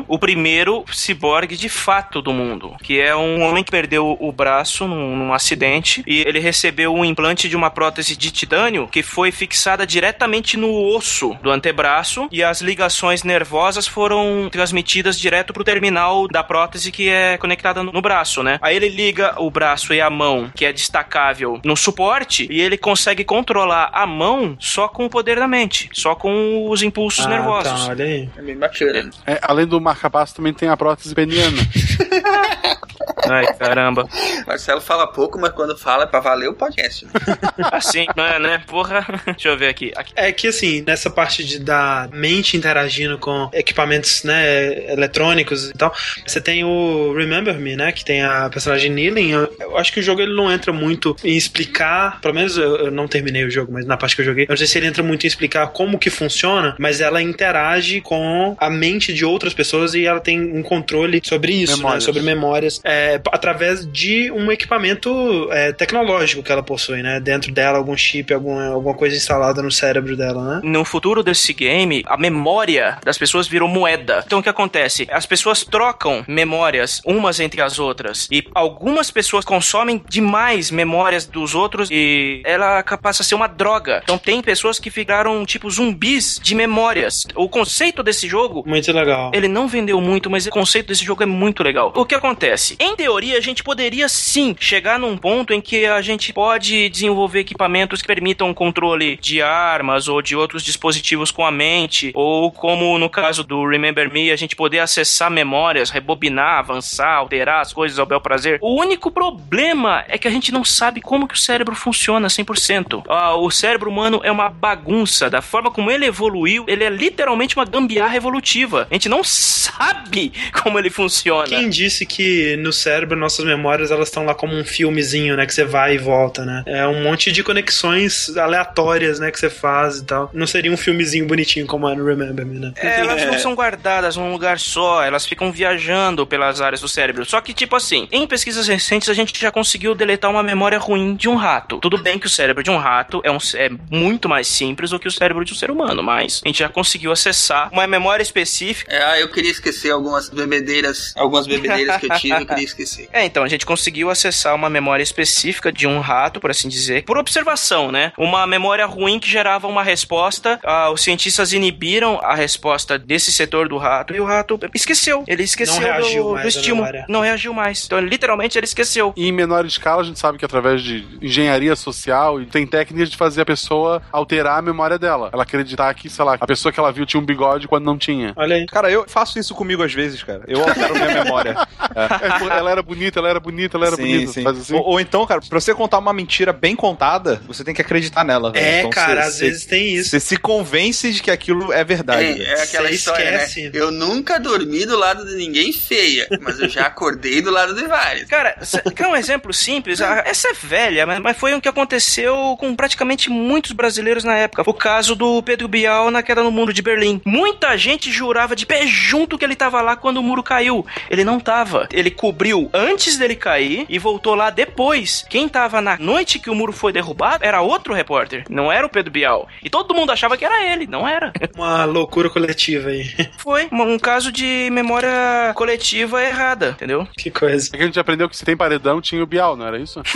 [0.07, 4.87] o primeiro ciborgue de fato do mundo, que é um homem que perdeu o braço
[4.87, 9.31] num, num acidente e ele recebeu um implante de uma prótese de titânio que foi
[9.31, 16.27] fixada diretamente no osso do antebraço e as ligações nervosas foram transmitidas direto pro terminal
[16.27, 18.59] da prótese que é conectada no braço, né?
[18.61, 22.77] Aí ele liga o braço e a mão, que é destacável, no suporte e ele
[22.77, 27.29] consegue controlar a mão só com o poder da mente, só com os impulsos Ah,
[27.29, 27.85] nervosos.
[27.85, 28.29] Tá, olha aí.
[28.37, 29.09] É bem bacana.
[29.25, 31.57] É, além do marca-passo, também tem a prótese peniana.
[33.29, 34.07] Ai, caramba.
[34.45, 37.05] Marcelo fala pouco, mas quando fala é pra valer o podcast.
[37.05, 37.11] né?
[37.71, 38.63] Assim, não é, né?
[38.67, 39.05] Porra.
[39.25, 39.91] Deixa eu ver aqui.
[39.95, 40.13] Aqui.
[40.15, 45.93] É que assim, nessa parte de da mente interagindo com equipamentos, né, eletrônicos e tal,
[46.25, 49.31] você tem o Remember Me, né, que tem a personagem Neeling.
[49.31, 52.77] Eu, eu acho que o jogo ele não entra muito em explicar, pelo menos eu,
[52.77, 54.77] eu não terminei o jogo, mas na parte que eu joguei, eu não sei se
[54.77, 59.25] ele entra muito em explicar como que funciona, mas ela interage com a mente de
[59.37, 62.03] outras pessoas e ela tem um controle sobre isso, né, Memórias.
[62.03, 67.77] sobre memórias, é, através de um equipamento é, tecnológico que ela possui, né, dentro dela
[67.77, 70.61] algum chip, alguma, alguma coisa instalada no cérebro dela, né?
[70.63, 74.23] No futuro desse game, a memória das pessoas virou moeda.
[74.25, 75.07] Então o que acontece?
[75.11, 78.27] As pessoas trocam memórias umas entre as outras.
[78.31, 84.01] E algumas pessoas consomem demais memórias dos outros e ela passa a ser uma droga.
[84.03, 87.25] Então tem pessoas que ficaram tipo zumbis de memórias.
[87.35, 89.26] O conceito desse jogo Muito legal.
[89.33, 91.91] Ele não vendeu muito, mas o conceito desse jogo é muito legal.
[91.95, 92.75] O que acontece?
[92.79, 97.39] Em teoria, a gente poderia sim chegar num ponto em que a gente pode desenvolver
[97.39, 102.97] equipamentos que permitam controle de armas ou de outros dispositivos com a mente, ou como
[102.97, 107.99] no caso do Remember Me, a gente poder acessar memórias, rebobinar, avançar, alterar as coisas
[107.99, 108.59] ao bel prazer.
[108.61, 113.03] O único problema é que a gente não sabe como que o cérebro funciona 100%.
[113.07, 115.29] Ah, o cérebro humano é uma bagunça.
[115.29, 118.87] Da forma como ele evoluiu, ele é literalmente uma gambiarra evolutiva.
[118.89, 121.47] A gente não sabe como ele funciona.
[121.47, 125.45] Quem disse que no cérebro nossas memórias, elas estão lá como um filmezinho, né?
[125.45, 126.63] Que você vai e volta, né?
[126.65, 129.31] É um monte de conexões aleatórias, né?
[129.31, 130.29] Que você faz e tal.
[130.33, 132.73] Não seria um filmezinho bonitinho como é no Remember Me, né?
[132.77, 137.25] É, elas não são guardadas num lugar só, elas ficam viajando pelas áreas do cérebro.
[137.25, 141.15] Só que, tipo assim, em pesquisas recentes a gente já conseguiu deletar uma memória ruim
[141.15, 141.79] de um rato.
[141.79, 144.99] Tudo bem que o cérebro de um rato é, um, é muito mais simples do
[144.99, 148.23] que o cérebro de um ser humano, mas a gente já conseguiu acessar uma memória
[148.23, 148.91] específica.
[148.93, 153.07] É, ah, eu queria esquecer algumas bebedeiras, algumas bebedeiras que eu tive, eu queria esquecer.
[153.17, 157.03] É, então a gente conseguiu acessar uma memória específica de um rato, por assim dizer,
[157.03, 158.11] por observação, né?
[158.17, 160.59] Uma memória ruim que gerava uma resposta.
[160.63, 165.23] Ah, os cientistas inibiram a resposta desse setor do rato e o rato esqueceu.
[165.27, 166.85] Ele esqueceu Não reagiu do, mais do estímulo.
[166.85, 167.05] memória.
[167.07, 167.85] Não reagiu mais.
[167.85, 169.13] Então, literalmente, ele esqueceu.
[169.15, 173.17] E em menor escala, a gente sabe que através de engenharia social, tem técnicas de
[173.17, 175.29] fazer a pessoa alterar a memória dela.
[175.33, 177.97] Ela acreditar que, sei lá, a pessoa que ela viu tinha um bigode quando não
[177.97, 178.33] tinha.
[178.35, 178.65] Olha aí.
[178.65, 180.43] Cara, eu faço isso comigo às vezes, cara.
[180.47, 181.55] Eu altero minha memória.
[181.95, 184.31] É, ela era bonita, ela era bonita, ela era Sim, bonita.
[184.33, 184.43] sim.
[184.43, 184.73] Faz assim.
[184.75, 188.23] Ou, ou então, cara, pra você contar uma mentira bem contada, você tem que acreditar
[188.23, 188.51] nela.
[188.51, 188.65] velho.
[188.65, 190.09] É, Então, cara, você- às você- vezes tem isso.
[190.11, 192.41] Você se convence de que aquilo é verdade.
[192.41, 193.63] É, é aquela Você história, esquece.
[193.63, 193.71] né?
[193.73, 197.85] Eu nunca dormi do lado de ninguém feia, mas eu já acordei do lado de
[197.87, 198.27] vários.
[198.29, 198.55] Cara,
[198.95, 200.01] quer um exemplo simples?
[200.01, 204.63] Ah, Essa é velha, mas- foi o que aconteceu com praticamente muitos brasileiros na época.
[204.65, 207.21] O caso do Pedro Bial na queda no muro de Berlim.
[207.25, 210.85] Muita gente jurava de pé junto que ele tava lá quando o muro caiu.
[211.09, 211.87] Ele não tava.
[211.91, 215.25] Ele cobriu antes dele cair e voltou lá depois.
[215.29, 218.89] Quem tava na noite que o muro foi derrubado era outro repórter, não era o
[218.89, 219.47] Pedro Bial.
[219.63, 221.31] E todo mundo achava que era ele, não era.
[221.55, 223.07] Uma loucura coletiva aí.
[223.37, 227.07] Foi um um caso de memória coletiva errada, entendeu?
[227.17, 227.69] que coisa.
[227.73, 230.01] É que a gente aprendeu que se tem paredão, tinha o Bial, não era isso?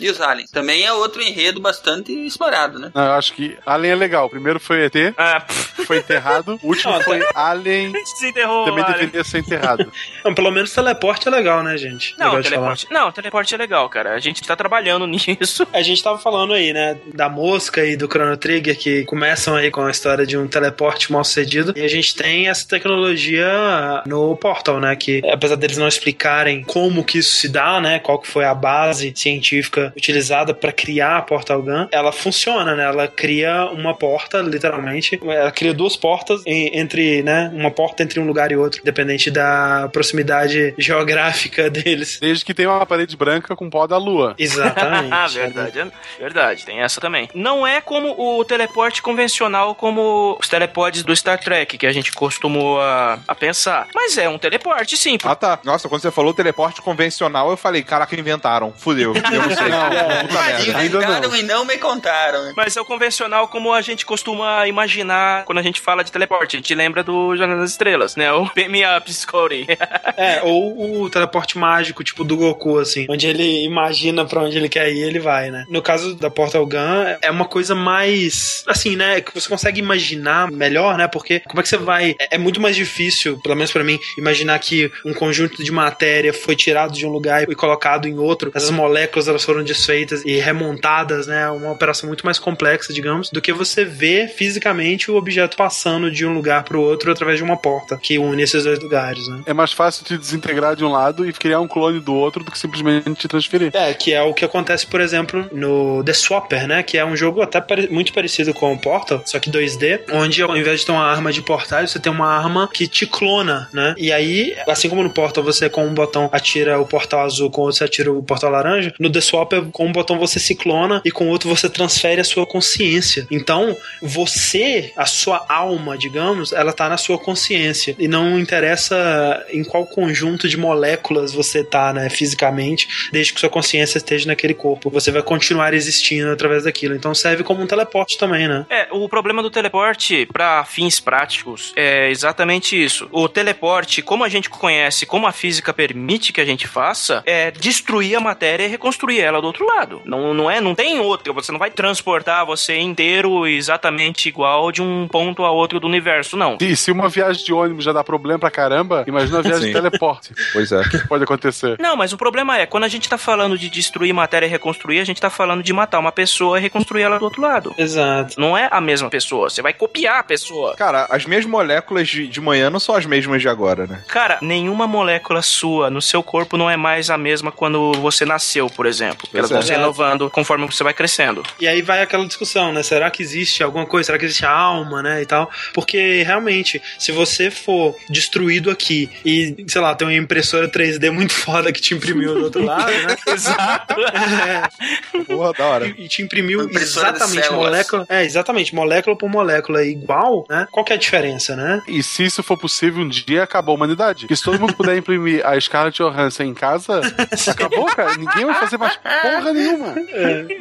[0.00, 0.50] E os aliens?
[0.50, 2.90] Também é outro enredo bastante explorado, né?
[2.94, 4.26] Não, eu acho que Alien é legal.
[4.26, 6.58] O primeiro foi ET, Ah, pff, foi enterrado.
[6.62, 8.64] O último Não, foi Alien, desenterrou.
[8.64, 8.98] também Alien.
[9.00, 9.90] deveria ser enterrado.
[10.24, 12.14] Não, pelo menos teleporte é legal, né, gente?
[12.18, 12.42] Não, Legal falar.
[12.50, 12.86] teleporte.
[12.90, 14.14] Não, teleporte é legal, cara.
[14.14, 15.66] A gente tá trabalhando nisso.
[15.72, 19.70] A gente tava falando aí, né, da mosca e do Chrono Trigger que começam aí
[19.70, 21.72] com a história de um teleporte mal sucedido.
[21.76, 27.04] E a gente tem essa tecnologia no Portal, né, que apesar deles não explicarem como
[27.04, 31.22] que isso se dá, né, qual que foi a base científica utilizada para criar a
[31.22, 32.84] Portal Gun, ela funciona, né?
[32.84, 35.18] Ela cria uma porta, literalmente.
[35.24, 39.30] Ela cria duas portas em- entre, né, uma porta entre um lugar e outro, dependente
[39.30, 42.18] da proximidade geográfica deles.
[42.20, 44.34] Desde que tem uma parede branca com pó da lua.
[44.38, 45.08] Exatamente.
[45.18, 45.86] Ah, verdade, é-
[46.20, 47.28] verdade, tem essa também.
[47.34, 52.12] Não é como o teleporte convencional, como os teleportes do Star Trek, que a gente
[52.12, 53.88] costumou a, a pensar.
[53.94, 55.18] Mas é um teleporte, sim.
[55.24, 55.58] Ah, tá.
[55.64, 58.72] Nossa, quando você falou teleporte convencional, eu falei, caraca, inventaram.
[58.76, 59.12] Fudeu.
[59.14, 59.68] Eu não sei.
[59.78, 60.40] Não.
[60.40, 61.36] Ainda Inventaram não.
[61.36, 62.52] e não me contaram.
[62.56, 66.56] Mas é o convencional como a gente costuma imaginar quando a gente fala de teleporte.
[66.56, 68.32] A gente lembra do Jornada das Estrelas, né?
[68.32, 69.66] O Pick Me Up, Scotty.
[70.16, 74.68] É, ou o teleporte mágico, tipo do Goku, assim, onde ele imagina pra onde ele
[74.68, 75.64] quer ir, ele vai, né?
[75.68, 80.50] No caso da Portal Gun, é uma coisa mais, assim, né, que você consegue imaginar
[80.50, 81.06] melhor, né?
[81.06, 82.16] Porque como é que você vai...
[82.18, 86.32] É, é muito mais difícil, pelo menos pra mim, imaginar que um conjunto de matéria
[86.32, 88.50] foi tirado de um lugar e colocado em outro.
[88.54, 91.48] Essas moléculas, elas foram desfeitas e remontadas, né?
[91.50, 96.26] Uma operação muito mais complexa, digamos, do que você ver fisicamente o objeto passando de
[96.26, 99.42] um lugar pro outro através de uma porta que une esses dois lugares, né?
[99.46, 102.50] É mais fácil te desintegrar de um lado e criar um clone do outro do
[102.50, 103.70] que simplesmente te transferir.
[103.74, 106.82] É, que é o que acontece, por exemplo, no The Swapper, né?
[106.82, 110.42] Que é um jogo até pare- muito parecido com o Portal, só que 2D, onde
[110.42, 113.68] ao invés de ter uma arma de portais, você tem uma arma que te clona,
[113.72, 113.94] né?
[113.98, 117.60] E aí, assim como no Portal você com um botão atira o portal azul, com
[117.62, 120.54] o outro você atira o portal laranja, no The Swapper com um botão você se
[120.54, 123.26] clona e com outro você transfere a sua consciência.
[123.30, 127.94] Então, você, a sua alma, digamos, ela tá na sua consciência.
[127.98, 133.48] E não interessa em qual conjunto de moléculas você tá, né, fisicamente, desde que sua
[133.48, 134.90] consciência esteja naquele corpo.
[134.90, 136.94] Você vai continuar existindo através daquilo.
[136.94, 138.66] Então serve como um teleporte também, né?
[138.70, 143.08] É, o problema do teleporte para fins práticos é exatamente isso.
[143.12, 147.50] O teleporte, como a gente conhece, como a física permite que a gente faça, é
[147.50, 150.00] destruir a matéria e reconstruir ela do outro lado.
[150.04, 151.32] Não, não é, não tem outra.
[151.32, 156.36] Você não vai transportar você inteiro exatamente igual de um ponto a outro do universo,
[156.36, 156.56] não.
[156.60, 159.66] E se uma viagem de ônibus já dá problema pra caramba, imagina uma viagem Sim.
[159.68, 160.34] de teleporte.
[160.52, 160.80] Pois é.
[160.80, 161.76] O que pode acontecer?
[161.78, 164.98] Não, mas o problema é, quando a gente tá falando de destruir matéria e reconstruir,
[164.98, 167.74] a gente tá falando de matar uma pessoa e reconstruir ela do outro lado.
[167.76, 168.40] Exato.
[168.40, 170.74] Não é a mesma pessoa, você vai copiar a pessoa.
[170.74, 174.02] Cara, as minhas moléculas de, de manhã não são as mesmas de agora, né?
[174.08, 178.68] Cara, nenhuma molécula sua no seu corpo não é mais a mesma quando você nasceu,
[178.68, 179.27] por exemplo.
[179.32, 179.54] Elas é.
[179.54, 181.42] vão se renovando conforme você vai crescendo.
[181.60, 182.82] E aí vai aquela discussão, né?
[182.82, 184.06] Será que existe alguma coisa?
[184.06, 185.22] Será que existe alma, né?
[185.22, 185.50] E tal.
[185.74, 191.32] Porque realmente, se você for destruído aqui e, sei lá, tem uma impressora 3D muito
[191.34, 193.16] foda que te imprimiu do outro lado, né?
[193.26, 193.94] Exato.
[194.00, 195.86] É, Porra, da hora.
[195.86, 198.06] e te imprimiu exatamente molécula.
[198.08, 200.66] É, exatamente, molécula por molécula igual, né?
[200.70, 201.82] Qual que é a diferença, né?
[201.86, 204.20] E se isso for possível, um dia acabou a humanidade.
[204.20, 207.00] Porque se todo mundo puder imprimir a Scarlett Johansson em casa,
[207.46, 208.14] acabou, cara.
[208.16, 209.94] Ninguém vai fazer mais porra nenhuma.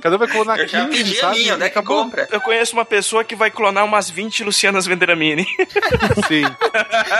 [0.01, 1.39] Cada um vai colonar Eu já 15, pedi a sabe?
[1.39, 2.03] minha, onde é que acabou.
[2.03, 2.27] compra?
[2.31, 5.45] Eu conheço uma pessoa que vai clonar umas 20 Lucianas Venderamini.
[6.27, 6.43] Sim.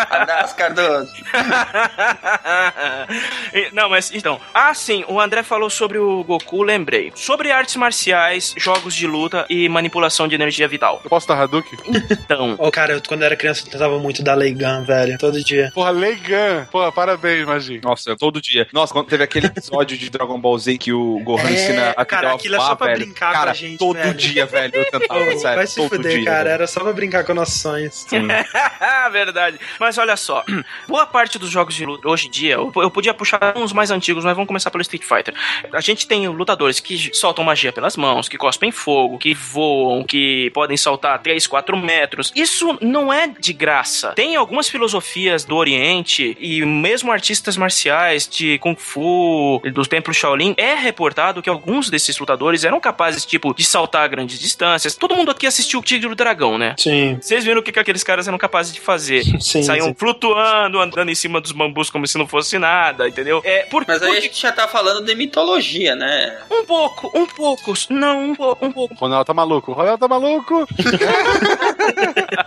[0.10, 1.12] Abraço, Cardoso.
[3.74, 4.40] Não, mas então.
[4.54, 7.12] Ah, sim, o André falou sobre o Goku, lembrei.
[7.16, 11.02] Sobre artes marciais, jogos de luta e manipulação de energia vital.
[11.04, 11.78] Eu posso dar Hadouken?
[12.12, 15.18] Então, Ô, cara, eu, quando era criança eu tentava muito dar Leigan, velho.
[15.18, 15.72] Todo dia.
[15.74, 16.66] Porra, Leigan.
[16.72, 17.80] Porra, parabéns, Magi.
[17.84, 18.68] Nossa, todo dia.
[18.74, 22.06] Nossa, quando teve aquele episódio de Dragon Ball Z que o Gohan É, ensina a
[22.06, 23.00] cara, aquilo é só pra velho.
[23.00, 24.14] brincar com cara, a gente, todo velho.
[24.14, 26.44] dia, velho, eu tentava, Ô, sério, vai se todo fuder, dia, cara.
[26.46, 26.54] velho.
[26.54, 28.06] Era só pra brincar com nossos sonhos.
[29.12, 29.60] Verdade.
[29.80, 30.44] Mas olha só,
[30.88, 33.92] boa parte dos jogos de luta hoje em dia, eu, eu podia puxar uns mais
[33.92, 35.34] antigos, mas vamos começar pelo Street Fighter.
[35.74, 40.50] A gente tem lutadores que soltam magia pelas mãos, que cospem fogo, que voam, que
[40.54, 42.32] podem saltar 3, 4 metros.
[42.36, 44.14] Isso não é de graça.
[44.14, 50.54] Tem algumas filosofias do Oriente e mesmo artistas marciais de Kung Fu, dos templos Shaolin,
[50.58, 54.96] é reportado que alguns desses lutadores eram capazes, tipo, de saltar grandes distâncias.
[54.96, 56.76] Todo mundo aqui assistiu o Tigre do Dragão, né?
[56.78, 57.18] Sim.
[57.22, 59.24] Vocês viram o que, que aqueles caras eram capazes de fazer.
[59.42, 59.96] Sim, Saíam sim.
[59.98, 63.42] flutuando, andando em cima dos bambus como se não fosse nada, entendeu?
[63.44, 66.38] É, por, Mas aí por- a gente já tá falando de mitologia, né?
[66.52, 68.94] um pouco, um pouco, não, um, po- um pouco.
[68.96, 69.72] Ronaldo tá maluco.
[69.74, 70.68] Ronaldo tá maluco.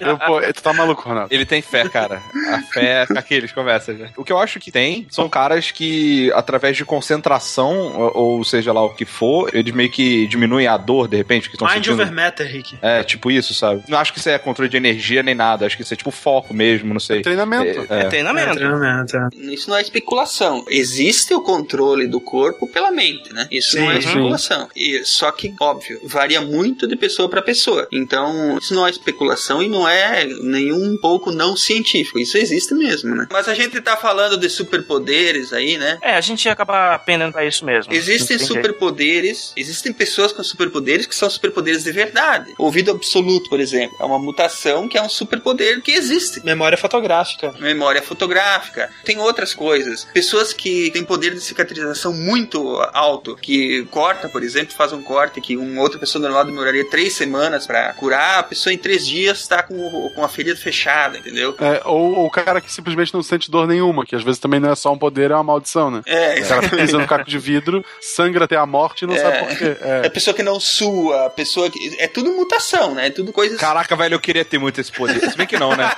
[0.00, 1.32] Eu, pô, tu tá maluco, Ronaldo.
[1.32, 2.20] Ele tem fé, cara.
[2.52, 4.10] A fé é aqueles conversas, né?
[4.16, 8.59] O que eu acho que tem são caras que, através de concentração, ou, ou seja
[8.66, 11.76] lá o que for, eles meio que diminuem a dor, de repente, que estão Mind
[11.76, 11.94] sentindo.
[12.02, 12.76] over matter, Rick.
[12.82, 13.82] É, tipo isso, sabe?
[13.88, 15.66] Não acho que isso é controle de energia nem nada.
[15.66, 17.22] Acho que isso é tipo foco mesmo, não sei.
[17.22, 17.86] Treinamento.
[17.92, 18.04] É, É.
[18.08, 18.50] treinamento.
[18.50, 19.28] É, treinamento, é.
[19.52, 20.64] Isso não é especulação.
[20.68, 23.46] Existe o controle do corpo pela mente, né?
[23.50, 24.08] Isso não é Sim.
[24.08, 24.68] especulação.
[24.76, 27.86] E, só que, óbvio, varia muito de pessoa para pessoa.
[27.92, 32.18] Então, isso não é especulação e não é nenhum pouco não científico.
[32.18, 33.26] Isso existe mesmo, né?
[33.32, 35.98] Mas a gente tá falando de superpoderes aí, né?
[36.02, 37.92] É, a gente ia acabar pendendo pra isso mesmo.
[37.92, 38.38] Existem.
[38.54, 42.54] Superpoderes, existem pessoas com superpoderes que são superpoderes de verdade.
[42.58, 46.44] Ouvido absoluto, por exemplo, é uma mutação que é um superpoder que existe.
[46.44, 47.52] Memória fotográfica.
[47.58, 50.06] Memória fotográfica, tem outras coisas.
[50.12, 55.40] Pessoas que têm poder de cicatrização muito alto, que corta, por exemplo, faz um corte
[55.40, 59.46] que uma outra pessoa normal demoraria três semanas pra curar, a pessoa em três dias
[59.46, 61.54] tá com, com a ferida fechada, entendeu?
[61.60, 64.60] É, ou, ou o cara que simplesmente não sente dor nenhuma, que às vezes também
[64.60, 66.02] não é só um poder, é uma maldição, né?
[66.06, 69.18] É, O cara pisa no caco de vidro, sangra até a morte e não É.
[69.18, 69.76] sabe por quê.
[69.80, 70.06] É É.
[70.06, 71.96] a pessoa que não sua, a pessoa que.
[71.98, 73.06] É tudo mutação, né?
[73.06, 73.58] É tudo coisas.
[73.58, 75.20] Caraca, velho, eu queria ter muito esse poder.
[75.30, 75.90] Se bem que não, né?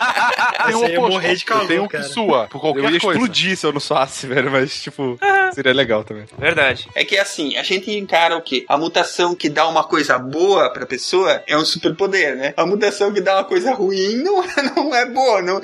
[0.67, 1.13] Tem o Você ia oposto.
[1.13, 2.05] morrer de calor, Eu tenho um cara.
[2.05, 3.19] que sua, por qualquer Eu ia coisa.
[3.21, 5.19] explodir se eu não suasse, velho, mas, tipo,
[5.55, 6.25] seria legal também.
[6.39, 6.89] Verdade.
[6.95, 8.65] É que assim, a gente encara o quê?
[8.69, 12.55] A mutação que dá uma coisa boa pra pessoa é um superpoder, né?
[12.57, 14.43] A mutação que dá uma coisa ruim não,
[14.77, 15.61] não é boa, não,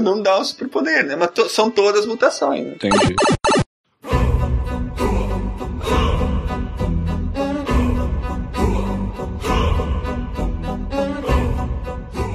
[0.00, 1.16] não dá um superpoder, né?
[1.16, 2.64] Mas to- são todas mutações.
[2.66, 2.72] Né?
[2.74, 3.14] Entendi.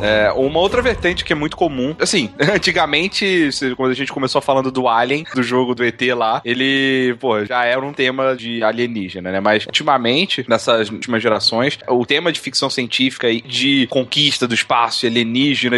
[0.01, 4.71] É, uma outra vertente que é muito comum, assim, antigamente, quando a gente começou falando
[4.71, 9.31] do Alien, do jogo do ET lá, ele, pô, já era um tema de alienígena,
[9.31, 9.39] né?
[9.39, 15.05] Mas ultimamente, nessas últimas gerações, o tema de ficção científica e de conquista do espaço
[15.05, 15.09] e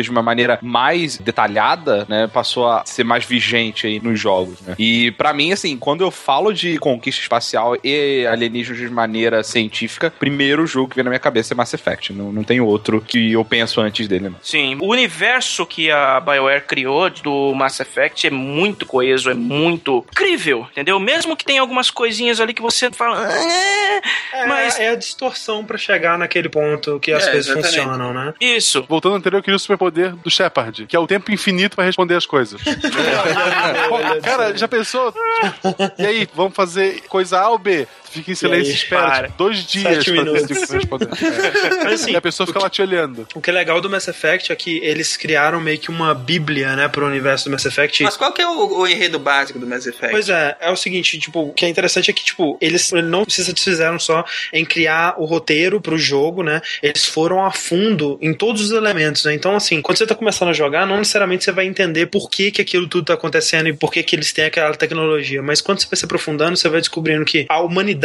[0.02, 4.76] de uma maneira mais detalhada, né, passou a ser mais vigente aí nos jogos, né?
[4.78, 10.12] E pra mim, assim, quando eu falo de conquista espacial e alienígenas de maneira científica,
[10.20, 12.14] primeiro jogo que vem na minha cabeça é Mass Effect.
[12.14, 14.36] Não, não tem outro que eu penso antes dele, não.
[14.41, 20.05] Sim, o universo que a BioWare criou do Mass Effect é muito coeso, é muito
[20.12, 20.99] incrível, entendeu?
[20.99, 23.26] Mesmo que tenha algumas coisinhas ali que você fala.
[23.26, 24.01] "Ah",
[24.34, 27.76] É, Mas- é a distorção pra chegar naquele ponto que as É, coisas exatamente.
[27.89, 28.34] funcionam, né?
[28.39, 28.86] Isso.
[28.88, 31.86] Voltando ao anterior, eu queria o superpoder do Shepard, que é o tempo infinito pra
[31.86, 32.62] responder as coisas.
[32.64, 32.70] Pô,
[34.24, 35.12] cara, já pensou?
[35.12, 37.88] Tipo, e aí, vamos fazer coisa A ou B?
[38.12, 39.28] Fica em silêncio aí, e espera para.
[39.28, 41.84] tipo, dois dias Sete pra decidir que.
[41.84, 43.28] Mas assim, E a pessoa fica lá te olhando.
[43.36, 46.14] O que é legal do Mass Mass Effect é que eles criaram meio que uma
[46.16, 48.03] bíblia, né, pro universo do Mass Effect.
[48.03, 50.12] Mas qual que é o, o enredo básico do Mass Effect?
[50.12, 53.26] Pois é, é o seguinte, tipo, o que é interessante é que, tipo, eles não
[53.28, 56.62] se satisfizeram só em criar o roteiro pro jogo, né?
[56.82, 59.34] Eles foram a fundo em todos os elementos, né?
[59.34, 62.51] Então, assim, quando você tá começando a jogar, não necessariamente você vai entender por que
[62.51, 65.82] que aquilo tudo tá acontecendo e por que que eles têm aquela tecnologia, mas quando
[65.82, 67.99] você vai se aprofundando, você vai descobrindo que a humanidade,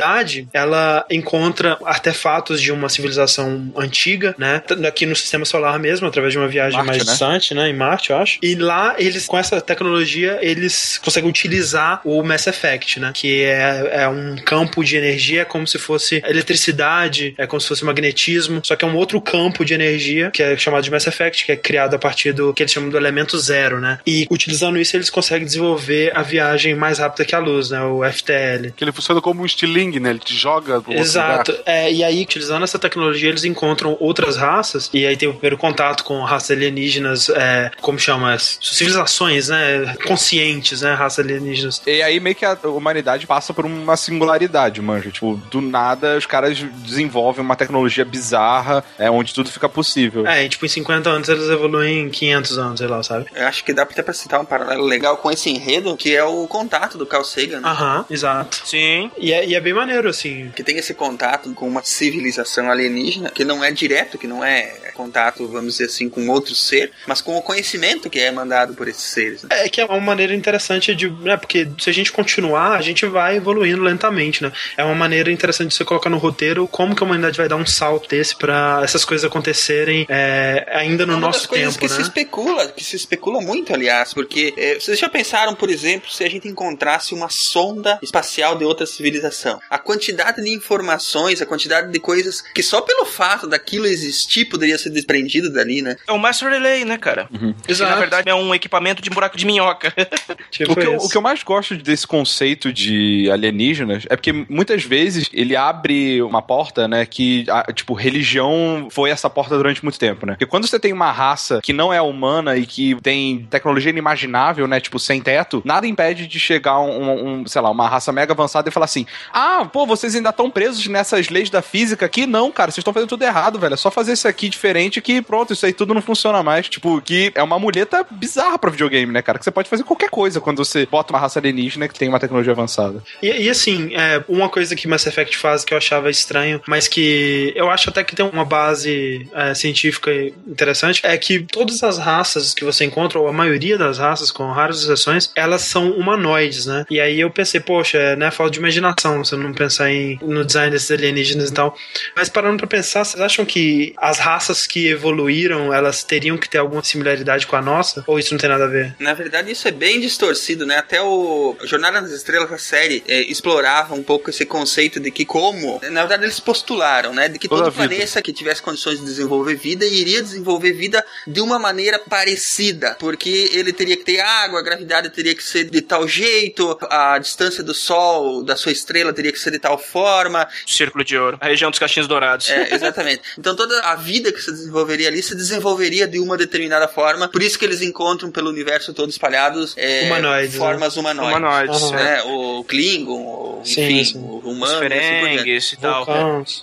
[0.52, 4.62] ela encontra artefatos de uma civilização antiga, né?
[4.86, 7.12] Aqui no sistema solar mesmo, através de uma viagem Marte, mais né?
[7.12, 7.68] distante, né?
[7.68, 8.38] Em Marte, eu acho.
[8.42, 13.12] E lá, eles, com essa tecnologia, eles conseguem utilizar o Mass Effect, né?
[13.14, 17.84] Que é, é um campo de energia, como se fosse eletricidade, é como se fosse
[17.84, 21.44] magnetismo, só que é um outro campo de energia, que é chamado de Mass Effect,
[21.44, 23.98] que é criado a partir do que eles chamam do elemento zero, né?
[24.06, 27.82] E utilizando isso, eles conseguem desenvolver a viagem mais rápida que a luz, né?
[27.82, 28.72] O FTL.
[28.76, 30.10] Que ele funciona como um estilingue, né?
[30.10, 31.52] Ele te joga pro outro Exato.
[31.52, 31.64] lugar.
[31.66, 35.56] É, e aí, utilizando essa tecnologia, eles encontram outras raças, e aí tem o primeiro
[35.56, 38.36] contato com raças alienígenas, é, como chama?
[38.38, 39.94] Civilizações, né?
[40.06, 40.94] Conscientes, né?
[40.94, 41.82] Raças alienígenas.
[41.86, 45.10] E aí meio que a humanidade passa por uma singularidade, manja.
[45.10, 50.26] Tipo, do nada os caras desenvolvem uma tecnologia bizarra, é, onde tudo fica possível.
[50.26, 53.26] É, e, tipo, em 50 anos eles evoluem em 500 anos, sei lá, sabe?
[53.34, 56.24] Eu acho que dá até pra citar um paralelo legal com esse enredo, que é
[56.24, 57.68] o contato do Carl Sagan, né?
[57.68, 58.62] Aham, exato.
[58.64, 59.10] Sim.
[59.18, 60.50] E é, e é bem maneiro, assim.
[60.54, 64.90] Que tem esse contato com uma civilização alienígena, que não é direto, que não é
[64.94, 68.86] contato, vamos dizer assim, com outro ser, mas com o conhecimento que é mandado por
[68.86, 69.42] esses seres.
[69.42, 69.48] né?
[69.50, 71.08] É que é uma maneira interessante de.
[71.10, 74.52] Né, porque se a gente continuar, a gente vai evoluindo lentamente, né?
[74.76, 77.56] É uma maneira interessante de você colocar no roteiro como que a humanidade vai dar
[77.56, 81.94] um salto desse pra essas coisas acontecerem é, ainda no É nosso tempo, que né?
[81.94, 86.22] se especula, que se especula muito, aliás, porque é, vocês já pensaram, por exemplo, se
[86.24, 89.60] a gente encontrasse uma sonda espacial de outra civilização?
[89.70, 94.76] A quantidade de informações, a quantidade de coisas que só pelo fato daquilo existir poderia
[94.78, 95.96] ser desprendido dali, né?
[96.06, 97.28] É o Master Relay, né, cara?
[97.64, 97.90] Que Exato.
[97.90, 99.92] na verdade é um equipamento de buraco de minhoca.
[100.50, 104.32] Tipo O que, eu, o que eu mais gosto desse conceito de alienígenas é porque
[104.48, 107.04] muitas vezes ele abre uma porta, né?
[107.06, 110.32] Que, a- tipo, religião foi essa porta durante muito tempo, né?
[110.34, 114.66] Porque quando você tem uma raça que não é humana e que tem tecnologia inimaginável,
[114.66, 114.80] né?
[114.80, 118.68] Tipo, sem teto, nada impede de chegar um, um sei lá, uma raça mega avançada
[118.68, 122.26] e falar assim: ah, pô, vocês ainda estão presos nessas leis da física aqui?
[122.26, 123.74] Não, cara, vocês estão fazendo tudo errado, velho.
[123.74, 126.68] É só fazer isso aqui diferente que pronto, isso aí tudo não funciona mais.
[126.68, 129.38] Tipo, que é uma muleta bizarra pra videogame, né, cara?
[129.38, 132.18] Que você pode fazer qualquer coisa quando você bota uma raça alienígena que tem uma
[132.18, 133.02] tecnologia avançada.
[133.22, 136.88] E, e assim, é, uma coisa que Mass Effect faz que eu achava estranho, mas
[136.88, 140.10] que eu acho até que tem uma base é, científica
[140.46, 144.50] interessante, é que todas as raças que você encontra, ou a maioria das raças, com
[144.50, 146.84] raras exceções, elas são humanoides, né?
[146.90, 150.44] E aí eu pensei, poxa, é né, falta de imaginação você não pensar em, no
[150.44, 151.76] design desses alienígenas e tal.
[152.16, 156.58] Mas parando pra pensar, vocês acham que as raças que evoluíram, elas teriam que ter
[156.58, 158.04] alguma similaridade com a nossa?
[158.06, 158.94] Ou isso não tem nada a ver?
[158.98, 160.76] Na verdade, isso é bem distorcido, né?
[160.78, 165.24] Até o Jornada nas Estrelas, a série, é, explorava um pouco esse conceito de que
[165.24, 165.80] como...
[165.90, 167.28] Na verdade, eles postularam, né?
[167.28, 171.40] De que Toda todo planeta que tivesse condições de desenvolver vida iria desenvolver vida de
[171.40, 172.96] uma maneira parecida.
[172.98, 177.18] Porque ele teria que ter água, a gravidade teria que ser de tal jeito, a
[177.18, 180.48] distância do Sol, da sua estrela, teria que ser de tal forma.
[180.66, 181.38] Círculo de ouro.
[181.40, 182.48] A região dos cachinhos dourados.
[182.48, 183.22] É, exatamente.
[183.38, 187.28] Então toda a vida que se desenvolveria ali se desenvolveria de uma determinada forma.
[187.28, 191.36] Por isso que eles encontram pelo universo todo espalhados é, Humanoides, formas humanoides.
[191.36, 191.82] Humanoides.
[191.92, 191.96] É.
[191.96, 192.22] Né?
[192.22, 194.18] O Klingon, o, Sim, enfim, sim.
[194.18, 194.72] o humano.
[194.72, 196.06] assim ferengues e tal.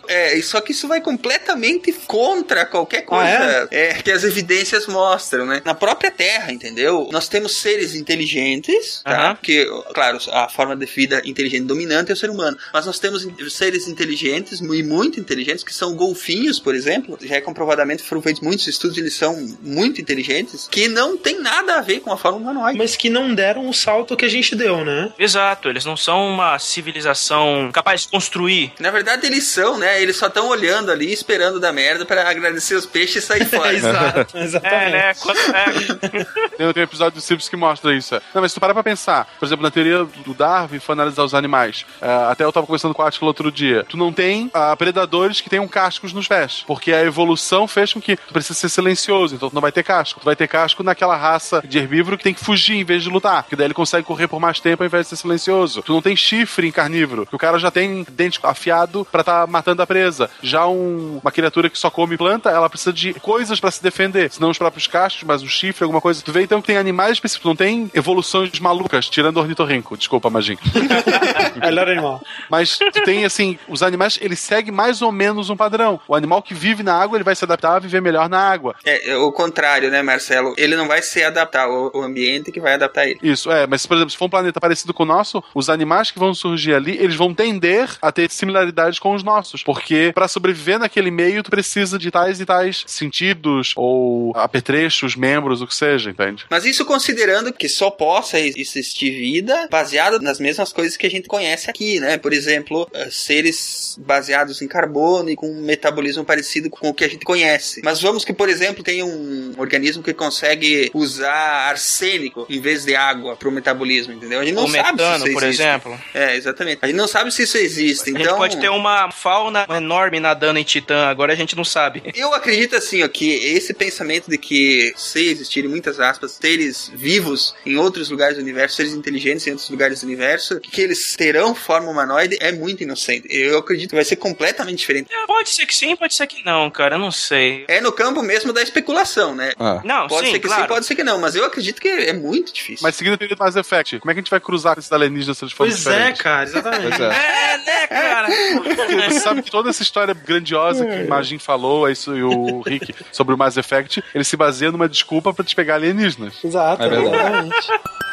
[0.07, 4.87] É, e só que isso vai completamente contra qualquer coisa Ah, é, que as evidências
[4.87, 5.61] mostram, né?
[5.65, 7.09] Na própria Terra, entendeu?
[7.11, 9.35] Nós temos seres inteligentes, tá?
[9.35, 12.57] Porque, claro, a forma de vida inteligente dominante é o ser humano.
[12.73, 17.17] Mas nós temos seres inteligentes e muito inteligentes, que são golfinhos, por exemplo.
[17.21, 21.77] Já é comprovadamente, foram feitos muitos estudos, eles são muito inteligentes, que não tem nada
[21.77, 22.77] a ver com a forma humanoide.
[22.77, 25.11] Mas que não deram o salto que a gente deu, né?
[25.17, 28.73] Exato, eles não são uma civilização capaz de construir.
[28.79, 30.01] Na verdade, eles são, né?
[30.01, 33.73] Eles só estão olhando ali, esperando dar merda para agradecer os peixes e sair fora.
[33.73, 34.91] Exato, É, exatamente.
[34.91, 35.13] né?
[35.15, 38.15] Quando, é, Tem, tem um episódio do Simpsons que mostra isso.
[38.33, 41.23] Não, mas se tu parar pra pensar, por exemplo, na teoria do Darwin, foi analisar
[41.23, 41.85] os animais.
[42.01, 42.07] É,
[42.41, 43.85] até eu tava conversando com o Atila outro dia.
[43.87, 46.63] Tu não tem ah, predadores que tenham cascos nos pés.
[46.65, 49.83] Porque a evolução fez com que tu precisa ser silencioso, então tu não vai ter
[49.83, 50.19] casco.
[50.19, 53.09] Tu vai ter casco naquela raça de herbívoro que tem que fugir em vez de
[53.09, 53.43] lutar.
[53.43, 55.81] Porque daí ele consegue correr por mais tempo ao invés de ser silencioso.
[55.83, 57.25] Tu não tem chifre em carnívoro.
[57.27, 60.29] que O cara já tem dente afiado pra tá matando a presa.
[60.41, 64.31] Já um- uma criatura que só come planta, ela precisa de coisas pra se defender.
[64.31, 66.21] Senão os próprios cascos, mas o chifre, alguma coisa.
[66.23, 69.95] Tu vê então que tem animais específicos, não tem evoluções malucas, tirando o ornitorrinco.
[69.97, 70.57] Desculpa, Magin.
[71.61, 72.21] Melhor animal.
[72.49, 75.99] Mas tu tem, assim, os animais, eles seguem mais ou menos um padrão.
[76.07, 78.75] O animal que vive na água, ele vai se adaptar a viver melhor na água.
[78.85, 80.53] É, é o contrário, né, Marcelo?
[80.57, 83.19] Ele não vai se adaptar ao ambiente que vai adaptar ele.
[83.21, 86.11] Isso, é, mas por exemplo, se for um planeta parecido com o nosso, os animais
[86.11, 90.27] que vão surgir ali, eles vão tender a ter similaridades com os nossos, porque para
[90.27, 95.75] sobreviver naquele meio, tu precisa de tais e tais sentidos ou apetrechos, membros, o que
[95.75, 96.45] seja, entende?
[96.49, 101.27] Mas isso considerando que só possa existir vida baseada nas mesmas coisas que a gente
[101.27, 102.17] conhece aqui, né?
[102.21, 107.03] Por exemplo, eh, seres baseados em carbono e com um metabolismo parecido com o que
[107.03, 107.81] a gente conhece.
[107.83, 112.95] Mas vamos que, por exemplo, tem um organismo que consegue usar arsênico em vez de
[112.95, 114.39] água para o metabolismo, entendeu?
[114.39, 115.61] A gente não o sabe metano, se isso por existe.
[115.61, 115.99] exemplo.
[116.13, 116.79] É, exatamente.
[116.81, 118.09] A gente não sabe se isso existe.
[118.09, 121.63] A gente Então, pode ter uma fauna enorme nadando em Titã, agora a gente não
[121.65, 122.03] sabe.
[122.15, 127.55] Eu acredito assim, ó, que esse pensamento de que se existirem muitas aspas, seres vivos
[127.65, 131.53] em outros lugares do universo, seres inteligentes em outros lugares do universo, que eles terão
[131.55, 133.27] forma humanoide é muito inocente.
[133.29, 135.09] Eu acredito que vai ser completamente diferente.
[135.13, 137.65] É, Pode ser que sim, pode ser que não, cara, eu não sei.
[137.67, 139.53] É no campo mesmo da especulação, né?
[139.59, 139.81] Ah.
[139.83, 140.61] Não, Pode sim, ser que claro.
[140.63, 142.79] sim, pode ser que não, mas eu acredito que é muito difícil.
[142.83, 144.79] Mas seguindo a teoria do Mass Effect, como é que a gente vai cruzar com
[144.79, 147.01] esses alienígenas se eles forem Pois é, cara, exatamente.
[147.01, 147.05] É.
[147.05, 148.27] É, né, cara?
[148.63, 152.23] Porque você sabe que toda essa história grandiosa que o Magin falou, é isso, e
[152.23, 156.35] o Rick, sobre o Mass Effect, ele se baseia numa desculpa pra te pegar alienígenas.
[156.43, 157.15] Exato, É verdade.
[157.17, 158.10] exatamente.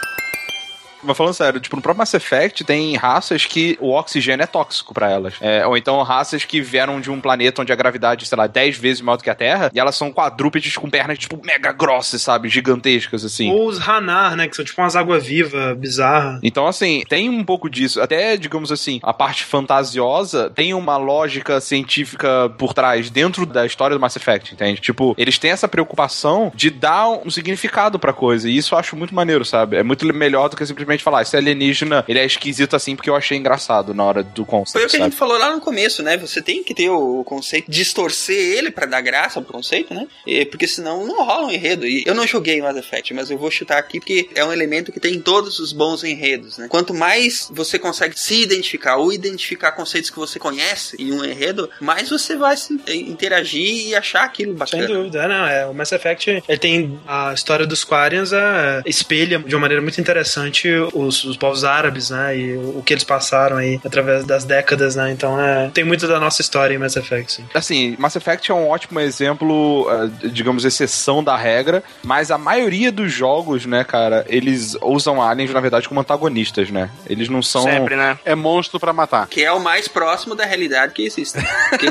[1.03, 4.95] Mas falando sério, tipo, no próprio Mass Effect tem raças que o oxigênio é tóxico
[4.95, 5.35] pra elas.
[5.41, 8.77] É, ou então raças que vieram de um planeta onde a gravidade, sei lá, 10
[8.77, 12.23] vezes maior do que a Terra, e elas são quadrúpedes com pernas, tipo, mega grossas,
[12.23, 12.49] sabe?
[12.49, 13.51] Gigantescas, assim.
[13.51, 14.49] Ou os Hanar, né?
[14.49, 16.41] Que são tipo umas água-viva bizarra.
[16.43, 18.01] Então, assim, tem um pouco disso.
[18.01, 23.97] Até, digamos assim, a parte fantasiosa tem uma lógica científica por trás, dentro da história
[23.97, 24.81] do Mass Effect, entende?
[24.81, 28.49] Tipo, eles têm essa preocupação de dar um significado pra coisa.
[28.49, 29.77] E isso eu acho muito maneiro, sabe?
[29.77, 33.17] É muito melhor do que simplesmente falar, esse alienígena, ele é esquisito assim porque eu
[33.17, 35.11] achei engraçado na hora do Foi conceito, o que a sabe?
[35.11, 36.17] gente falou lá no começo, né?
[36.17, 40.07] Você tem que ter o conceito, distorcer ele pra dar graça pro conceito, né?
[40.27, 41.87] E- porque senão não rola um enredo.
[41.87, 44.93] E eu não joguei Mass Effect, mas eu vou chutar aqui porque é um elemento
[44.93, 46.67] que tem em todos os bons enredos, né?
[46.69, 51.69] Quanto mais você consegue se identificar ou identificar conceitos que você conhece em um enredo,
[51.81, 52.73] mais você vai se
[53.09, 54.87] interagir e achar aquilo Sem bacana.
[54.87, 59.39] dúvida, é, não, é, o Mass Effect, ele tem a história dos Quarians, é, espelha
[59.39, 63.05] de uma maneira muito interessante os, os povos árabes, né, e o, o que eles
[63.05, 66.97] passaram aí através das décadas, né, então é, tem muito da nossa história em Mass
[66.97, 67.45] Effect, sim.
[67.55, 72.91] Assim, Mass Effect é um ótimo exemplo, eh, digamos, exceção da regra, mas a maioria
[72.91, 76.91] dos jogos, né, cara, eles usam aliens, na verdade, como antagonistas, né?
[77.07, 77.63] Eles não são...
[77.63, 78.19] Sempre, né?
[78.25, 79.27] É monstro pra matar.
[79.29, 81.39] Que é o mais próximo da realidade que existe.
[81.71, 81.89] Porque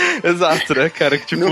[0.22, 1.18] Exato, né, cara?
[1.18, 1.44] Que, tipo...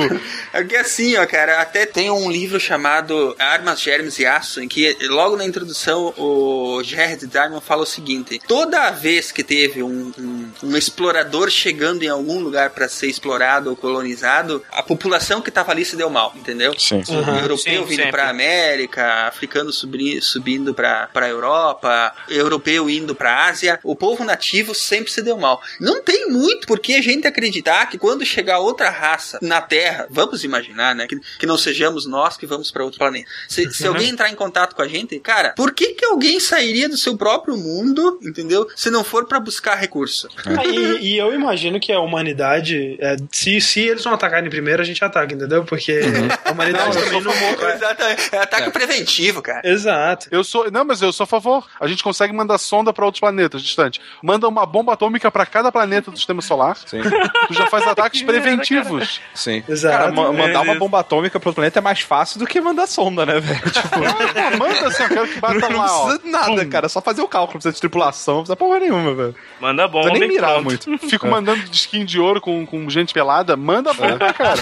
[0.53, 4.69] É que assim, ó, cara, até tem um livro chamado Armas, Germes e Aço, em
[4.69, 6.34] que logo na introdução o
[6.83, 12.09] Jared Diamond fala o seguinte: toda vez que teve um, um, um explorador chegando em
[12.09, 16.33] algum lugar para ser explorado ou colonizado, a população que tava ali se deu mal,
[16.37, 16.75] entendeu?
[16.79, 17.03] Sim.
[17.09, 23.79] Um europeu Sim, vindo pra América, africano subindo pra, pra Europa, europeu indo pra Ásia,
[23.83, 25.61] o povo nativo sempre se deu mal.
[25.81, 30.45] Não tem muito porque a gente acreditar que quando chegar outra raça na Terra, vamos
[30.45, 33.29] imaginar, né, que, que não sejamos nós que vamos pra outro planeta.
[33.49, 36.89] Se, se alguém entrar em contato com a gente, cara, por que que alguém sairia
[36.89, 38.67] do seu próprio mundo, entendeu?
[38.77, 40.29] Se não for pra buscar recurso.
[40.57, 44.81] Ah, e, e eu imagino que a humanidade, é, se, se eles não atacarem primeiro,
[44.83, 45.65] a gente ataca, entendeu?
[45.65, 46.01] Porque
[46.45, 47.33] a humanidade também não...
[47.75, 48.29] Exatamente.
[48.33, 49.61] É ataque preventivo, cara.
[49.65, 50.29] Exato.
[50.31, 50.71] Eu sou.
[50.71, 51.67] Não, mas eu sou a favor.
[51.81, 54.01] A gente consegue mandar sonda pra outros planetas distantes.
[54.23, 56.77] Manda uma bomba atômica pra cada planeta do sistema solar.
[56.87, 57.01] Sim.
[57.49, 59.21] Tu já faz ataques preventivos.
[59.35, 59.63] Sim.
[59.69, 59.97] Exato.
[59.99, 63.27] Cara, ma- mandar uma bomba atômica pro planeta é mais fácil do que mandar sonda,
[63.27, 63.61] né, velho?
[63.71, 63.99] Tipo,
[64.59, 66.14] manda assim, eu quero que bata não lá, ó.
[66.19, 66.87] Precisa de nada, cara.
[66.87, 69.35] É só fazer o cálculo, não precisa de tripulação, não precisa porra nenhuma, velho.
[69.61, 70.89] Manda Não bomba precisa nem mirar pronto.
[70.91, 70.99] muito.
[71.09, 73.57] Fico mandando disquinho de ouro com, com gente pelada.
[73.57, 74.61] Manda bomba, cara.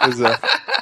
[0.00, 0.32] Pois é.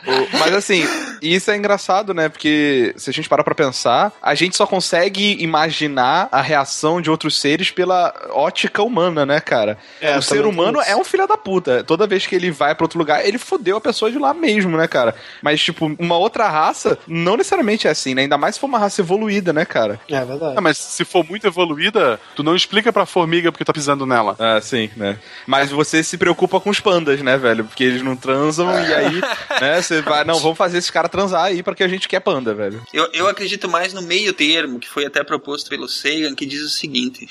[0.07, 0.83] O- Mas assim,
[1.21, 2.31] isso é engraçado, né?
[2.31, 7.11] Porque se a gente parar pra pensar, a gente só consegue imaginar a reação de
[7.11, 9.77] outros seres pela ótica humana, né, cara?
[10.01, 11.85] É, o ser também tem humano é um filho da puta.
[11.85, 14.75] Toda vez que ele vai pra outro lugar, ele fodeu a pessoa de lá mesmo,
[14.79, 15.15] né, cara?
[15.43, 18.23] Mas, tipo, uma outra raça, não necessariamente é assim, né?
[18.23, 20.01] Ainda mais se for uma raça evoluída, né, cara?
[20.09, 20.55] É verdade.
[20.57, 24.37] Ah, mas se for muito evoluída, tu não explica pra formiga porque tá pisando nela.
[24.39, 25.19] Ah, sim, né?
[25.47, 27.65] Mas você se preocupa com os pandas, né, velho?
[27.65, 29.21] Porque eles não transam e aí,
[29.61, 32.21] né, você vai, não, vamos fazer esses caras transar aí pra que a gente quer
[32.21, 32.83] panda, velho.
[32.93, 36.63] Eu, eu acredito mais no meio termo, que foi até proposto pelo Sagan, que diz
[36.63, 37.27] o seguinte: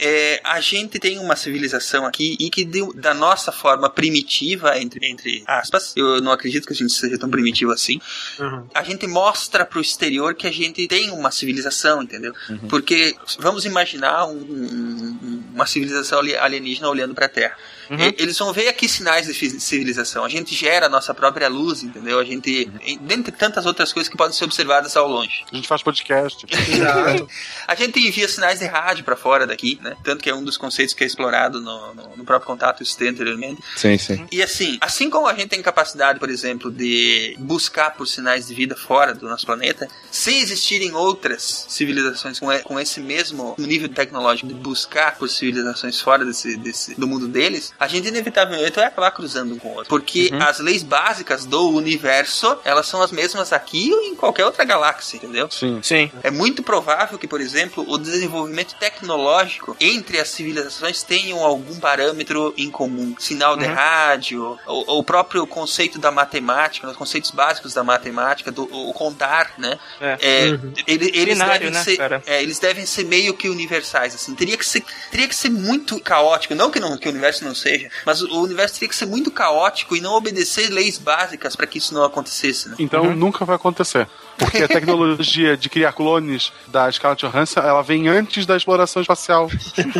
[0.00, 5.06] é, a gente tem uma civilização aqui e que deu- da nossa forma primitiva, entre,
[5.10, 8.00] entre aspas, eu não acredito que a gente seja tão primitivo assim,
[8.38, 8.66] Uhum.
[8.74, 11.71] a gente mostra pro exterior que a gente tem uma civilização,
[12.02, 12.32] entendeu?
[12.68, 17.56] Porque vamos imaginar um- um- uma civilização ali- alienígena olhando pra Terra.
[17.90, 20.24] E- Eles vão ver aqui sinais de civilização.
[20.24, 22.18] A gente gera a nossa própria luz, entendeu?
[22.18, 22.64] A gente.
[23.02, 25.44] Dentre tantas outras coisas que podem ser observadas ao longe.
[25.52, 26.46] A gente faz podcast.
[26.48, 27.28] Exato.
[27.68, 29.94] A gente envia sinais de rádio pra fora daqui, né?
[30.02, 32.96] Tanto que é um dos conceitos que é explorado no, no- no próprio contato, isso
[33.02, 33.60] anteriormente.
[33.76, 34.26] Sim, sim.
[34.32, 38.54] E assim, assim como a gente tem capacidade, por exemplo, de buscar por sinais de
[38.54, 44.48] vida fora do nosso planeta, se existirem outras civilizações com, com esse mesmo nível tecnológico
[44.48, 49.10] de buscar por civilizações fora desse, desse- do mundo deles, a gente inevitavelmente vai acabar
[49.10, 49.88] cruzando um com o outro.
[49.88, 54.64] Porque as leis básicas do universo, elas são as mesmas aqui ou em qualquer outra
[54.64, 55.50] galáxia, entendeu?
[55.50, 55.80] Sim.
[55.82, 56.10] Sim.
[56.22, 62.54] É muito provável que, por exemplo, o desenvolvimento tecnológico entre as civilizações tenham algum parâmetro
[62.56, 63.14] em comum.
[63.18, 68.62] Sinal de rádio, o, o próprio conceito da matemática, os conceitos básicos da matemática, do
[68.72, 69.78] o contar, né?
[70.00, 70.18] É.
[70.20, 70.46] É,
[70.86, 72.22] ele- eles, Devem né, ser, cara?
[72.26, 74.34] é, eles devem ser meio que universais, assim.
[74.34, 76.54] Teria que ser, teria que ser muito caótico.
[76.54, 79.30] Não que, não que o universo não seja, mas o universo teria que ser muito
[79.30, 82.76] caótico e não obedecer leis básicas para que isso não acontecesse, né?
[82.78, 84.06] Então nunca vai acontecer.
[84.38, 89.48] Porque a tecnologia de criar clones da Scarlett Johansson, ela vem antes da exploração espacial.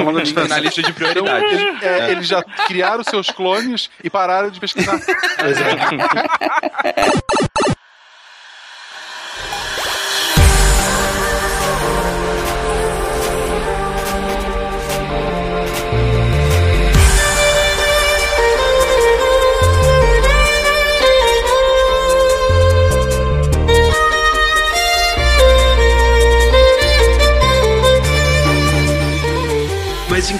[0.48, 1.52] Na lista de Então, prioridades.
[1.52, 4.98] ele- é, eles já criaram seus clones e pararam de pesquisar.
[5.38, 5.58] Mas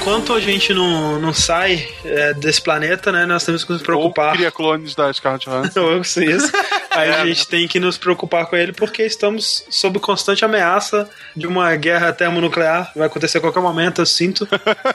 [0.02, 3.86] enquanto a gente não, não sai é, desse planeta, né, nós temos que nos Ou
[3.86, 4.32] preocupar.
[4.32, 5.78] cria clones da Scarlett Johansson.
[5.80, 6.20] Ou isso.
[6.90, 11.46] Aí a gente tem que nos preocupar com ele porque estamos sob constante ameaça de
[11.46, 12.92] uma guerra termonuclear.
[12.94, 14.46] Vai acontecer a qualquer momento, eu sinto.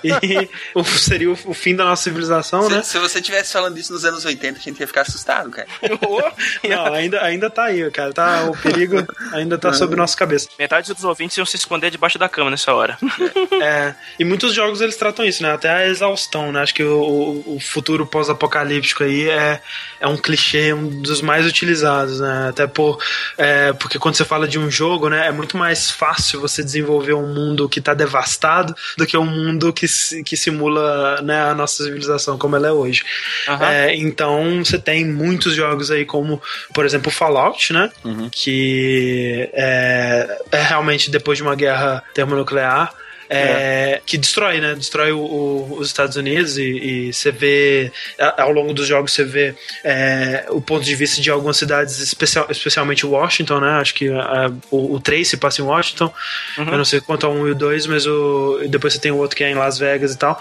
[0.04, 0.14] E
[1.00, 2.84] seria o, o fim da nossa civilização, Se, né?
[2.84, 5.68] se você tivesse falando isso nos anos 80, a gente ia ficar assustado, cara.
[6.70, 8.14] Não, ainda, ainda tá aí, cara.
[8.14, 10.50] Tá, o perigo ainda tá sobre nossa cabeça.
[10.60, 12.98] Metade dos ouvintes iam se esconder debaixo da cama nessa hora.
[13.60, 15.52] É, e muitos jogos eles tratam isso, né?
[15.52, 16.62] Até a exaustão, né?
[16.62, 19.62] Acho que o, o- futuro pós-apocalíptico aí é,
[20.00, 22.48] é um clichê, um dos mais utilizados, né?
[22.50, 22.98] Até por,
[23.38, 25.28] é, porque quando você fala de um jogo, né?
[25.28, 29.72] É muito mais fácil você desenvolver um mundo que tá devastado do que um mundo
[29.72, 29.86] que,
[30.26, 33.04] que simula né, a nossa civilização como ela é hoje.
[33.48, 33.66] Aham.
[33.72, 36.42] É, então você tem muitos jogos aí como,
[36.74, 37.92] por exemplo, Fallout, né?
[38.32, 42.94] Que é, é realmente depois de uma guerra termonuclear.
[43.30, 44.76] É, que destrói, né?
[44.76, 46.64] Destrói o- o- os Estados Unidos e,
[47.10, 47.92] e você vê
[48.38, 52.48] ao longo dos jogos você vê é, o ponto de vista de algumas cidades, especial,
[52.50, 53.70] especialmente Washington, né?
[53.82, 56.12] Acho que a- o, o 3 se passa em Washington.
[56.58, 59.18] Eu não sei quanto ao 1 e o 2, mas o, depois você tem o
[59.18, 60.40] outro que é em Las Vegas e tal.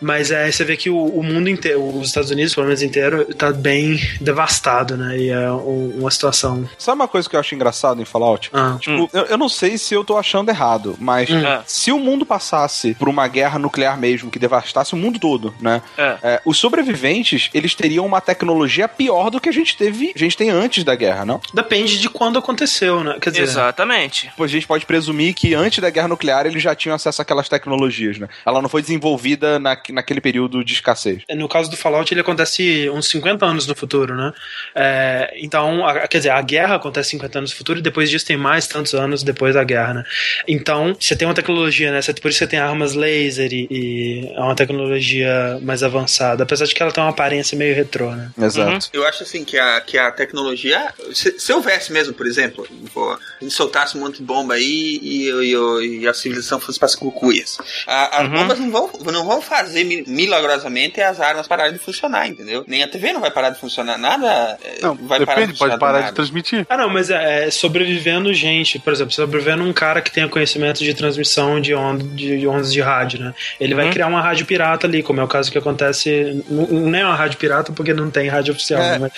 [0.00, 3.24] Mas é, você vê que o, o mundo inteiro, os Estados Unidos, pelo menos inteiro,
[3.34, 5.18] tá bem devastado, né?
[5.18, 6.68] E é um- uma situação.
[6.78, 8.50] Sabe uma coisa que eu acho engraçado em Fallout?
[8.52, 11.62] Ah, Tipo, eu, eu não sei se eu tô achando errado, mas Ah.
[11.66, 15.82] se o mundo passasse por uma guerra nuclear mesmo, que devastasse o mundo todo, né?
[15.96, 16.16] É.
[16.22, 20.36] É, os sobreviventes, eles teriam uma tecnologia pior do que a gente teve, a gente
[20.36, 21.40] tem antes da guerra, não?
[21.54, 23.18] depende de quando aconteceu, né?
[23.20, 24.28] Quer dizer, Exatamente.
[24.28, 27.48] Tipo, a gente pode presumir que antes da guerra nuclear eles já tinham acesso àquelas
[27.48, 28.28] tecnologias, né?
[28.44, 31.22] Ela não foi desenvolvida na, naquele período de escassez.
[31.34, 34.32] no caso do Fallout, ele acontece uns 50 anos no futuro, né?
[34.74, 38.26] É, então, a- quer dizer, a guerra acontece 50 anos no futuro e depois disso
[38.26, 40.04] tem mais tantos anos depois da guerra, né?
[40.48, 42.00] Então, você tem uma tecnologia, né?
[42.02, 46.66] Você- Por isso você tem armas laser e, e é uma tecnologia mais avançada, apesar
[46.66, 48.30] de que ela tem uma aparência meio retrô, né?
[48.40, 48.88] Exato.
[48.92, 50.92] Eu acho assim que a, que a tecnologia.
[51.12, 52.66] Se, se houvesse mesmo, por exemplo,
[52.96, 56.86] a gente soltasse um monte de bomba aí e, e- e a civilização fosse para
[56.86, 57.58] as cucuias.
[57.86, 62.26] A- As bombas não vão, não vão fazer mi- milagrosamente as armas pararem de funcionar,
[62.28, 62.64] entendeu?
[62.66, 65.52] Nem a TV não vai parar de funcionar, nada é, Não, vai parar de depende,
[65.52, 65.78] funcionar.
[65.78, 66.66] pode parar de transmitir.
[66.68, 70.82] Ah, não, mas é, é sobrevivendo gente, por exemplo, sobrevivendo um cara que tenha conhecimento
[70.82, 73.34] de transmissão de onda de ondas de rádio, né?
[73.60, 73.90] Ele vai Uhum.
[73.92, 76.44] criar uma rádio pirata ali, como é o caso que acontece.
[76.48, 79.10] Não é uma rádio pirata porque não tem rádio oficial, É, né?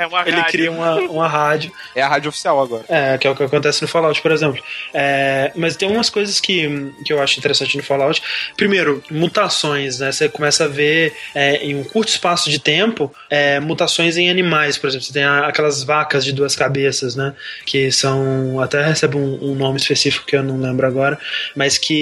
[0.00, 2.84] É uma Ele cria uma, uma rádio É a rádio oficial agora.
[2.88, 4.62] é, que é o que acontece no Fallout, por exemplo.
[4.94, 8.22] É, mas tem umas coisas que, que eu acho interessante no Fallout.
[8.56, 10.12] Primeiro, mutações, né?
[10.12, 14.76] Você começa a ver é, em um curto espaço de tempo é, mutações em animais,
[14.78, 15.06] por exemplo.
[15.06, 17.32] Você tem a- aquelas vacas de duas cabeças, né?
[17.64, 18.60] Que são.
[18.60, 21.18] Até recebe um, um nome específico que eu não lembro agora,
[21.56, 21.92] mas que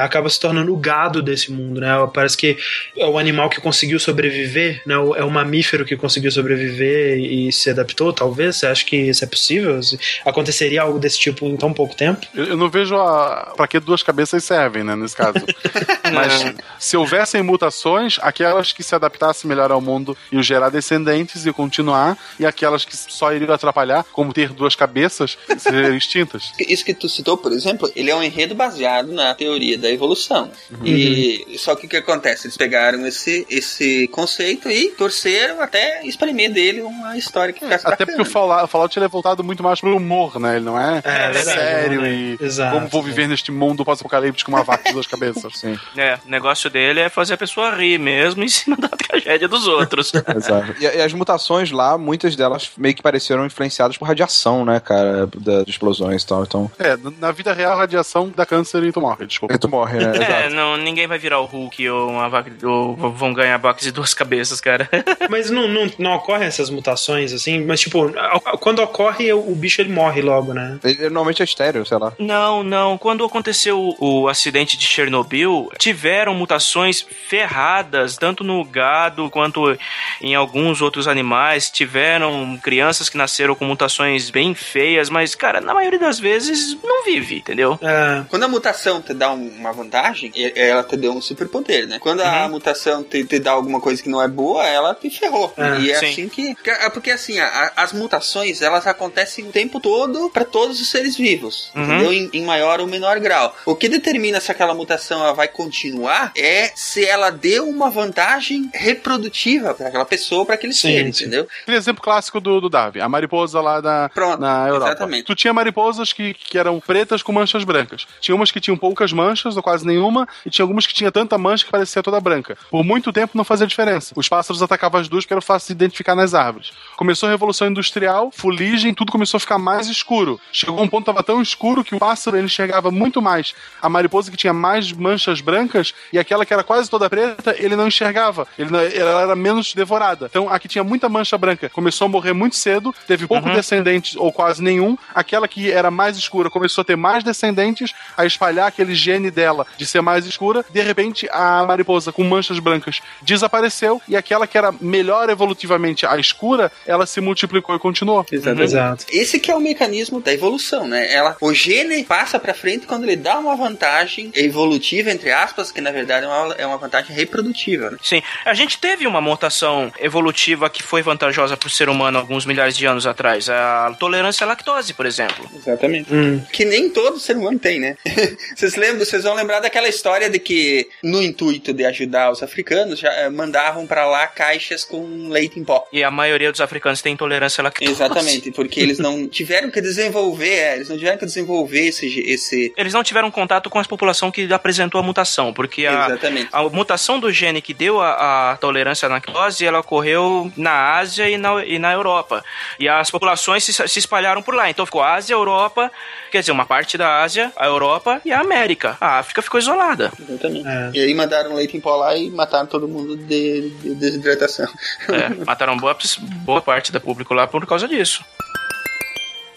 [0.00, 1.88] acaba se tornando o gado desse mundo, né?
[2.12, 2.56] Parece que
[2.96, 4.94] é o animal que conseguiu sobreviver, né?
[4.94, 8.56] É o mamífero que conseguiu sobreviver e se adaptou, talvez.
[8.56, 9.80] Você acha que isso é possível?
[10.24, 12.26] Aconteceria algo desse tipo em tão pouco tempo?
[12.34, 15.38] Eu, eu não vejo a, pra que duas cabeças servem, né, nesse caso.
[16.12, 21.52] Mas se houvessem mutações, aquelas que se adaptassem melhor ao mundo iam gerar descendentes e
[21.52, 26.52] continuar, e aquelas que só iriam atrapalhar, como ter duas cabeças, seriam extintas.
[26.58, 30.50] Isso que tu citou, por exemplo, ele é um enredo baseado na teoria da evolução.
[30.84, 32.46] E só que o que acontece?
[32.46, 38.04] Eles pegaram esse, esse conceito e torceram até espremer dele uma história que ficasse Até
[38.04, 40.56] porque o Fallout, ele é voltado muito mais pro humor, né?
[40.56, 42.12] Ele não é, É, verdade, sério né?
[42.12, 45.52] e Exato, como vou viver neste mundo pós-apocalíptico com uma vaca de duas cabeças.
[45.58, 49.48] Sim, É, o negócio dele é fazer a pessoa rir mesmo em cima da tragédia
[49.48, 50.12] dos outros.
[50.36, 50.74] exato.
[50.80, 55.28] E, e as mutações lá, muitas delas meio que pareceram influenciadas por radiação, né, cara?
[55.36, 56.42] Da, de explosões e tal.
[56.42, 59.49] Então, É, na vida real, a radiação dá câncer e tu morre, desculpa.
[59.58, 60.12] Tu morre, né?
[60.20, 60.54] É, Exato.
[60.54, 64.12] não, ninguém vai virar o Hulk ou, uma vaca, ou vão ganhar vacas de duas
[64.14, 64.88] cabeças, cara.
[65.28, 67.64] Mas não, não, não ocorrem essas mutações assim?
[67.64, 70.78] Mas, tipo, a- quando ocorre, o, o bicho ele morre logo, né?
[70.84, 72.12] Ele normalmente é estéreo, sei lá.
[72.18, 72.96] Não, não.
[72.98, 79.76] Quando aconteceu o acidente de Chernobyl, tiveram mutações ferradas, tanto no gado quanto
[80.20, 81.70] em alguns outros animais.
[81.70, 87.04] Tiveram crianças que nasceram com mutações bem feias, mas, cara, na maioria das vezes não
[87.04, 87.78] vive, entendeu?
[87.82, 91.86] É, Quando a mutação te dá um- uma vantagem, e- ela te deu um superpoder,
[91.86, 91.98] né?
[91.98, 92.50] Quando a Uhum.
[92.52, 95.52] mutação te, te dá alguma coisa que não é boa, ela te ferrou.
[95.56, 96.06] É, e é sim.
[96.06, 96.56] assim que.
[96.66, 101.16] é Porque assim, a- as mutações elas acontecem o tempo todo para todos os seres
[101.16, 101.82] vivos, Uhum.
[101.84, 102.12] entendeu?
[102.12, 103.54] Em, em maior ou menor grau.
[103.64, 108.68] O que determina se aquela mutação ela vai continuar é se ela deu uma vantagem
[108.74, 111.48] reprodutiva para aquela pessoa, para aquele Sim, ser, entendeu?
[111.62, 114.86] Aquele exemplo clássico do, do Darwin, a mariposa lá da, Pronto, na Europa.
[114.86, 115.24] exatamente.
[115.24, 118.06] Tu tinha mariposas que, que eram pretas com manchas brancas.
[118.20, 119.19] Tinha umas que tinham poucas manchas,
[119.56, 122.56] ou quase nenhuma, e tinha algumas que tinha tanta mancha que parecia toda branca.
[122.70, 124.12] Por muito tempo não fazia diferença.
[124.16, 126.72] Os pássaros atacavam as duas porque era fácil de identificar nas árvores.
[126.96, 130.40] Começou a Revolução Industrial, fuligem, tudo começou a ficar mais escuro.
[130.52, 133.88] Chegou um ponto que estava tão escuro que o pássaro ele enxergava muito mais a
[133.88, 137.88] mariposa que tinha mais manchas brancas e aquela que era quase toda preta, ele não
[137.88, 138.46] enxergava.
[138.58, 140.26] Ele não- ela era menos devorada.
[140.30, 144.16] Então, a que tinha muita mancha branca começou a morrer muito cedo, teve pouco descendentes
[144.16, 144.96] ou quase nenhum.
[145.14, 149.66] Aquela que era mais escura começou a ter mais descendentes, a espalhar aquele gene dela
[149.76, 150.64] de ser mais escura.
[150.70, 156.16] De repente, a mariposa com manchas brancas desapareceu e aquela que era melhor evolutivamente a
[156.18, 158.24] escura, ela se multiplicou e continuou.
[158.30, 158.62] Exatamente.
[158.62, 159.04] exato.
[159.10, 161.12] Esse que é o mecanismo da evolução, né?
[161.12, 165.80] Ela, o gene passa pra frente quando ele dá uma vantagem evolutiva, entre aspas, que
[165.80, 167.96] na verdade é uma, é uma vantagem reprodutiva, né?
[168.02, 172.44] Sim, a gente teve uma mutação evolutiva que foi vantajosa para o ser humano alguns
[172.44, 173.48] milhares de anos atrás.
[173.48, 175.48] A tolerância à lactose, por exemplo.
[175.54, 176.12] Exatamente.
[176.12, 176.40] Hum.
[176.52, 177.96] Que nem todo ser humano tem, né?
[178.54, 182.98] vocês lembram, vocês vão lembrar daquela história de que, no intuito de ajudar os africanos,
[182.98, 185.86] já eh, mandavam pra lá caixas com leite em pó.
[185.92, 187.90] E a maioria dos africanos tem intolerância à lactose.
[187.90, 192.72] Exatamente, porque eles não tiveram que desenvolver, é, eles não tiveram que desenvolver esse, esse
[192.76, 196.48] Eles não tiveram contato com a população que apresentou a mutação, porque a, exatamente.
[196.52, 201.28] a mutação do gene que deu a, a tolerância à lactose, ela ocorreu na Ásia
[201.28, 202.44] e na, e na Europa.
[202.78, 204.70] E as populações se, se espalharam por lá.
[204.70, 205.90] Então ficou Ásia, Europa,
[206.30, 208.89] quer dizer, uma parte da Ásia, a Europa e a América.
[209.00, 210.12] A África ficou isolada.
[210.18, 210.66] Exatamente.
[210.66, 210.90] É.
[210.94, 214.66] E aí mandaram leite em pó lá e mataram todo mundo de, de desidratação.
[215.08, 215.96] É, mataram boa,
[216.44, 218.24] boa parte do público lá por causa disso.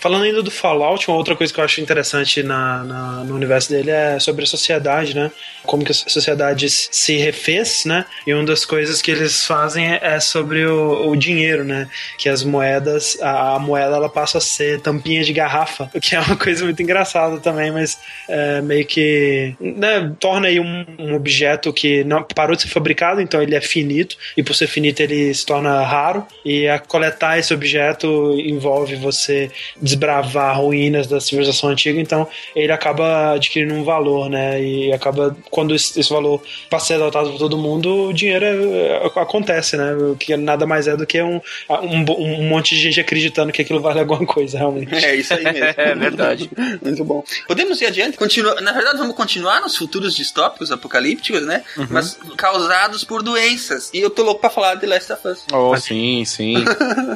[0.03, 3.69] Falando ainda do Fallout, uma outra coisa que eu acho interessante na, na- no universo
[3.69, 5.31] dele é sobre a sociedade, né?
[5.63, 8.03] Como que a sociedade se refez, né?
[8.27, 11.87] E uma das coisas que eles fazem é- é sobre o, o dinheiro, né?
[12.17, 16.17] Que as moedas, a, a moeda ela passa a ser tampinha de garrafa, o que
[16.17, 17.97] é uma coisa muito engraçada também, mas
[18.27, 23.21] é, meio que né, torna aí um, um objeto que não parou de ser fabricado,
[23.21, 27.39] então ele é finito, e por ser finito ele se torna raro, e a coletar
[27.39, 29.49] esse objeto envolve você
[29.93, 34.61] desbravar ruínas da civilização antiga, então ele acaba adquirindo um valor, né?
[34.61, 38.43] E acaba, quando esse, esse valor passa a ser adotado por todo mundo, o dinheiro
[38.45, 39.93] é- é- acontece, né?
[39.93, 41.39] O que nada mais é do que um,
[41.69, 44.93] um, um monte de gente acreditando que aquilo vale alguma coisa, realmente.
[44.93, 45.63] É isso aí mesmo.
[45.83, 46.49] É verdade.
[46.81, 47.23] Muito bom.
[47.47, 48.17] Podemos ir adiante?
[48.17, 48.59] Continua...
[48.61, 51.63] Na verdade, vamos continuar nos futuros distópicos, apocalípticos, né?
[51.89, 53.89] Mas causados por doenças.
[53.93, 55.45] E eu tô louco pra falar de Last of Us.
[55.51, 56.63] Oh, sim, sim.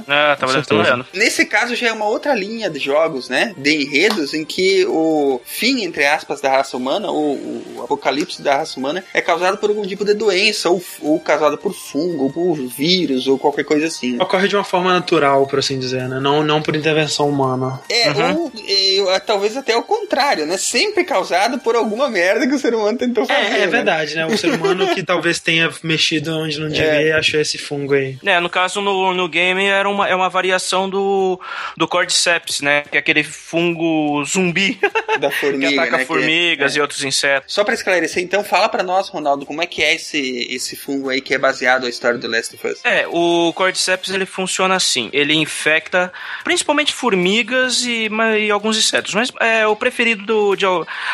[0.08, 1.06] Ah, tava.
[1.14, 3.54] Nesse caso já é uma outra linha de jogos, né?
[3.58, 8.58] De enredos em que o fim, entre aspas, da raça humana, ou o apocalipse da
[8.58, 12.32] raça humana, é causado por algum tipo de doença, ou, ou causado por fungo, ou
[12.32, 14.14] por vírus, ou qualquer coisa assim.
[14.14, 14.24] né?
[14.24, 16.20] Ocorre de uma forma natural, por assim dizer, né?
[16.20, 17.80] Não, não por intervenção humana.
[17.90, 20.58] É, ou eh, talvez até o contrário, né?
[20.58, 23.40] Sempre causado por alguma merda que o ser humano tentou fazer.
[23.40, 23.68] É, é né?
[23.68, 24.26] verdade, né?
[24.26, 28.18] O ser humano que talvez tenha mexido onde não devia e achou esse fungo aí.
[28.26, 31.40] É, no caso, no, no game era uma, é uma variação do,
[31.76, 32.82] do Cordyceps, né?
[32.90, 34.80] Que é aquele fungo zumbi
[35.20, 35.98] Da que formiga, ataca né?
[36.00, 36.80] que- formigas é.
[36.80, 37.54] e outros insetos.
[37.54, 41.10] Só pra esclarecer, então, fala pra nós, Ronaldo, como é que é esse, esse fungo
[41.10, 42.80] aí que é baseado na história do Last of Us?
[42.84, 45.10] É, o Cordyceps ele funciona assim.
[45.12, 46.12] Ele infecta
[46.44, 48.10] principalmente formigas e,
[48.40, 49.14] e alguns insetos.
[49.14, 50.56] Mas é o preferido do.
[50.56, 50.66] De,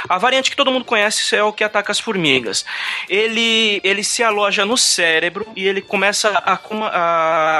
[0.09, 2.65] a variante que todo mundo conhece é o que ataca as formigas.
[3.07, 6.59] Ele, ele se aloja no cérebro e ele começa a,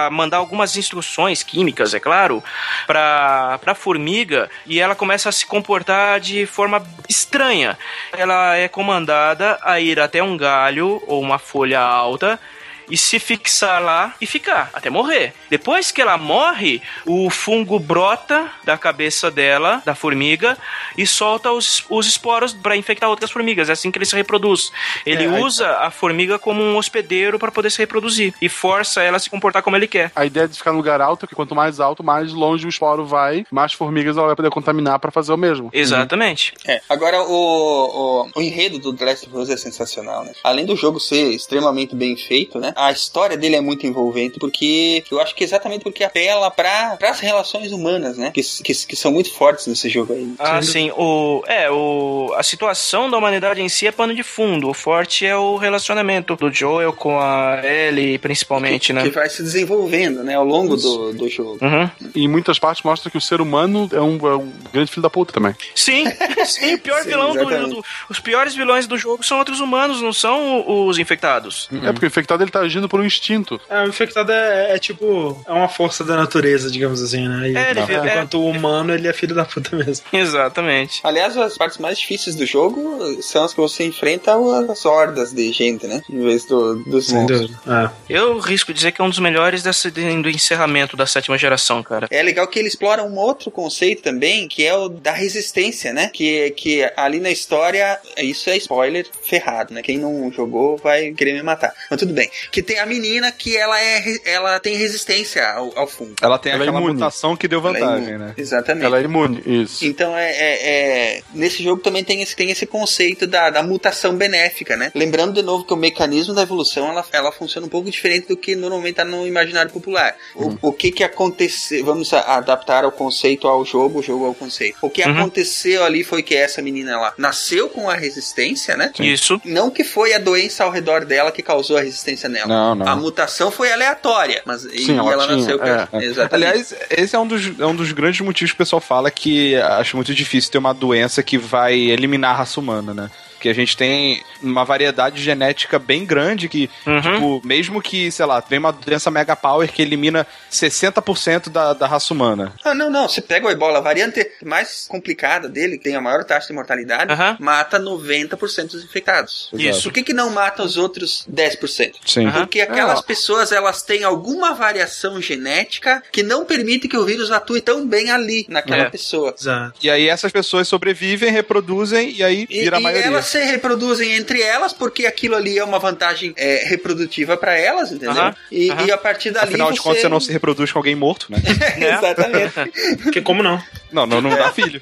[0.08, 2.44] a mandar algumas instruções químicas, é claro,
[2.86, 7.78] para a formiga e ela começa a se comportar de forma estranha.
[8.12, 12.40] Ela é comandada a ir até um galho ou uma folha alta
[12.90, 15.34] e se fixar lá e ficar até morrer.
[15.50, 20.58] Depois que ela morre, o fungo brota da cabeça dela, da formiga,
[20.98, 23.70] e solta os, os esporos para infectar outras formigas.
[23.70, 24.72] É assim que ele se reproduz.
[25.06, 29.18] Ele É, usa a formiga como um hospedeiro para poder se reproduzir e força ela
[29.18, 30.12] a se comportar como ele quer.
[30.16, 32.70] A ideia de ficar no lugar alto é que quanto mais alto, mais longe o
[32.70, 35.70] esporo vai, mais formigas ela vai poder contaminar pra fazer o mesmo.
[35.74, 36.54] Exatamente.
[36.66, 40.34] É, agora o, o, o enredo do The Last of Us é sensacional, né?
[40.44, 42.73] Além do jogo ser extremamente bem feito, né?
[42.76, 47.20] A história dele é muito envolvente, porque eu acho que exatamente porque apela para as
[47.20, 48.32] relações humanas, né?
[48.34, 50.34] Que, que, que são muito fortes nesse jogo aí.
[50.40, 50.92] Ah, sim.
[50.98, 54.70] O, é, o, a situação da humanidade em si é pano de fundo.
[54.70, 59.04] O forte é o relacionamento do Joel com a Ellie, principalmente, que, né?
[59.04, 60.36] que vai se desenvolvendo, né?
[60.36, 61.60] Ao longo do, do jogo.
[61.62, 61.90] Uhum.
[62.16, 65.02] E em muitas partes mostra que o ser humano é um, é um grande filho
[65.02, 65.56] da puta também.
[65.76, 66.06] Sim,
[66.46, 70.02] sim, o pior Sim, vilão do, do- Os piores vilões do jogo são outros humanos,
[70.02, 71.68] não são os infectados.
[71.84, 73.60] É porque o infectado ele tá agindo por um instinto.
[73.70, 75.42] É, o infectado é, é tipo.
[75.46, 77.50] É uma força da natureza, digamos assim, né?
[77.50, 80.06] E, É, ele- é- enquanto o humano, ele é filho da puta mesmo.
[80.14, 81.00] Exatamente.
[81.04, 84.34] Aliás, as partes mais difíceis do jogo são as que você enfrenta
[84.70, 86.02] as hordas de gente, né?
[86.10, 87.52] Em vez do, dos Sem monstros.
[87.68, 87.90] É.
[88.10, 92.08] Eu risco dizer que é um dos melhores dessa, do encerramento da sétima geração, cara.
[92.10, 96.10] É legal que ele explora um outro conceito também, que é o da resistência, né?
[96.14, 99.82] Que, que ali na história, isso é spoiler ferrado, né?
[99.82, 101.74] Quem não jogou vai querer me matar.
[101.90, 102.30] Mas tudo bem.
[102.54, 106.14] Que tem a menina que ela é ela tem resistência ao, ao fungo.
[106.22, 106.94] Ela tem Ela é aquela imune.
[106.94, 108.18] mutação que deu é vantagem, imune.
[108.20, 108.34] né?
[108.38, 108.86] Exatamente.
[108.86, 109.84] Ela é imune, isso.
[109.84, 110.70] Então é, é-
[111.18, 114.92] é- nesse jogo também tem esse, tem esse conceito da, da mutação benéfica, né?
[114.94, 118.38] Lembrando de novo que o mecanismo da evolução ela, ela funciona um pouco diferente do
[118.38, 120.16] que normalmente está no imaginário popular.
[120.36, 121.84] O, o que que aconteceu?
[121.84, 124.78] Vamos a- adaptar o conceito ao jogo, o jogo ao conceito.
[124.82, 125.18] O que Uhum.
[125.18, 128.92] aconteceu ali foi que essa menina ela nasceu com a resistência, né?
[129.00, 129.42] Isso.
[129.44, 132.43] Não que foi a doença ao redor dela que causou a resistência nela.
[132.48, 132.88] Não, não.
[132.88, 135.88] A mutação foi aleatória, mas e Sim, ela ela tinha, nasceu é.
[136.06, 136.36] Exatamente.
[136.36, 139.56] Aliás, esse é um, dos, é um dos grandes motivos que o pessoal fala que
[139.56, 143.10] acho muito difícil ter uma doença que vai eliminar a raça humana, né?
[143.44, 147.02] Porque a gente tem uma variedade genética bem grande que, Uhum.
[147.02, 151.86] tipo, mesmo que, sei lá, vem uma doença mega power que elimina 60% da, da
[151.86, 152.54] raça humana.
[152.64, 153.10] Ah, não, não.
[153.10, 156.54] Você pega o ebola, a variante mais complicada dele, que tem a maior taxa de
[156.54, 157.36] mortalidade, Aham.
[157.38, 159.50] mata 90% dos infectados.
[159.52, 159.84] Isso.
[159.84, 161.96] Por que, que não mata os outros 10%?
[162.06, 162.28] Sim.
[162.28, 162.40] Aham.
[162.46, 163.04] Porque aquelas É.
[163.04, 168.10] pessoas elas têm alguma variação genética que não permite que o vírus atue tão bem
[168.10, 168.90] ali, naquela É.
[168.90, 169.36] pessoa.
[169.38, 169.74] Exato.
[169.84, 173.08] E aí essas pessoas sobrevivem, reproduzem e aí E, vira a e maioria.
[173.08, 177.92] elas se reproduzem entre elas porque aquilo ali é uma vantagem é, reprodutiva para elas,
[177.92, 178.12] entendeu?
[178.12, 178.86] Aham, E, aham.
[178.86, 181.38] e a partir dali Afinal de contas, você não se reproduz com alguém morto, né?
[181.78, 181.98] né?
[181.98, 182.54] Exatamente.
[183.04, 183.62] Porque como não?
[183.94, 184.82] Não, não, não dá filho.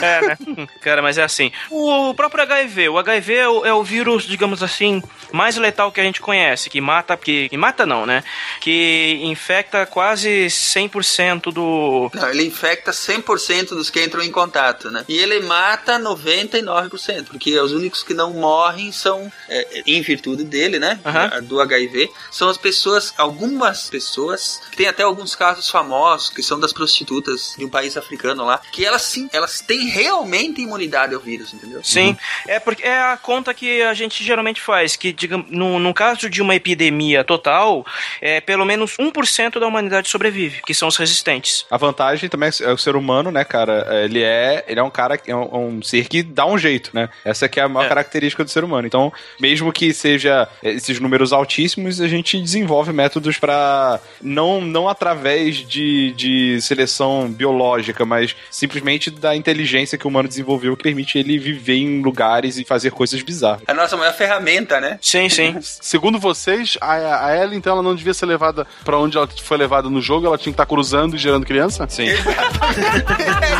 [0.00, 0.38] É, né?
[0.80, 1.52] Cara, mas é assim.
[1.70, 5.02] O próprio HIV, o HIV é o, é o vírus, digamos assim,
[5.32, 8.24] mais letal que a gente conhece, que mata, que, que mata não, né?
[8.60, 12.10] Que infecta quase 100% do...
[12.14, 15.04] Não, ele infecta 100% dos que entram em contato, né?
[15.08, 20.78] E ele mata 99%, porque os únicos que não morrem são, é, em virtude dele,
[20.78, 20.98] né?
[21.04, 21.42] Aham.
[21.42, 26.72] Do HIV, são as pessoas, algumas pessoas, tem até alguns casos famosos, que são das
[26.72, 31.20] prostitutas de um país africano comentando lá, que elas sim, elas têm realmente imunidade ao
[31.20, 31.80] vírus, entendeu?
[31.82, 32.16] Sim,
[32.46, 36.30] é porque é a conta que a gente geralmente faz, que digamos, no, no caso
[36.30, 37.84] de uma epidemia total,
[38.20, 41.66] é, pelo menos 1% da humanidade sobrevive, que são os resistentes.
[41.70, 43.86] A vantagem também é o ser humano, né, cara?
[44.04, 47.08] Ele é, ele é um cara, é um, um ser que dá um jeito, né?
[47.24, 47.88] Essa que é a maior É.
[47.88, 48.86] característica do ser humano.
[48.86, 55.56] Então, mesmo que seja esses números altíssimos, a gente desenvolve métodos para não não através
[55.56, 61.38] de, de seleção biológica, mas simplesmente da inteligência que o humano desenvolveu que permite ele
[61.38, 63.62] viver em lugares e fazer coisas bizarras.
[63.66, 64.98] A nossa maior ferramenta, né?
[65.00, 65.56] Sim, sim.
[65.62, 69.56] Segundo vocês, a, a Ellie, então, ela não devia ser levada pra onde ela foi
[69.56, 71.86] levada no jogo, ela tinha que estar cruzando e gerando criança?
[71.88, 72.08] Sim.
[72.08, 72.14] É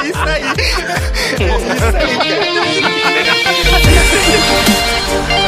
[0.07, 0.43] isso aí.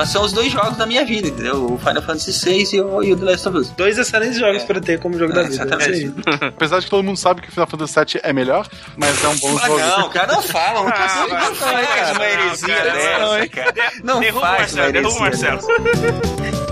[0.00, 1.74] Mas são os dois jogos da minha vida, entendeu?
[1.74, 3.68] O Final Fantasy VI e o, e o The Last of Us.
[3.72, 5.54] Dois excelentes jogos pra ter como jogo da vida.
[5.56, 5.90] exatamente.
[5.90, 6.48] É aí.
[6.56, 8.66] Apesar de que todo mundo sabe que o Final Fantasy VII é melhor,
[8.96, 9.78] mas é um bom Ah, jogo.
[9.78, 10.82] não, cara, não fala.
[10.84, 13.92] Não, Ah, não faz uma heresia cara, dessa, não, cara.
[14.02, 16.69] Não Derruba o faz uma Marcelo, derruba o heresia Marcelo.